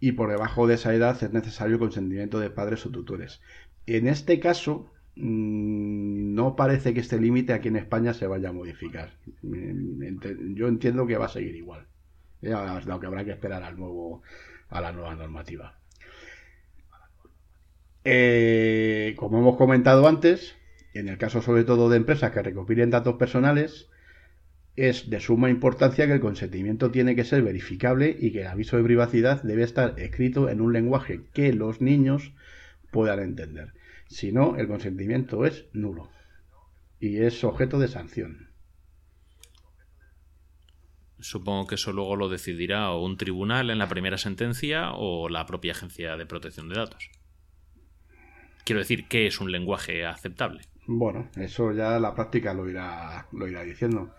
y 0.00 0.12
por 0.12 0.30
debajo 0.30 0.66
de 0.66 0.74
esa 0.74 0.92
edad 0.92 1.22
es 1.22 1.32
necesario 1.32 1.74
el 1.74 1.78
consentimiento 1.78 2.40
de 2.40 2.50
padres 2.50 2.84
o 2.84 2.90
tutores. 2.90 3.40
En 3.86 4.08
este 4.08 4.40
caso, 4.40 4.90
mm, 5.14 6.34
no 6.34 6.56
parece 6.56 6.92
que 6.92 6.98
este 6.98 7.20
límite 7.20 7.52
aquí 7.52 7.68
en 7.68 7.76
España 7.76 8.14
se 8.14 8.26
vaya 8.26 8.48
a 8.48 8.52
modificar. 8.52 9.12
Mm, 9.42 10.54
yo 10.54 10.66
entiendo 10.66 11.06
que 11.06 11.16
va 11.16 11.26
a 11.26 11.28
seguir 11.28 11.54
igual. 11.54 11.86
Lo 12.40 12.98
que 12.98 13.06
habrá 13.06 13.24
que 13.24 13.30
esperar 13.30 13.62
al 13.62 13.76
nuevo, 13.76 14.22
a 14.70 14.80
la 14.80 14.90
nueva 14.90 15.14
normativa. 15.14 15.78
Eh, 18.04 19.14
como 19.16 19.38
hemos 19.38 19.56
comentado 19.56 20.08
antes, 20.08 20.56
en 20.94 21.08
el 21.08 21.16
caso 21.16 21.40
sobre 21.42 21.62
todo 21.62 21.88
de 21.88 21.98
empresas 21.98 22.32
que 22.32 22.42
recopilen 22.42 22.90
datos 22.90 23.14
personales, 23.14 23.91
es 24.76 25.10
de 25.10 25.20
suma 25.20 25.50
importancia 25.50 26.06
que 26.06 26.14
el 26.14 26.20
consentimiento 26.20 26.90
tiene 26.90 27.14
que 27.14 27.24
ser 27.24 27.42
verificable 27.42 28.16
y 28.18 28.32
que 28.32 28.40
el 28.40 28.46
aviso 28.46 28.76
de 28.76 28.84
privacidad 28.84 29.42
debe 29.42 29.62
estar 29.62 29.98
escrito 29.98 30.48
en 30.48 30.60
un 30.60 30.72
lenguaje 30.72 31.24
que 31.34 31.52
los 31.52 31.80
niños 31.80 32.32
puedan 32.90 33.20
entender. 33.20 33.74
Si 34.08 34.32
no, 34.32 34.56
el 34.56 34.68
consentimiento 34.68 35.44
es 35.44 35.66
nulo 35.72 36.10
y 37.00 37.18
es 37.18 37.44
objeto 37.44 37.78
de 37.78 37.88
sanción. 37.88 38.50
Supongo 41.18 41.66
que 41.66 41.76
eso 41.76 41.92
luego 41.92 42.16
lo 42.16 42.28
decidirá 42.28 42.90
o 42.90 43.04
un 43.04 43.16
tribunal 43.16 43.70
en 43.70 43.78
la 43.78 43.88
primera 43.88 44.18
sentencia 44.18 44.92
o 44.92 45.28
la 45.28 45.46
propia 45.46 45.72
agencia 45.72 46.16
de 46.16 46.26
protección 46.26 46.68
de 46.68 46.76
datos. 46.76 47.10
Quiero 48.64 48.80
decir, 48.80 49.06
¿qué 49.08 49.26
es 49.26 49.40
un 49.40 49.52
lenguaje 49.52 50.04
aceptable? 50.04 50.62
Bueno, 50.86 51.28
eso 51.36 51.72
ya 51.72 51.98
la 52.00 52.14
práctica 52.14 52.54
lo 52.54 52.68
irá, 52.68 53.26
lo 53.32 53.46
irá 53.46 53.62
diciendo. 53.62 54.12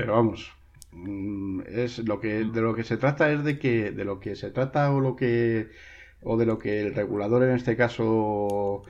Pero 0.00 0.14
vamos, 0.14 0.50
mm, 0.92 1.60
es 1.66 1.98
lo 1.98 2.20
que 2.20 2.44
de 2.44 2.60
lo 2.62 2.74
que 2.74 2.84
se 2.84 2.96
trata 2.96 3.30
es 3.30 3.44
de 3.44 3.58
que 3.58 3.90
de 3.92 4.04
lo 4.06 4.18
que 4.18 4.34
se 4.34 4.50
trata 4.50 4.90
o 4.92 5.00
lo 5.00 5.14
que 5.14 5.68
o 6.22 6.38
de 6.38 6.46
lo 6.46 6.58
que 6.58 6.80
el 6.80 6.94
regulador 6.94 7.42
en 7.42 7.54
este 7.54 7.76
caso 7.76 8.82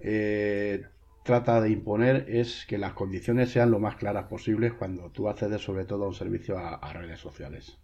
eh, 0.00 0.84
trata 1.24 1.62
de 1.62 1.70
imponer 1.70 2.26
es 2.28 2.66
que 2.66 2.76
las 2.76 2.92
condiciones 2.92 3.50
sean 3.50 3.70
lo 3.70 3.78
más 3.78 3.96
claras 3.96 4.26
posibles 4.26 4.74
cuando 4.74 5.10
tú 5.10 5.28
accedes 5.28 5.62
sobre 5.62 5.86
todo 5.86 6.04
a 6.04 6.08
un 6.08 6.14
servicio 6.14 6.58
a, 6.58 6.74
a 6.74 6.92
redes 6.92 7.20
sociales. 7.20 7.78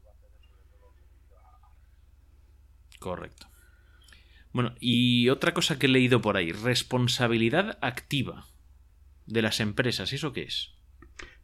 Correcto. 2.99 3.47
Bueno, 4.53 4.74
y 4.78 5.30
otra 5.30 5.55
cosa 5.55 5.78
que 5.78 5.87
he 5.87 5.89
leído 5.89 6.20
por 6.20 6.37
ahí, 6.37 6.53
responsabilidad 6.53 7.78
activa 7.80 8.47
de 9.26 9.43
las 9.43 9.61
empresas, 9.61 10.12
¿eso 10.12 10.32
qué 10.32 10.43
es? 10.43 10.74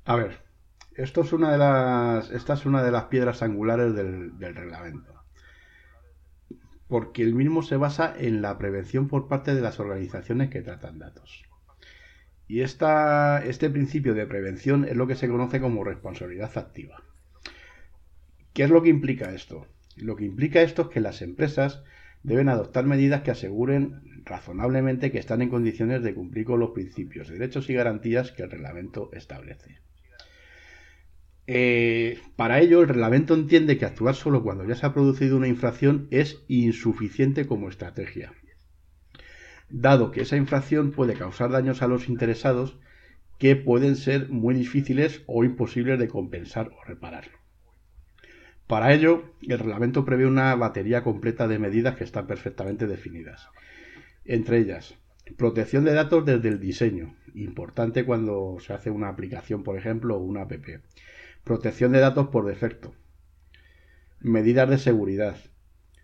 A 0.04 0.16
ver, 0.16 0.49
esto 1.02 1.22
es 1.22 1.32
una 1.32 1.52
de 1.52 1.58
las, 1.58 2.30
esta 2.30 2.54
es 2.54 2.66
una 2.66 2.82
de 2.82 2.90
las 2.90 3.04
piedras 3.04 3.42
angulares 3.42 3.94
del, 3.94 4.32
reglamento. 4.38 5.14
Porque 6.88 7.22
el 7.22 7.34
mismo 7.34 7.62
se 7.62 7.76
basa 7.76 8.14
en 8.18 8.42
la 8.42 8.58
prevención 8.58 9.08
por 9.08 9.28
parte 9.28 9.54
de 9.54 9.60
las 9.60 9.80
organizaciones 9.80 10.50
que 10.50 10.62
tratan 10.62 10.98
datos. 10.98 11.44
Y 12.48 12.62
esta, 12.62 13.44
este 13.44 13.70
principio 13.70 14.14
de 14.14 14.26
prevención 14.26 14.84
es 14.84 14.96
lo 14.96 15.06
que 15.06 15.14
se 15.14 15.28
conoce 15.28 15.60
como 15.60 15.84
responsabilidad 15.84 16.56
activa. 16.58 17.02
¿Qué 18.52 18.64
es 18.64 18.70
lo 18.70 18.82
que 18.82 18.88
implica 18.88 19.32
esto? 19.32 19.66
Lo 19.96 20.16
que 20.16 20.24
implica 20.24 20.60
esto 20.60 20.82
es 20.82 20.88
que 20.88 21.00
las 21.00 21.22
empresas 21.22 21.82
deben 22.22 22.48
adoptar 22.48 22.84
medidas 22.84 23.22
que 23.22 23.30
aseguren 23.30 24.02
razonablemente 24.24 25.10
que 25.10 25.18
están 25.18 25.40
en 25.40 25.48
condiciones 25.48 26.02
de 26.02 26.14
cumplir 26.14 26.44
con 26.44 26.60
los 26.60 26.70
principios, 26.70 27.28
derechos 27.28 27.70
y 27.70 27.74
garantías 27.74 28.32
que 28.32 28.42
el 28.42 28.50
reglamento 28.50 29.10
establece. 29.12 29.78
Eh, 31.46 32.20
para 32.36 32.60
ello, 32.60 32.82
el 32.82 32.88
reglamento 32.88 33.34
entiende 33.34 33.78
que 33.78 33.84
actuar 33.84 34.14
solo 34.14 34.42
cuando 34.42 34.64
ya 34.64 34.74
se 34.74 34.86
ha 34.86 34.94
producido 34.94 35.36
una 35.36 35.48
infracción 35.48 36.06
es 36.10 36.44
insuficiente 36.48 37.46
como 37.46 37.68
estrategia, 37.68 38.32
dado 39.68 40.10
que 40.10 40.22
esa 40.22 40.36
infracción 40.36 40.92
puede 40.92 41.14
causar 41.14 41.50
daños 41.50 41.82
a 41.82 41.88
los 41.88 42.08
interesados 42.08 42.78
que 43.38 43.56
pueden 43.56 43.96
ser 43.96 44.28
muy 44.28 44.54
difíciles 44.54 45.22
o 45.26 45.44
imposibles 45.44 45.98
de 45.98 46.08
compensar 46.08 46.70
o 46.78 46.84
reparar. 46.84 47.40
Para 48.66 48.92
ello, 48.92 49.32
el 49.42 49.58
reglamento 49.58 50.04
prevé 50.04 50.26
una 50.26 50.54
batería 50.54 51.02
completa 51.02 51.48
de 51.48 51.58
medidas 51.58 51.96
que 51.96 52.04
están 52.04 52.28
perfectamente 52.28 52.86
definidas. 52.86 53.48
Entre 54.24 54.58
ellas, 54.58 54.94
protección 55.36 55.84
de 55.84 55.92
datos 55.92 56.24
desde 56.24 56.50
el 56.50 56.60
diseño, 56.60 57.16
importante 57.34 58.04
cuando 58.04 58.58
se 58.60 58.72
hace 58.72 58.90
una 58.90 59.08
aplicación, 59.08 59.64
por 59.64 59.76
ejemplo, 59.76 60.16
o 60.16 60.20
una 60.20 60.42
app. 60.42 60.52
Protección 61.44 61.92
de 61.92 62.00
datos 62.00 62.28
por 62.28 62.46
defecto. 62.46 62.92
Medidas 64.20 64.68
de 64.68 64.76
seguridad. 64.76 65.36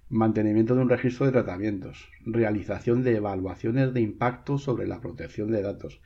Mantenimiento 0.08 0.74
de 0.74 0.80
un 0.80 0.88
registro 0.88 1.26
de 1.26 1.32
tratamientos. 1.32 2.10
Realización 2.24 3.02
de 3.02 3.16
evaluaciones 3.16 3.92
de 3.92 4.00
impacto 4.00 4.56
sobre 4.56 4.86
la 4.86 5.00
protección 5.00 5.50
de 5.52 5.60
datos. 5.60 6.00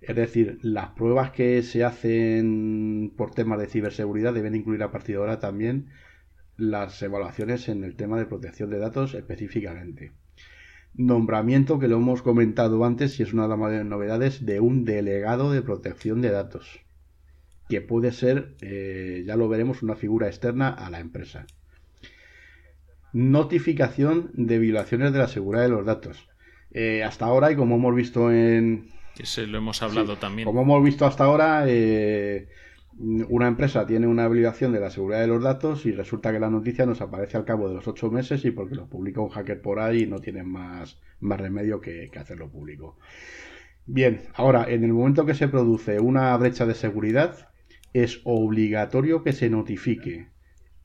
Es 0.00 0.14
decir, 0.14 0.60
las 0.62 0.90
pruebas 0.90 1.32
que 1.32 1.62
se 1.62 1.82
hacen 1.82 3.12
por 3.16 3.32
temas 3.32 3.58
de 3.58 3.66
ciberseguridad 3.66 4.32
deben 4.32 4.54
incluir 4.54 4.84
a 4.84 4.92
partir 4.92 5.16
de 5.16 5.22
ahora 5.22 5.40
también 5.40 5.88
las 6.56 7.02
evaluaciones 7.02 7.68
en 7.68 7.82
el 7.82 7.96
tema 7.96 8.16
de 8.16 8.26
protección 8.26 8.70
de 8.70 8.78
datos 8.78 9.14
específicamente. 9.14 10.12
Nombramiento, 10.94 11.80
que 11.80 11.88
lo 11.88 11.96
hemos 11.96 12.22
comentado 12.22 12.84
antes 12.84 13.18
y 13.18 13.24
es 13.24 13.32
una 13.32 13.48
de 13.48 13.56
las 13.56 13.84
novedades, 13.84 14.46
de 14.46 14.60
un 14.60 14.84
delegado 14.84 15.50
de 15.50 15.62
protección 15.62 16.20
de 16.20 16.30
datos, 16.30 16.80
que 17.68 17.80
puede 17.80 18.12
ser, 18.12 18.54
eh, 18.60 19.22
ya 19.26 19.36
lo 19.36 19.48
veremos, 19.48 19.82
una 19.82 19.94
figura 19.94 20.26
externa 20.26 20.68
a 20.68 20.90
la 20.90 21.00
empresa. 21.00 21.46
Notificación 23.12 24.30
de 24.34 24.58
violaciones 24.58 25.12
de 25.12 25.18
la 25.18 25.28
seguridad 25.28 25.62
de 25.62 25.68
los 25.68 25.84
datos. 25.84 26.28
Eh, 26.70 27.02
hasta 27.02 27.26
ahora, 27.26 27.50
y 27.50 27.56
como 27.56 27.76
hemos 27.76 27.94
visto 27.94 28.30
en, 28.32 28.88
Que 29.14 29.26
se 29.26 29.46
lo 29.46 29.58
hemos 29.58 29.82
hablado 29.82 30.14
Sí, 30.14 30.20
también. 30.20 30.46
Como 30.46 30.62
hemos 30.62 30.82
visto 30.82 31.06
hasta 31.06 31.24
ahora, 31.24 31.64
eh, 31.66 32.48
una 32.98 33.48
empresa 33.48 33.86
tiene 33.86 34.06
una 34.06 34.26
obligación 34.26 34.72
de 34.72 34.80
la 34.80 34.90
seguridad 34.90 35.20
de 35.20 35.28
los 35.28 35.42
datos 35.42 35.86
y 35.86 35.92
resulta 35.92 36.32
que 36.32 36.40
la 36.40 36.50
noticia 36.50 36.84
nos 36.84 37.00
aparece 37.00 37.36
al 37.36 37.44
cabo 37.44 37.68
de 37.68 37.76
los 37.76 37.86
ocho 37.86 38.10
meses 38.10 38.44
y 38.44 38.50
porque 38.50 38.74
lo 38.74 38.86
publica 38.86 39.20
un 39.20 39.28
hacker 39.28 39.60
por 39.62 39.78
ahí 39.78 40.06
no 40.06 40.18
tienen 40.18 40.48
más, 40.48 40.98
más 41.20 41.40
remedio 41.40 41.80
que, 41.80 42.10
que 42.10 42.18
hacerlo 42.18 42.50
público. 42.50 42.98
Bien, 43.86 44.20
ahora, 44.34 44.66
en 44.68 44.84
el 44.84 44.92
momento 44.92 45.24
que 45.24 45.34
se 45.34 45.48
produce 45.48 45.98
una 45.98 46.36
brecha 46.36 46.66
de 46.66 46.74
seguridad, 46.74 47.47
es 47.92 48.20
obligatorio 48.24 49.22
que 49.22 49.32
se 49.32 49.50
notifique 49.50 50.28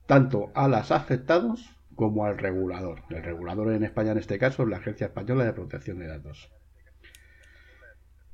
tanto 0.05 0.51
a 0.55 0.67
las 0.67 0.91
afectados 0.91 1.69
como 1.95 2.25
al 2.25 2.37
regulador. 2.37 3.03
El 3.09 3.23
regulador 3.23 3.71
en 3.73 3.83
España 3.83 4.11
en 4.11 4.17
este 4.17 4.39
caso 4.39 4.63
es 4.63 4.69
la 4.69 4.77
Agencia 4.77 5.07
Española 5.07 5.45
de 5.45 5.53
Protección 5.53 5.99
de 5.99 6.07
Datos. 6.07 6.51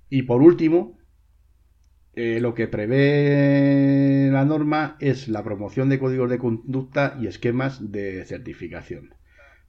Y 0.10 0.24
por 0.24 0.42
último, 0.42 0.98
eh, 2.14 2.40
lo 2.40 2.54
que 2.54 2.68
prevé 2.68 4.30
la 4.32 4.44
norma 4.46 4.98
es 5.00 5.28
la 5.28 5.44
promoción 5.44 5.90
de 5.90 6.00
códigos 6.00 6.30
de 6.30 6.40
conducta 6.40 7.18
y 7.22 7.28
esquemas 7.28 7.92
de 7.92 8.26
certificación. 8.26 9.14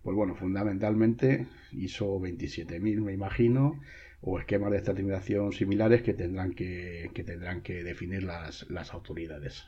Pues 0.03 0.17
bueno, 0.17 0.35
fundamentalmente 0.35 1.47
ISO 1.73 2.19
27000 2.19 3.03
me 3.03 3.13
imagino, 3.13 3.79
o 4.23 4.39
esquemas 4.39 4.73
de 4.73 4.81
certificación 4.85 5.53
similares 5.53 6.03
que 6.03 6.15
tendrán 6.15 6.53
que, 6.55 7.11
que 7.15 7.25
tendrán 7.25 7.63
que 7.63 7.85
definir 7.85 8.23
las, 8.25 8.69
las 8.71 8.93
autoridades. 8.95 9.65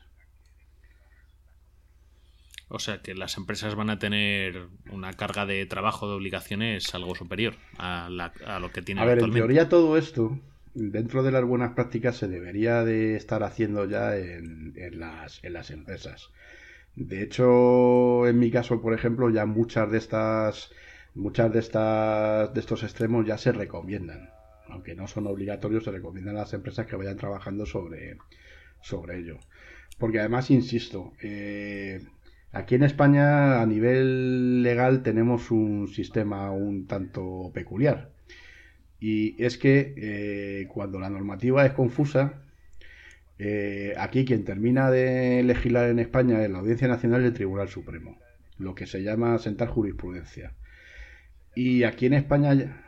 O 2.69 2.81
sea 2.81 3.03
que 3.03 3.15
las 3.15 3.37
empresas 3.37 3.77
van 3.77 3.89
a 3.91 4.01
tener 4.01 4.67
una 4.91 5.13
carga 5.13 5.47
de 5.47 5.65
trabajo, 5.67 6.09
de 6.09 6.15
obligaciones 6.17 6.93
algo 6.93 7.15
superior 7.15 7.55
a, 7.79 8.09
la- 8.11 8.35
a 8.45 8.59
lo 8.59 8.73
que 8.73 8.83
tienen 8.83 9.03
A 9.03 9.05
ver, 9.05 9.19
en 9.19 9.31
actualmente. 9.31 9.33
teoría 9.33 9.69
todo 9.69 9.99
esto, 9.99 10.39
dentro 10.75 11.23
de 11.23 11.31
las 11.31 11.45
buenas 11.45 11.75
prácticas, 11.75 12.17
se 12.17 12.27
debería 12.29 12.85
de 12.85 13.17
estar 13.17 13.43
haciendo 13.43 13.85
ya 13.87 14.17
en, 14.17 14.73
en 14.77 14.99
las, 14.99 15.45
en 15.45 15.53
las 15.53 15.71
empresas. 15.71 16.31
De 16.97 17.23
hecho, 17.23 18.27
en 18.29 18.39
mi 18.41 18.51
caso, 18.53 18.83
por 18.83 18.95
ejemplo, 18.95 19.31
ya 19.31 19.47
muchas 19.47 19.91
de 19.93 19.99
estas, 19.99 20.71
muchas 21.15 21.53
de 21.53 21.61
estas, 21.61 22.55
de 22.55 22.61
estos 22.61 22.85
extremos 22.85 23.27
ya 23.27 23.39
se 23.39 23.53
recomiendan. 23.53 24.32
Aunque 24.73 24.95
no 24.95 25.07
son 25.07 25.27
obligatorios, 25.27 25.85
se 25.85 25.91
recomiendan 25.91 26.37
a 26.37 26.41
las 26.41 26.55
empresas 26.55 26.87
que 26.87 26.97
vayan 26.97 27.19
trabajando 27.19 27.67
sobre, 27.67 28.17
sobre 28.81 29.19
ello. 29.19 29.39
Porque 29.99 30.19
además, 30.19 30.51
insisto, 30.51 31.13
eh, 31.23 32.01
aquí 32.53 32.75
en 32.77 32.83
España 32.83 33.61
a 33.61 33.67
nivel 33.67 34.63
legal 34.63 35.03
tenemos 35.03 35.51
un 35.51 35.89
sistema 35.89 36.51
un 36.51 36.87
tanto 36.87 37.51
peculiar. 37.53 38.13
Y 38.99 39.43
es 39.43 39.59
que 39.59 39.95
eh, 39.97 40.69
cuando 40.69 40.99
la 40.99 41.11
normativa 41.11 41.67
es 41.67 41.73
confusa, 41.73 42.43
eh, 43.39 43.95
aquí 43.99 44.25
quien 44.25 44.45
termina 44.45 44.91
de 44.91 45.43
legislar 45.43 45.91
en 45.91 45.99
España 45.99 46.43
es 46.43 46.51
la 46.51 46.61
Audiencia 46.61 46.89
Nacional 46.89 47.23
y 47.23 47.27
el 47.27 47.35
Tribunal 47.35 47.69
Supremo, 47.69 48.19
lo 48.59 48.75
que 48.75 48.87
se 48.87 49.03
llama 49.03 49.39
sentar 49.39 49.69
jurisprudencia. 49.69 50.55
Y 51.55 51.83
aquí 51.83 52.07
en 52.07 52.15
España, 52.15 52.83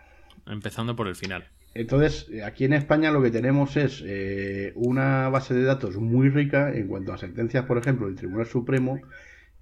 Empezando 0.47 0.95
por 0.95 1.09
el 1.09 1.17
final. 1.17 1.49
Entonces, 1.75 2.29
eh, 2.31 2.43
aquí 2.45 2.65
en 2.65 2.73
España 2.73 3.11
lo 3.11 3.23
que 3.23 3.31
tenemos 3.31 3.77
es 3.77 4.03
eh, 4.07 4.73
una 4.77 5.29
base 5.29 5.55
de 5.55 5.65
datos 5.65 5.97
muy 5.97 6.29
rica 6.29 6.73
en 6.75 6.87
cuanto 6.89 7.13
a 7.13 7.19
sentencias, 7.19 7.65
por 7.67 7.79
ejemplo, 7.79 8.07
del 8.07 8.17
Tribunal 8.17 8.47
Supremo, 8.47 9.01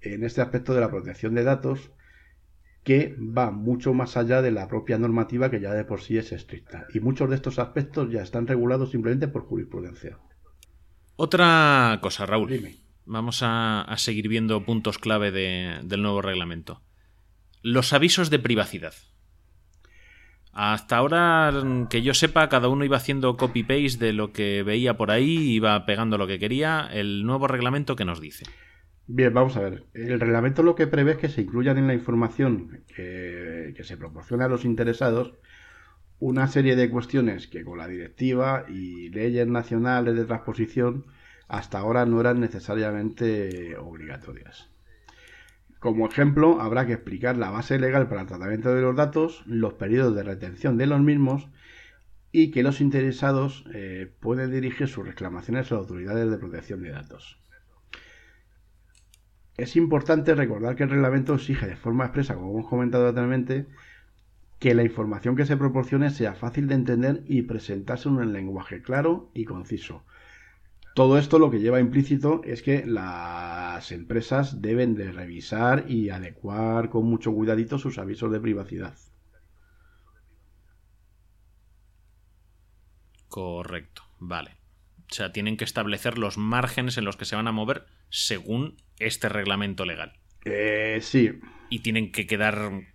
en 0.01 0.23
este 0.23 0.41
aspecto 0.41 0.73
de 0.73 0.81
la 0.81 0.89
protección 0.89 1.33
de 1.33 1.43
datos, 1.43 1.91
que 2.83 3.15
va 3.17 3.49
mucho 3.51 3.93
más 3.93 4.17
allá 4.17 4.41
de 4.41 4.51
la 4.51 4.67
propia 4.67 4.97
normativa 4.97 5.49
que 5.49 5.61
ya 5.61 5.73
de 5.73 5.85
por 5.85 6.01
sí 6.01 6.17
es 6.17 6.31
estricta. 6.33 6.85
Y 6.93 6.99
muchos 6.99 7.29
de 7.29 7.35
estos 7.35 7.57
aspectos 7.57 8.11
ya 8.11 8.21
están 8.21 8.45
regulados 8.45 8.91
simplemente 8.91 9.27
por 9.29 9.43
jurisprudencia. 9.45 10.17
Otra 11.15 11.99
cosa, 12.01 12.25
Raúl. 12.25 12.49
Dime. 12.49 12.75
Vamos 13.05 13.41
a, 13.43 13.81
a 13.81 13.97
seguir 13.97 14.27
viendo 14.27 14.65
puntos 14.65 14.97
clave 14.97 15.31
de- 15.31 15.79
del 15.83 16.01
nuevo 16.01 16.21
reglamento. 16.21 16.81
Los 17.61 17.93
avisos 17.93 18.29
de 18.29 18.39
privacidad. 18.39 18.93
Hasta 20.53 20.97
ahora, 20.97 21.51
que 21.89 22.03
yo 22.03 22.13
sepa, 22.13 22.47
cada 22.47 22.67
uno 22.67 22.85
iba 22.85 22.97
haciendo 22.97 23.37
copy-paste 23.37 24.05
de 24.05 24.13
lo 24.13 24.31
que 24.31 24.61
veía 24.61 24.95
por 24.95 25.09
ahí, 25.09 25.51
iba 25.51 25.85
pegando 25.85 26.19
lo 26.19 26.27
que 26.27 26.37
quería. 26.37 26.87
El 26.91 27.25
nuevo 27.25 27.47
reglamento 27.47 27.95
que 27.95 28.05
nos 28.05 28.21
dice. 28.21 28.45
Bien, 29.07 29.33
vamos 29.33 29.57
a 29.57 29.61
ver. 29.61 29.85
El 29.93 30.19
reglamento 30.19 30.61
lo 30.61 30.75
que 30.75 30.85
prevé 30.85 31.13
es 31.13 31.17
que 31.17 31.29
se 31.29 31.41
incluyan 31.41 31.77
en 31.79 31.87
la 31.87 31.95
información 31.95 32.83
que, 32.95 33.73
que 33.75 33.83
se 33.83 33.97
proporciona 33.97 34.45
a 34.45 34.49
los 34.49 34.63
interesados 34.63 35.33
una 36.19 36.47
serie 36.47 36.75
de 36.75 36.89
cuestiones 36.89 37.47
que 37.47 37.65
con 37.65 37.79
la 37.79 37.87
directiva 37.87 38.65
y 38.69 39.09
leyes 39.09 39.47
nacionales 39.47 40.15
de 40.15 40.25
transposición 40.25 41.05
hasta 41.47 41.79
ahora 41.79 42.05
no 42.05 42.21
eran 42.21 42.39
necesariamente 42.39 43.75
obligatorias. 43.75 44.72
Como 45.83 46.07
ejemplo, 46.07 46.61
habrá 46.61 46.85
que 46.87 46.93
explicar 46.93 47.35
la 47.35 47.49
base 47.49 47.77
legal 47.77 48.07
para 48.07 48.21
el 48.21 48.27
tratamiento 48.27 48.73
de 48.73 48.81
los 48.81 48.95
datos, 48.95 49.43
los 49.45 49.73
periodos 49.73 50.15
de 50.15 50.23
retención 50.23 50.77
de 50.77 50.87
los 50.87 51.01
mismos 51.01 51.49
y 52.31 52.51
que 52.51 52.63
los 52.63 52.79
interesados 52.79 53.65
eh, 53.73 54.09
pueden 54.21 54.49
dirigir 54.49 54.87
sus 54.87 55.05
reclamaciones 55.05 55.69
a 55.69 55.75
las 55.75 55.81
autoridades 55.81 56.31
de 56.31 56.37
protección 56.37 56.83
de 56.83 56.91
datos. 56.91 57.37
Es 59.57 59.75
importante 59.75 60.33
recordar 60.35 60.77
que 60.77 60.83
el 60.83 60.89
reglamento 60.89 61.33
exige 61.33 61.67
de 61.67 61.75
forma 61.75 62.05
expresa, 62.05 62.35
como 62.35 62.51
hemos 62.51 62.69
comentado 62.69 63.09
anteriormente, 63.09 63.67
que 64.59 64.75
la 64.75 64.83
información 64.83 65.35
que 65.35 65.45
se 65.45 65.57
proporcione 65.57 66.11
sea 66.11 66.33
fácil 66.33 66.69
de 66.69 66.75
entender 66.75 67.23
y 67.27 67.41
presentarse 67.41 68.07
en 68.07 68.15
un 68.15 68.31
lenguaje 68.31 68.81
claro 68.81 69.31
y 69.33 69.43
conciso. 69.43 70.05
Todo 70.93 71.17
esto 71.17 71.39
lo 71.39 71.49
que 71.49 71.59
lleva 71.59 71.79
implícito 71.79 72.41
es 72.43 72.61
que 72.61 72.85
las 72.85 73.91
empresas 73.91 74.61
deben 74.61 74.93
de 74.93 75.11
revisar 75.11 75.85
y 75.89 76.09
adecuar 76.09 76.89
con 76.89 77.05
mucho 77.05 77.33
cuidadito 77.33 77.79
sus 77.79 77.97
avisos 77.97 78.31
de 78.31 78.39
privacidad. 78.39 78.95
Correcto, 83.27 84.03
vale. 84.19 84.51
O 85.09 85.13
sea, 85.15 85.31
tienen 85.31 85.57
que 85.57 85.63
establecer 85.63 86.19
los 86.19 86.37
márgenes 86.37 86.99
en 86.99 87.05
los 87.05 87.17
que 87.17 87.25
se 87.25 87.35
van 87.35 87.47
a 87.47 87.51
mover 87.51 87.85
según 88.09 88.77
este 88.99 89.29
reglamento 89.29 89.85
legal. 89.85 90.13
Eh, 90.45 90.99
sí. 91.01 91.39
Y 91.69 91.79
tienen 91.79 92.11
que 92.11 92.27
quedar 92.27 92.92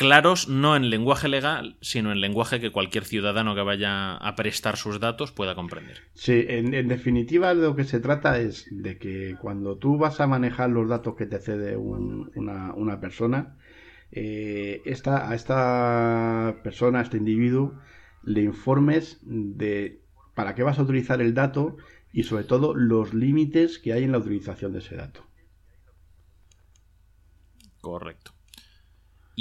claros 0.00 0.48
no 0.48 0.76
en 0.76 0.88
lenguaje 0.88 1.28
legal, 1.28 1.76
sino 1.82 2.10
en 2.10 2.22
lenguaje 2.22 2.58
que 2.58 2.72
cualquier 2.72 3.04
ciudadano 3.04 3.54
que 3.54 3.60
vaya 3.60 4.16
a 4.16 4.34
prestar 4.34 4.78
sus 4.78 4.98
datos 4.98 5.30
pueda 5.30 5.54
comprender. 5.54 5.98
Sí, 6.14 6.42
en, 6.48 6.88
definitiva 6.88 7.52
lo 7.52 7.76
que 7.76 7.84
se 7.84 8.00
trata 8.00 8.40
es 8.40 8.66
de 8.70 8.96
que 8.96 9.36
cuando 9.38 9.76
tú 9.76 9.98
vas 9.98 10.22
a 10.22 10.26
manejar 10.26 10.70
los 10.70 10.88
datos 10.88 11.16
que 11.16 11.26
te 11.26 11.38
cede 11.38 11.76
una, 11.76 12.98
persona, 12.98 13.58
eh, 14.10 14.80
a 14.86 15.34
esta 15.34 16.56
persona, 16.64 17.00
a 17.00 17.02
este 17.02 17.18
individuo, 17.18 17.74
le 18.22 18.40
informes 18.40 19.18
de 19.20 20.00
para 20.34 20.54
qué 20.54 20.62
vas 20.62 20.78
a 20.78 20.82
utilizar 20.84 21.20
el 21.20 21.34
dato 21.34 21.76
y 22.10 22.22
sobre 22.22 22.44
todo 22.44 22.74
los 22.74 23.12
límites 23.12 23.78
que 23.78 23.92
hay 23.92 24.04
en 24.04 24.12
la 24.12 24.18
utilización 24.18 24.72
de 24.72 24.78
ese 24.78 24.96
dato. 24.96 25.26
Correcto. 27.82 28.39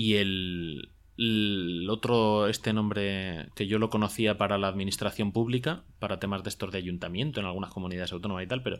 Y 0.01 0.15
el, 0.15 1.89
otro, 1.89 2.47
este 2.47 2.71
nombre 2.71 3.49
que 3.53 3.67
yo 3.67 3.79
lo 3.79 3.89
conocía 3.89 4.37
para 4.37 4.57
la 4.57 4.69
administración 4.69 5.33
pública, 5.33 5.83
para 5.99 6.21
temas 6.21 6.41
de 6.41 6.47
estos 6.47 6.71
de 6.71 6.77
ayuntamiento 6.77 7.41
en 7.41 7.45
algunas 7.45 7.73
comunidades 7.73 8.13
autónomas 8.13 8.45
y 8.45 8.47
tal, 8.47 8.63
pero 8.63 8.77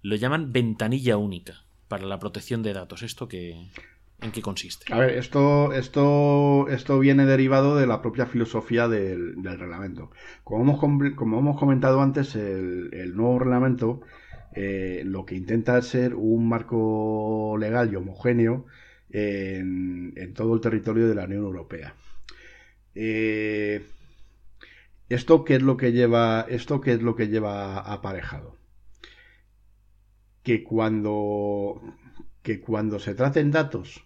lo 0.00 0.16
llaman 0.16 0.52
ventanilla 0.52 1.16
única 1.16 1.62
para 1.86 2.06
la 2.06 2.18
protección 2.18 2.64
de 2.64 2.72
datos. 2.72 3.04
¿Esto 3.04 3.28
en 3.30 4.32
qué 4.32 4.42
consiste? 4.42 4.92
A 4.92 4.98
ver, 4.98 5.10
esto, 5.10 5.72
esto, 5.74 6.66
esto 6.70 6.98
viene 6.98 7.24
derivado 7.24 7.76
de 7.76 7.86
la 7.86 8.02
propia 8.02 8.26
filosofía 8.26 8.88
del, 8.88 9.36
reglamento. 9.44 10.10
Como 10.42 10.64
hemos, 10.64 11.14
como 11.14 11.38
hemos 11.38 11.56
comentado 11.56 12.02
antes, 12.02 12.34
el, 12.34 13.14
nuevo 13.14 13.38
reglamento 13.38 14.00
eh, 14.56 15.02
lo 15.06 15.24
que 15.24 15.36
intenta 15.36 15.78
es 15.78 15.86
ser 15.86 16.16
un 16.16 16.48
marco 16.48 17.56
legal 17.60 17.92
y 17.92 17.94
homogéneo 17.94 18.66
en, 19.12 20.32
todo 20.34 20.54
el 20.54 20.60
territorio 20.60 21.08
de 21.08 21.14
la 21.14 21.24
Unión 21.24 21.44
Europea. 21.44 21.94
Eh, 22.94 23.82
¿Esto 25.08 25.44
qué 25.44 25.56
es 25.56 25.62
lo 25.62 25.76
que 25.76 25.92
lleva, 25.92 26.46
esto 26.48 26.80
qué 26.80 26.94
es 26.94 27.02
lo 27.02 27.14
que 27.14 27.28
lleva 27.28 27.78
aparejado? 27.78 28.56
Que 30.42 30.64
cuando, 30.64 31.80
que 32.42 32.60
cuando 32.60 32.98
se 32.98 33.14
traten 33.14 33.50
datos 33.50 34.04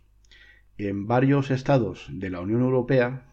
en 0.79 1.07
varios 1.07 1.51
estados 1.51 2.07
de 2.11 2.31
la 2.31 2.41
Unión 2.41 2.63
Europea, 2.63 3.27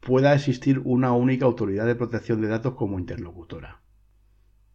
pueda 0.00 0.34
existir 0.34 0.80
una 0.84 1.12
única 1.12 1.46
autoridad 1.46 1.86
de 1.86 1.94
protección 1.94 2.40
de 2.40 2.48
datos 2.48 2.74
como 2.74 2.98
interlocutora. 2.98 3.81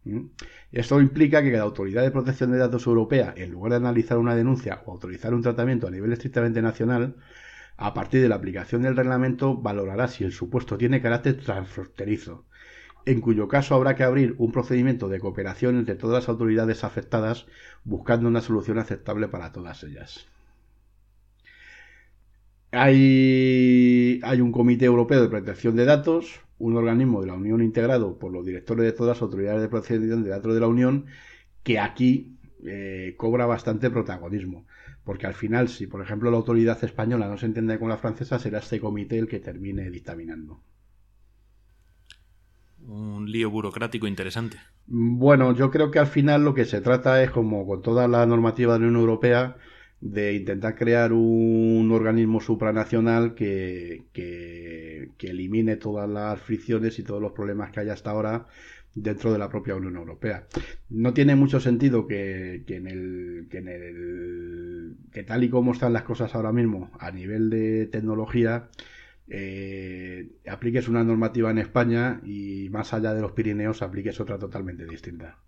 ¿Mm? 0.04 0.26
Esto 0.72 1.00
implica 1.00 1.42
que 1.42 1.52
cada 1.52 1.64
autoridad 1.64 2.02
de 2.02 2.10
protección 2.10 2.50
de 2.52 2.58
datos 2.58 2.86
europea, 2.86 3.34
en 3.36 3.50
lugar 3.52 3.72
de 3.72 3.76
analizar 3.76 4.18
una 4.18 4.34
denuncia 4.34 4.82
o 4.86 4.92
autorizar 4.92 5.34
un 5.34 5.42
tratamiento 5.42 5.86
a 5.86 5.90
nivel 5.90 6.12
estrictamente 6.12 6.62
nacional, 6.62 7.16
a 7.76 7.94
partir 7.94 8.20
de 8.22 8.28
la 8.28 8.34
aplicación 8.36 8.82
del 8.82 8.96
reglamento 8.96 9.56
valorará 9.56 10.08
si 10.08 10.24
el 10.24 10.32
supuesto 10.32 10.76
tiene 10.78 11.00
carácter 11.00 11.40
transfronterizo, 11.40 12.44
en 13.06 13.20
cuyo 13.20 13.48
caso 13.48 13.74
habrá 13.74 13.94
que 13.94 14.04
abrir 14.04 14.34
un 14.38 14.52
procedimiento 14.52 15.08
de 15.08 15.20
cooperación 15.20 15.78
entre 15.78 15.94
todas 15.94 16.24
las 16.24 16.28
autoridades 16.28 16.84
afectadas 16.84 17.46
buscando 17.84 18.28
una 18.28 18.40
solución 18.40 18.78
aceptable 18.78 19.28
para 19.28 19.52
todas 19.52 19.84
ellas. 19.84 20.26
Hay, 22.70 24.20
hay 24.22 24.40
un 24.40 24.52
Comité 24.52 24.84
Europeo 24.84 25.22
de 25.22 25.28
Protección 25.28 25.74
de 25.76 25.86
Datos, 25.86 26.40
un 26.58 26.76
organismo 26.76 27.20
de 27.20 27.28
la 27.28 27.34
Unión 27.34 27.62
integrado 27.62 28.18
por 28.18 28.32
los 28.32 28.44
directores 28.44 28.84
de 28.84 28.92
todas 28.92 29.16
las 29.16 29.22
autoridades 29.22 29.62
de 29.62 29.68
protección 29.68 30.22
de 30.22 30.30
datos 30.30 30.54
de 30.54 30.60
la 30.60 30.66
Unión, 30.66 31.06
que 31.62 31.78
aquí 31.78 32.36
eh, 32.64 33.14
cobra 33.16 33.46
bastante 33.46 33.90
protagonismo. 33.90 34.66
Porque 35.04 35.26
al 35.26 35.34
final, 35.34 35.68
si 35.68 35.86
por 35.86 36.02
ejemplo 36.02 36.30
la 36.30 36.36
autoridad 36.36 36.82
española 36.84 37.28
no 37.28 37.38
se 37.38 37.46
entiende 37.46 37.78
con 37.78 37.88
la 37.88 37.96
francesa, 37.96 38.38
será 38.38 38.58
este 38.58 38.80
comité 38.80 39.18
el 39.18 39.28
que 39.28 39.40
termine 39.40 39.90
dictaminando. 39.90 40.60
Un 42.86 43.30
lío 43.30 43.50
burocrático 43.50 44.06
interesante. 44.06 44.58
Bueno, 44.86 45.54
yo 45.54 45.70
creo 45.70 45.90
que 45.90 45.98
al 45.98 46.06
final 46.06 46.44
lo 46.44 46.54
que 46.54 46.64
se 46.64 46.80
trata 46.80 47.22
es, 47.22 47.30
como 47.30 47.66
con 47.66 47.82
toda 47.82 48.08
la 48.08 48.24
normativa 48.26 48.74
de 48.74 48.80
la 48.80 48.86
Unión 48.86 49.00
Europea, 49.00 49.56
de 50.00 50.34
intentar 50.34 50.76
crear 50.76 51.12
un 51.12 51.90
organismo 51.92 52.40
supranacional 52.40 53.34
que, 53.34 54.04
que, 54.12 55.10
elimine 55.20 55.76
todas 55.76 56.08
las 56.08 56.40
fricciones 56.40 56.98
y 56.98 57.02
todos 57.02 57.20
los 57.20 57.32
problemas 57.32 57.70
que 57.70 57.80
hay 57.80 57.90
hasta 57.90 58.10
ahora 58.10 58.46
dentro 58.94 59.32
de 59.32 59.38
la 59.38 59.48
propia 59.48 59.74
Unión 59.76 59.96
Europea. 59.96 60.46
No 60.88 61.12
tiene 61.12 61.36
mucho 61.36 61.60
sentido 61.60 62.06
que, 62.06 62.64
que, 62.66 62.76
en 62.76 62.86
el, 62.86 63.48
en 63.50 63.68
el 63.68 64.96
que 65.12 65.22
tal 65.22 65.44
y 65.44 65.50
como 65.50 65.72
están 65.72 65.92
las 65.92 66.04
cosas 66.04 66.34
ahora 66.34 66.52
mismo 66.52 66.90
a 66.98 67.10
nivel 67.10 67.50
de 67.50 67.86
tecnología 67.86 68.68
eh, 69.30 70.30
apliques 70.48 70.88
una 70.88 71.04
normativa 71.04 71.50
en 71.50 71.58
España 71.58 72.20
y 72.24 72.68
más 72.70 72.94
allá 72.94 73.12
de 73.12 73.20
los 73.20 73.32
Pirineos 73.32 73.82
apliques 73.82 74.20
otra 74.20 74.38
totalmente 74.38 74.86
distinta. 74.86 75.38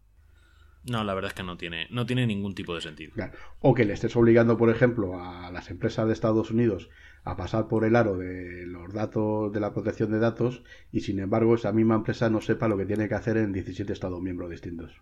No, 0.85 1.05
la 1.05 1.15
verdad 1.15 1.31
es 1.31 1.35
que 1.35 1.43
no 1.43 1.57
tiene, 1.57 1.87
no 1.91 2.07
tiene 2.07 2.27
ningún 2.27 2.55
tipo 2.55 2.75
de 2.75 2.81
sentido. 2.81 3.13
O 3.61 3.75
que 3.75 3.85
le 3.85 3.93
estés 3.93 4.17
obligando, 4.17 4.57
por 4.57 4.71
ejemplo, 4.71 5.23
a 5.23 5.51
las 5.51 5.71
empresas 5.71 6.07
de 6.07 6.15
Estados 6.15 6.51
Unidos 6.51 6.89
a 7.25 7.37
pasar 7.37 7.69
por 7.69 7.85
el 7.85 7.97
aro 7.97 8.17
de 8.17 8.67
los 8.67 8.93
datos 8.95 9.53
de 9.53 9.61
la 9.61 9.75
protección 9.75 10.11
de 10.11 10.19
datos 10.19 10.63
y 10.91 11.01
sin 11.01 11.19
embargo 11.19 11.55
esa 11.55 11.71
misma 11.73 11.97
empresa 11.97 12.31
no 12.31 12.41
sepa 12.41 12.69
lo 12.69 12.79
que 12.79 12.87
tiene 12.87 13.09
que 13.09 13.15
hacer 13.15 13.37
en 13.37 13.53
17 13.53 13.93
Estados 13.93 14.23
miembros 14.23 14.51
distintos. 14.51 14.93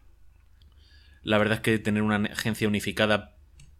La 1.22 1.38
verdad 1.38 1.56
es 1.56 1.60
que 1.60 1.78
tener 1.78 2.02
una 2.02 2.16
agencia 2.16 2.66
unificada 2.66 3.36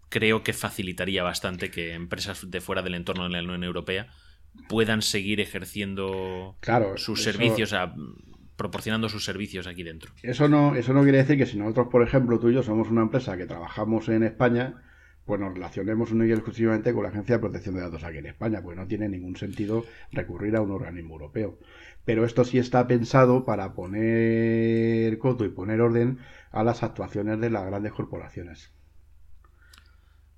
creo 0.08 0.42
que 0.42 0.52
facilitaría 0.52 1.22
bastante 1.22 1.70
que 1.70 1.94
empresas 1.94 2.50
de 2.50 2.60
fuera 2.60 2.82
del 2.82 2.94
entorno 2.94 3.24
de 3.24 3.30
la 3.30 3.42
Unión 3.42 3.64
Europea 3.64 4.08
puedan 4.68 5.02
seguir 5.02 5.40
ejerciendo 5.40 6.56
sus 6.96 7.22
servicios 7.22 7.72
a 7.72 7.94
proporcionando 8.58 9.08
sus 9.08 9.24
servicios 9.24 9.68
aquí 9.68 9.84
dentro. 9.84 10.12
Eso 10.22 10.48
no, 10.48 10.74
eso 10.74 10.92
no 10.92 11.04
quiere 11.04 11.18
decir 11.18 11.38
que 11.38 11.46
si 11.46 11.56
nosotros, 11.56 11.86
por 11.90 12.02
ejemplo, 12.02 12.40
tú 12.40 12.50
y 12.50 12.54
yo 12.54 12.62
somos 12.64 12.90
una 12.90 13.02
empresa 13.02 13.38
que 13.38 13.46
trabajamos 13.46 14.08
en 14.08 14.24
España, 14.24 14.82
pues 15.24 15.40
nos 15.40 15.54
relacionemos 15.54 16.10
única 16.10 16.30
y 16.30 16.32
exclusivamente 16.32 16.92
con 16.92 17.04
la 17.04 17.10
Agencia 17.10 17.36
de 17.36 17.40
Protección 17.40 17.76
de 17.76 17.82
Datos 17.82 18.02
aquí 18.02 18.18
en 18.18 18.26
España, 18.26 18.60
pues 18.60 18.76
no 18.76 18.86
tiene 18.88 19.08
ningún 19.08 19.36
sentido 19.36 19.86
recurrir 20.10 20.56
a 20.56 20.60
un 20.60 20.72
organismo 20.72 21.14
europeo. 21.14 21.56
Pero 22.04 22.24
esto 22.24 22.44
sí 22.44 22.58
está 22.58 22.86
pensado 22.88 23.44
para 23.44 23.74
poner 23.74 25.16
coto 25.18 25.44
y 25.44 25.50
poner 25.50 25.80
orden 25.80 26.18
a 26.50 26.64
las 26.64 26.82
actuaciones 26.82 27.40
de 27.40 27.50
las 27.50 27.64
grandes 27.64 27.92
corporaciones. 27.92 28.72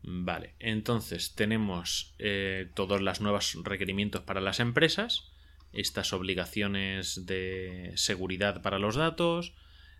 Vale, 0.03 0.55
entonces 0.59 1.35
tenemos 1.35 2.15
eh, 2.19 2.71
todos 2.75 3.01
los 3.01 3.21
nuevos 3.23 3.59
requerimientos 3.65 4.23
para 4.23 4.43
las 4.43 4.61
empresas 4.61 5.33
estas 5.73 6.13
obligaciones 6.13 7.27
de 7.27 7.93
seguridad 7.95 8.63
para 8.63 8.79
los 8.79 8.97
datos, 8.97 9.55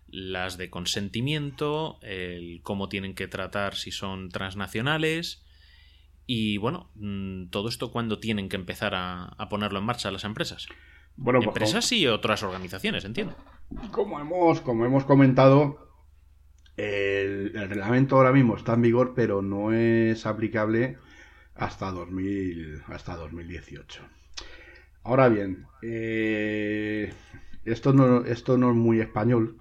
las 0.07 0.57
de 0.57 0.69
consentimiento, 0.69 1.99
el 2.01 2.61
cómo 2.63 2.89
tienen 2.89 3.15
que 3.15 3.27
tratar 3.27 3.75
si 3.75 3.91
son 3.91 4.29
transnacionales 4.29 5.43
y 6.25 6.57
bueno, 6.57 6.89
mm, 6.95 7.47
todo 7.47 7.69
esto 7.69 7.91
cuando 7.91 8.19
tienen 8.19 8.49
que 8.49 8.55
empezar 8.55 8.93
a, 8.95 9.35
ponerlo 9.49 9.79
en 9.79 9.85
marcha 9.85 10.11
las 10.11 10.23
empresas. 10.23 10.67
Bueno, 11.17 11.39
pues 11.39 11.47
empresas 11.47 11.91
y 11.91 12.07
otras 12.07 12.43
organizaciones, 12.43 13.03
entiendo. 13.05 13.35
Como 13.91 14.19
hemos, 14.19 14.61
como 14.61 14.85
hemos 14.85 15.03
comentado, 15.03 15.89
el, 16.77 17.51
el, 17.55 17.69
reglamento 17.69 18.15
ahora 18.15 18.31
mismo 18.31 18.55
está 18.55 18.73
en 18.73 18.81
vigor, 18.81 19.13
pero 19.13 19.41
no 19.41 19.73
es 19.73 20.25
aplicable 20.25 20.97
hasta, 21.55 21.91
2000, 21.91 22.83
hasta 22.87 23.15
2018. 23.15 24.01
Ahora 25.03 25.29
bien, 25.29 25.65
eh, 25.81 27.11
esto, 27.65 27.93
no, 27.93 28.23
esto 28.25 28.57
no 28.57 28.69
es 28.69 28.75
muy 28.75 28.99
español, 28.99 29.57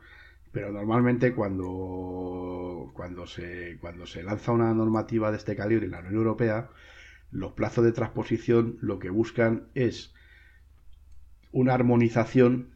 pero 0.52 0.70
normalmente 0.70 1.34
cuando, 1.34 2.92
cuando, 2.94 3.26
se, 3.26 3.78
cuando 3.80 4.06
se 4.06 4.22
lanza 4.22 4.52
una 4.52 4.74
normativa 4.74 5.30
de 5.30 5.38
este 5.38 5.56
calibre 5.56 5.86
en 5.86 5.92
la 5.92 6.00
Unión 6.00 6.16
Europea, 6.16 6.70
los 7.30 7.52
plazos 7.52 7.84
de 7.84 7.92
transposición 7.92 8.76
lo 8.80 8.98
que 8.98 9.10
buscan 9.10 9.68
es 9.74 10.12
una 11.52 11.74
armonización 11.74 12.70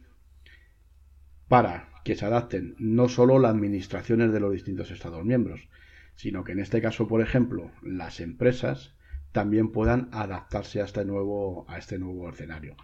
para 1.47 1.89
que 2.03 2.15
se 2.15 2.25
adapten 2.25 2.75
no 2.79 3.09
solo 3.09 3.37
las 3.37 3.51
administraciones 3.51 4.31
de 4.31 4.39
los 4.39 4.51
distintos 4.51 4.89
Estados 4.89 5.23
miembros, 5.23 5.69
sino 6.15 6.43
que 6.43 6.53
en 6.53 6.59
este 6.59 6.81
caso, 6.81 7.07
por 7.07 7.21
ejemplo, 7.21 7.71
las 7.83 8.19
empresas 8.19 8.94
también 9.35 9.73
puedan 9.73 10.07
adaptarse 10.13 10.81
a 10.81 10.85
este 10.85 11.03
nuevo, 11.03 11.65
a 11.67 11.77
este 11.77 11.99
nuevo 11.99 12.29
escenario. 12.29 12.77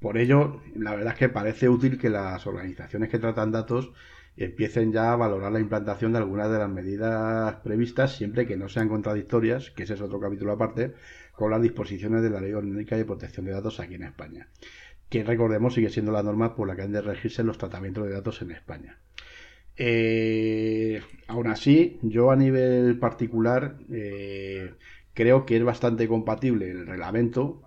Por 0.00 0.18
ello, 0.18 0.60
la 0.74 0.96
verdad 0.96 1.12
es 1.12 1.18
que 1.20 1.28
parece 1.28 1.68
útil 1.68 1.96
que 1.96 2.10
las 2.10 2.44
organizaciones 2.44 3.08
que 3.08 3.20
tratan 3.20 3.52
datos 3.52 3.92
empiecen 4.36 4.92
ya 4.92 5.12
a 5.12 5.16
valorar 5.16 5.52
la 5.52 5.60
implantación 5.60 6.12
de 6.12 6.18
algunas 6.18 6.50
de 6.50 6.58
las 6.58 6.68
medidas 6.68 7.54
previstas, 7.62 8.16
siempre 8.16 8.48
que 8.48 8.56
no 8.56 8.68
sean 8.68 8.88
contradictorias, 8.88 9.70
que 9.70 9.84
ese 9.84 9.94
es 9.94 10.00
otro 10.00 10.18
capítulo 10.18 10.50
aparte, 10.50 10.92
con 11.36 11.52
las 11.52 11.62
disposiciones 11.62 12.20
de 12.20 12.30
la 12.30 12.40
Ley 12.40 12.52
Orgánica 12.52 12.96
de 12.96 13.04
Protección 13.04 13.46
de 13.46 13.52
Datos 13.52 13.78
aquí 13.78 13.94
en 13.94 14.02
España, 14.02 14.48
que 15.08 15.22
recordemos 15.22 15.74
sigue 15.74 15.88
siendo 15.88 16.10
la 16.10 16.24
norma 16.24 16.56
por 16.56 16.66
la 16.66 16.74
que 16.74 16.82
han 16.82 16.90
de 16.90 17.00
regirse 17.00 17.44
los 17.44 17.58
tratamientos 17.58 18.04
de 18.06 18.12
datos 18.12 18.42
en 18.42 18.50
España. 18.50 18.98
Eh, 19.76 21.00
aún 21.28 21.46
así, 21.46 22.00
yo 22.02 22.32
a 22.32 22.36
nivel 22.36 22.98
particular 22.98 23.78
eh, 23.88 24.74
creo 25.14 25.46
que 25.46 25.56
es 25.56 25.64
bastante 25.64 26.08
compatible 26.08 26.70
el 26.70 26.86
reglamento 26.86 27.62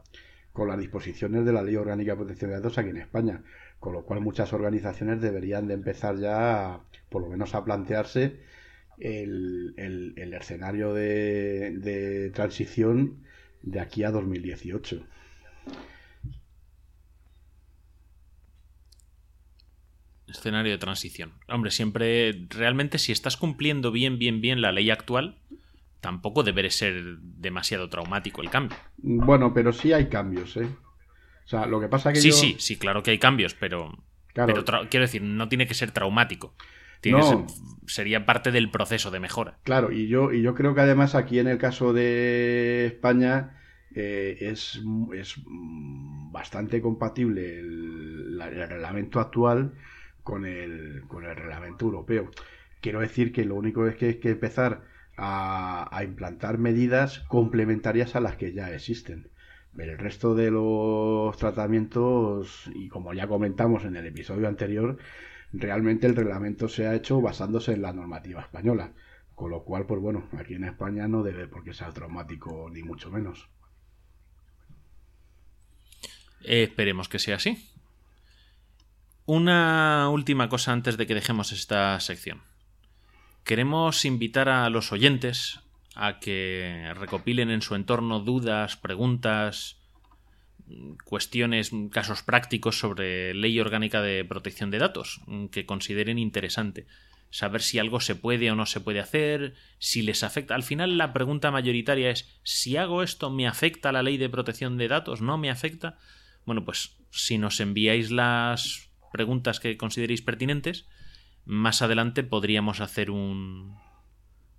con 0.53 0.67
las 0.67 0.79
disposiciones 0.79 1.45
de 1.45 1.53
la 1.53 1.61
Ley 1.61 1.75
Orgánica 1.75 2.13
de 2.13 2.17
Protección 2.17 2.51
de 2.51 2.57
Datos 2.57 2.77
aquí 2.77 2.89
en 2.89 2.97
España, 2.97 3.43
con 3.79 3.93
lo 3.93 4.05
cual 4.05 4.21
muchas 4.21 4.53
organizaciones 4.53 5.21
deberían 5.21 5.67
de 5.67 5.73
empezar 5.73 6.17
ya, 6.17 6.79
por 7.09 7.21
lo 7.21 7.29
menos, 7.29 7.53
a 7.55 7.65
plantearse 7.65 8.39
el, 8.97 10.33
escenario 10.33 10.93
de, 10.93 12.31
transición 12.33 13.23
de 13.61 13.79
aquí 13.79 14.03
a 14.03 14.11
2018. 14.11 15.05
Escenario 20.27 20.71
de 20.71 20.77
transición. 20.77 21.33
Hombre, 21.47 21.71
siempre, 21.71 22.47
realmente, 22.49 22.97
si 22.97 23.11
estás 23.11 23.37
cumpliendo 23.37 23.91
bien, 23.91 24.19
bien, 24.19 24.41
bien 24.41 24.61
la 24.61 24.71
ley 24.71 24.89
actual, 24.89 25.37
tampoco 26.01 26.43
debería 26.43 26.71
ser 26.71 27.17
demasiado 27.19 27.89
traumático 27.89 28.41
el 28.41 28.49
cambio. 28.49 28.77
Bueno, 28.97 29.53
pero 29.53 29.73
sí 29.73 29.93
hay 29.93 30.07
cambios, 30.07 30.57
¿eh? 30.57 30.67
O 31.45 31.47
sea, 31.47 31.65
lo 31.65 31.79
que 31.79 31.87
pasa 31.87 32.11
que 32.11 32.19
Sí, 32.19 32.31
sí, 32.31 32.55
sí, 32.59 32.77
claro 32.77 33.03
que 33.03 33.11
hay 33.11 33.19
cambios, 33.19 33.53
pero, 33.53 34.03
pero 34.33 34.63
quiero 34.89 35.05
decir, 35.05 35.21
no 35.21 35.47
tiene 35.47 35.67
que 35.67 35.73
ser 35.75 35.91
traumático. 35.91 36.55
sería 37.85 38.25
parte 38.25 38.51
del 38.51 38.71
proceso 38.71 39.11
de 39.11 39.19
mejora. 39.19 39.59
Claro, 39.63 39.91
y 39.91 40.07
yo, 40.07 40.31
y 40.31 40.41
yo 40.41 40.55
creo 40.55 40.73
que 40.73 40.81
además 40.81 41.13
aquí 41.13 41.39
en 41.39 41.47
el 41.47 41.59
caso 41.59 41.93
de 41.93 42.87
España 42.87 43.57
eh, 43.93 44.37
es, 44.41 44.81
es, 45.13 45.35
bastante 46.31 46.81
compatible 46.81 47.59
el, 47.59 48.41
reglamento 48.67 49.19
actual 49.19 49.73
con 50.23 50.45
el, 50.45 51.03
con 51.07 51.25
el 51.25 51.35
reglamento 51.35 51.85
europeo. 51.85 52.29
Quiero 52.81 52.99
decir 52.99 53.31
que 53.31 53.45
lo 53.45 53.55
único 53.55 53.87
es 53.87 53.95
que 53.95 54.07
hay 54.07 54.15
que 54.15 54.31
empezar 54.31 54.83
a 55.17 56.01
implantar 56.03 56.57
medidas 56.57 57.19
complementarias 57.27 58.15
a 58.15 58.19
las 58.19 58.35
que 58.35 58.53
ya 58.53 58.73
existen. 58.73 59.29
El 59.77 59.97
resto 59.97 60.35
de 60.35 60.51
los 60.51 61.35
tratamientos, 61.37 62.69
y 62.73 62.87
como 62.87 63.13
ya 63.13 63.27
comentamos 63.27 63.83
en 63.83 63.97
el 63.97 64.05
episodio 64.05 64.47
anterior, 64.47 64.97
realmente 65.51 66.07
el 66.07 66.15
reglamento 66.15 66.69
se 66.69 66.87
ha 66.87 66.95
hecho 66.95 67.19
basándose 67.19 67.73
en 67.73 67.81
la 67.81 67.91
normativa 67.91 68.41
española. 68.41 68.93
Con 69.33 69.51
lo 69.51 69.65
cual, 69.65 69.85
pues 69.85 69.99
bueno, 69.99 70.29
aquí 70.37 70.53
en 70.53 70.63
España 70.63 71.09
no 71.09 71.23
debe 71.23 71.47
por 71.47 71.63
qué 71.65 71.73
ser 71.73 71.91
traumático, 71.91 72.69
ni 72.71 72.83
mucho 72.83 73.11
menos. 73.11 73.49
esperemos 76.39 77.09
que 77.09 77.19
sea 77.19 77.35
así. 77.35 77.69
Una 79.25 80.09
última 80.09 80.47
cosa 80.47 80.71
antes 80.71 80.95
de 80.95 81.05
que 81.05 81.15
dejemos 81.15 81.51
esta 81.51 81.99
sección. 81.99 82.43
Queremos 83.45 84.05
invitar 84.05 84.49
a 84.49 84.67
los 84.71 84.91
oyentes 84.91 85.59
a 85.93 86.19
que 86.19 86.91
recopilen 86.95 87.51
en 87.51 87.61
su 87.61 87.75
entorno 87.75 88.19
dudas, 88.19 88.75
preguntas, 88.75 89.77
cuestiones, 91.03 91.69
casos 91.91 92.23
prácticos 92.23 92.79
sobre 92.79 93.35
ley 93.35 93.59
orgánica 93.59 94.01
de 94.01 94.25
protección 94.25 94.71
de 94.71 94.79
datos 94.79 95.21
que 95.51 95.67
consideren 95.67 96.17
interesante. 96.17 96.87
Saber 97.29 97.61
si 97.61 97.77
algo 97.77 97.99
se 97.99 98.15
puede 98.15 98.49
o 98.49 98.55
no 98.55 98.65
se 98.65 98.79
puede 98.79 98.99
hacer, 98.99 99.53
si 99.77 100.01
les 100.01 100.23
afecta. 100.23 100.55
Al 100.55 100.63
final 100.63 100.97
la 100.97 101.13
pregunta 101.13 101.51
mayoritaria 101.51 102.09
es, 102.09 102.39
si 102.41 102.77
hago 102.77 103.03
esto, 103.03 103.29
¿me 103.29 103.47
afecta 103.47 103.91
la 103.91 104.01
ley 104.01 104.17
de 104.17 104.29
protección 104.29 104.77
de 104.77 104.87
datos? 104.87 105.21
¿No 105.21 105.37
me 105.37 105.51
afecta? 105.51 105.99
Bueno, 106.45 106.65
pues 106.65 106.97
si 107.11 107.37
nos 107.37 107.59
enviáis 107.59 108.09
las 108.09 108.89
preguntas 109.13 109.59
que 109.59 109.77
consideréis 109.77 110.23
pertinentes, 110.23 110.87
más 111.45 111.81
adelante 111.81 112.23
podríamos 112.23 112.81
hacer 112.81 113.11
un, 113.11 113.77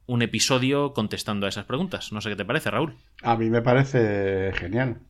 un 0.06 0.22
episodio 0.22 0.92
contestando 0.92 1.46
a 1.46 1.48
esas 1.48 1.64
preguntas. 1.64 2.12
No 2.12 2.20
sé 2.20 2.30
qué 2.30 2.36
te 2.36 2.44
parece, 2.44 2.70
Raúl. 2.70 2.94
A 3.22 3.36
mí 3.36 3.50
me 3.50 3.62
parece 3.62 4.52
genial. 4.54 5.00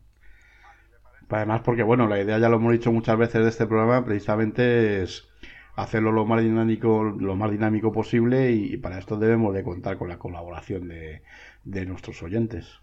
Además, 1.29 1.63
porque 1.65 1.83
bueno, 1.83 2.07
la 2.07 2.21
idea 2.21 2.39
ya 2.39 2.49
lo 2.49 2.57
hemos 2.57 2.73
dicho 2.73 2.93
muchas 2.93 3.19
veces 3.19 3.43
de 3.43 3.49
este 3.49 3.67
programa, 3.67 4.05
precisamente 4.05 5.03
es 5.03 5.29
hacerlo 5.75 6.13
lo 6.13 6.25
más 6.25 6.43
dinámico, 6.43 7.05
lo 7.05 7.37
más 7.37 7.51
dinámico 7.51 7.93
posible 7.93 8.53
y, 8.53 8.77
para 8.77 8.99
esto 8.99 9.19
debemos 9.19 9.55
de 9.55 9.63
contar 9.63 9.99
con 9.99 10.09
la 10.09 10.19
colaboración 10.19 10.89
de, 10.89 11.87
nuestros 11.87 12.23
oyentes. 12.23 12.81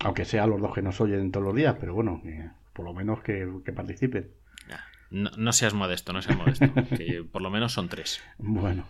Aunque 0.00 0.24
sea 0.24 0.46
los 0.46 0.60
dos 0.60 0.74
que 0.74 0.82
nos 0.82 1.00
oyen 1.00 1.30
todos 1.30 1.46
los 1.46 1.54
días, 1.54 1.76
pero 1.78 1.94
bueno, 1.94 2.20
por 2.72 2.84
lo 2.84 2.92
menos 2.92 3.20
que, 3.22 3.46
participen. 3.74 4.30
No, 5.10 5.30
no, 5.36 5.52
seas 5.52 5.74
modesto, 5.74 6.12
no 6.12 6.22
seas 6.22 6.36
modesto, 6.36 6.66
que 6.96 7.24
por 7.30 7.42
lo 7.42 7.50
menos 7.50 7.72
son 7.72 7.88
tres. 7.88 8.22
Bueno. 8.38 8.86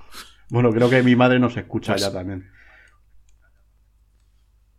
Bueno, 0.48 0.70
creo 0.70 0.88
que 0.88 1.02
mi 1.02 1.16
madre 1.16 1.38
nos 1.38 1.56
escucha 1.56 1.92
pues 1.92 2.02
ya 2.02 2.12
también. 2.12 2.50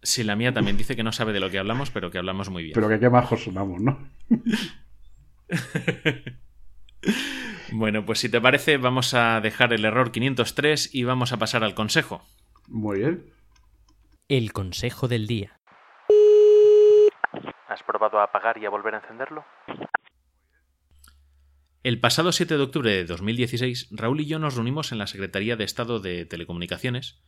Sí, 0.01 0.23
la 0.23 0.35
mía 0.35 0.53
también 0.53 0.77
dice 0.77 0.95
que 0.95 1.03
no 1.03 1.11
sabe 1.11 1.33
de 1.33 1.39
lo 1.39 1.49
que 1.49 1.59
hablamos, 1.59 1.91
pero 1.91 2.11
que 2.11 2.17
hablamos 2.17 2.49
muy 2.49 2.63
bien. 2.63 2.73
Pero 2.73 2.88
que 2.88 2.99
qué 2.99 3.09
majos 3.09 3.43
sonamos, 3.43 3.81
¿no? 3.81 4.09
bueno, 7.73 8.05
pues 8.05 8.19
si 8.19 8.29
te 8.29 8.39
parece, 8.39 8.77
vamos 8.77 9.13
a 9.13 9.41
dejar 9.41 9.73
el 9.73 9.83
error 9.83 10.11
503 10.11 10.95
y 10.95 11.03
vamos 11.03 11.33
a 11.33 11.38
pasar 11.38 11.63
al 11.63 11.75
consejo. 11.75 12.21
Muy 12.67 12.99
bien. 12.99 13.25
El 14.29 14.53
consejo 14.53 15.07
del 15.07 15.27
día. 15.27 15.59
¿Has 17.67 17.83
probado 17.83 18.19
a 18.19 18.23
apagar 18.23 18.57
y 18.57 18.65
a 18.65 18.69
volver 18.69 18.95
a 18.95 18.99
encenderlo? 18.99 19.43
El 21.88 22.01
pasado 22.01 22.33
7 22.33 22.57
de 22.57 22.63
octubre 22.63 22.91
de 22.91 23.05
2016, 23.05 23.88
Raúl 23.91 24.19
y 24.19 24.25
yo 24.25 24.39
nos 24.39 24.55
reunimos 24.55 24.91
en 24.91 24.97
la 24.97 25.07
Secretaría 25.07 25.55
de 25.55 25.63
Estado 25.63 26.01
de 26.01 26.25
Telecomunicaciones 26.25 27.21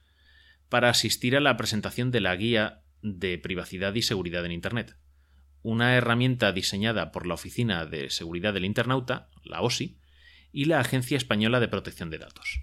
para 0.67 0.89
asistir 0.89 1.37
a 1.37 1.39
la 1.39 1.55
presentación 1.55 2.11
de 2.11 2.19
la 2.19 2.35
Guía 2.35 2.81
de 3.01 3.37
Privacidad 3.37 3.95
y 3.95 4.01
Seguridad 4.01 4.45
en 4.45 4.51
Internet, 4.51 4.97
una 5.61 5.95
herramienta 5.95 6.51
diseñada 6.51 7.13
por 7.13 7.25
la 7.25 7.35
Oficina 7.35 7.85
de 7.85 8.09
Seguridad 8.09 8.53
del 8.53 8.65
Internauta, 8.65 9.29
la 9.45 9.61
OSI, 9.61 9.97
y 10.51 10.65
la 10.65 10.81
Agencia 10.81 11.15
Española 11.15 11.61
de 11.61 11.69
Protección 11.69 12.09
de 12.09 12.17
Datos. 12.17 12.59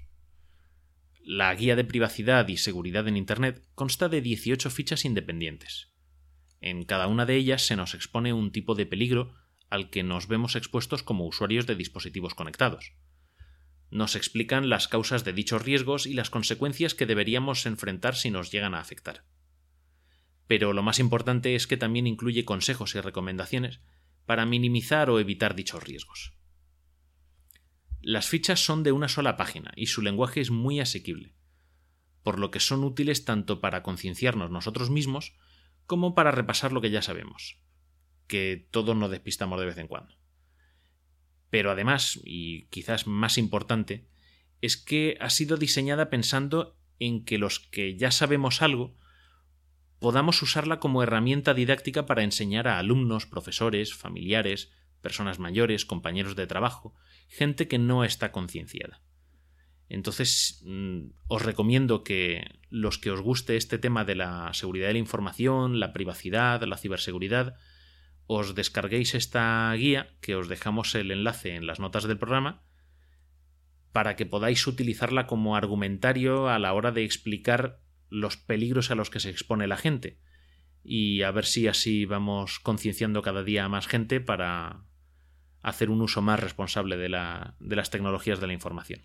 La 1.24 1.55
Guía 1.55 1.76
de 1.76 1.84
Privacidad 1.84 2.47
y 2.49 2.59
Seguridad 2.59 3.09
en 3.09 3.16
Internet 3.16 3.66
consta 3.74 4.11
de 4.11 4.20
18 4.20 4.68
fichas 4.68 5.07
independientes. 5.07 5.94
En 6.61 6.84
cada 6.84 7.07
una 7.07 7.24
de 7.24 7.36
ellas 7.36 7.62
se 7.66 7.74
nos 7.74 7.94
expone 7.94 8.34
un 8.34 8.53
tipo 8.53 8.74
de 8.74 8.84
peligro 8.84 9.32
al 9.71 9.91
que 9.91 10.03
nos 10.03 10.29
vemos 10.29 10.57
expuestos 10.57 11.03
como 11.03 11.27
usuarios 11.27 11.67
de 11.67 11.75
dispositivos 11.75 12.35
conectados. 12.35 12.93
Nos 13.91 14.17
explican 14.17 14.69
las 14.69 14.89
causas 14.89 15.25
de 15.25 15.33
dichos 15.33 15.62
riesgos 15.64 16.07
y 16.07 16.14
las 16.14 16.31
consecuencias 16.31 16.95
que 16.95 17.07
deberíamos 17.07 17.67
enfrentar 17.67 18.17
si 18.17 18.31
nos 18.31 18.51
llegan 18.51 18.75
a 18.75 18.81
afectar. 18.81 19.25
Pero 20.47 20.73
lo 20.73 20.83
más 20.83 20.99
importante 20.99 21.55
es 21.55 21.67
que 21.67 21.77
también 21.77 22.07
incluye 22.07 22.45
consejos 22.45 22.95
y 22.95 23.01
recomendaciones 23.01 23.81
para 24.25 24.47
minimizar 24.47 25.11
o 25.11 25.19
evitar 25.21 25.55
dichos 25.55 25.83
riesgos. 25.83 26.35
Las 28.01 28.29
fichas 28.29 28.64
son 28.64 28.83
de 28.83 28.93
una 28.93 29.09
sola 29.09 29.37
página 29.37 29.73
y 29.77 29.87
su 29.87 30.03
lenguaje 30.03 30.41
es 30.41 30.51
muy 30.51 30.79
asequible, 30.79 31.35
por 32.23 32.39
lo 32.39 32.51
que 32.51 32.61
son 32.61 32.85
útiles 32.85 33.25
tanto 33.25 33.61
para 33.61 33.83
concienciarnos 33.83 34.51
nosotros 34.51 34.91
mismos 34.91 35.35
como 35.87 36.14
para 36.14 36.31
repasar 36.31 36.73
lo 36.73 36.81
que 36.81 36.91
ya 36.91 37.03
sabemos 37.03 37.66
que 38.27 38.68
todos 38.70 38.97
nos 38.97 39.11
despistamos 39.11 39.59
de 39.61 39.66
vez 39.66 39.79
en 39.79 39.89
cuando. 39.89 40.14
Pero 41.51 41.70
además, 41.70 42.20
y 42.24 42.66
quizás 42.66 43.07
más 43.07 43.39
importante, 43.39 44.07
es 44.61 44.77
que 44.77 45.16
ha 45.20 45.31
sido 45.31 45.57
diseñada 45.57 46.11
pensando 46.11 46.77
en 46.99 47.24
que 47.24 47.39
los 47.39 47.61
que 47.61 47.97
ya 47.97 48.11
sabemos 48.11 48.62
algo 48.62 48.97
podamos 49.99 50.43
usarla 50.43 50.81
como 50.81 51.03
herramienta 51.03 51.55
didáctica 51.55 52.07
para 52.07 52.22
enseñar 52.22 52.68
a 52.68 52.79
alumnos, 52.79 53.27
profesores, 53.27 53.95
familiares, 53.95 54.72
personas 55.01 55.39
mayores, 55.39 55.87
compañeros 55.87 56.37
de 56.37 56.47
trabajo, 56.47 56.95
gente 57.29 57.68
que 57.68 57.79
no 57.79 58.05
está 58.05 58.33
concienciada. 58.33 59.01
Entonces, 59.89 60.62
mm, 60.64 61.11
os 61.29 61.43
recomiendo 61.43 62.03
que 62.03 62.59
los 62.70 62.99
que 62.99 63.11
os 63.11 63.20
guste 63.20 63.57
este 63.57 63.79
tema 63.79 64.05
de 64.05 64.16
la 64.16 64.53
seguridad 64.53 64.89
de 64.89 64.95
la 64.95 64.99
información, 64.99 65.79
la 65.79 65.93
privacidad, 65.93 66.62
la 66.64 66.77
ciberseguridad, 66.77 67.55
os 68.27 68.55
descarguéis 68.55 69.14
esta 69.14 69.72
guía, 69.74 70.16
que 70.20 70.35
os 70.35 70.49
dejamos 70.49 70.95
el 70.95 71.11
enlace 71.11 71.55
en 71.55 71.66
las 71.66 71.81
notas 71.81 72.05
del 72.05 72.18
programa, 72.18 72.62
para 73.93 74.16
que 74.16 74.27
podáis 74.27 74.66
utilizarla 74.66 75.27
como 75.27 75.57
argumentario 75.57 76.49
a 76.49 76.59
la 76.59 76.72
hora 76.74 76.93
de 76.93 77.05
explicar 77.05 77.81
los 78.11 78.37
peligros 78.37 78.91
a 78.91 78.95
los 78.95 79.11
que 79.11 79.20
se 79.20 79.31
expone 79.31 79.66
la 79.66 79.77
gente. 79.77 80.18
y 80.89 81.22
a 81.22 81.33
ver 81.33 81.45
si 81.47 81.66
así 81.66 82.05
vamos 82.05 82.61
concienciando 82.61 83.20
cada 83.20 83.43
día 83.43 83.64
a 83.64 83.68
más 83.68 83.89
gente 83.89 84.20
para 84.20 84.85
hacer 85.61 85.91
un 85.91 86.01
uso 86.01 86.22
más 86.22 86.39
responsable 86.39 86.97
de, 86.97 87.09
de 87.09 87.77
las 87.77 87.91
tecnologías 87.91 88.39
de 88.39 88.47
la 88.47 88.53
información. 88.53 89.03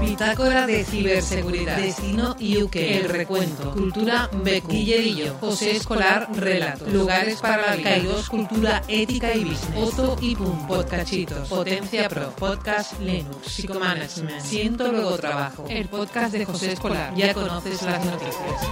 Bitácora 0.00 0.66
de 0.66 0.84
ciberseguridad. 0.84 1.76
Destino 1.76 2.32
UK. 2.32 2.76
El 2.76 3.08
recuento. 3.08 3.72
Cultura 3.72 4.28
Becu. 4.42 4.68
Guillerillo. 4.68 5.34
José 5.40 5.76
Escolar. 5.76 6.28
Relato. 6.34 6.86
Lugares 6.88 7.40
para 7.40 7.66
la 7.68 7.76
vida. 7.76 7.90
Kairos, 7.90 8.28
Cultura 8.28 8.82
Ética 8.88 9.34
y 9.34 9.44
Business. 9.44 9.76
Otto 9.76 10.16
y 10.20 10.34
Pum. 10.34 10.66
Podcachitos. 10.66 11.48
Potencia 11.48 12.08
Pro. 12.08 12.30
Podcast 12.30 12.98
Linux. 13.00 13.46
Psicomanagement. 13.46 14.40
Siento 14.40 14.90
luego 14.90 15.16
trabajo. 15.16 15.66
El 15.68 15.88
podcast 15.88 16.32
de 16.32 16.44
José 16.44 16.72
Escolar. 16.72 17.14
Ya 17.14 17.34
conoces 17.34 17.82
las 17.82 18.04
noticias. 18.04 18.68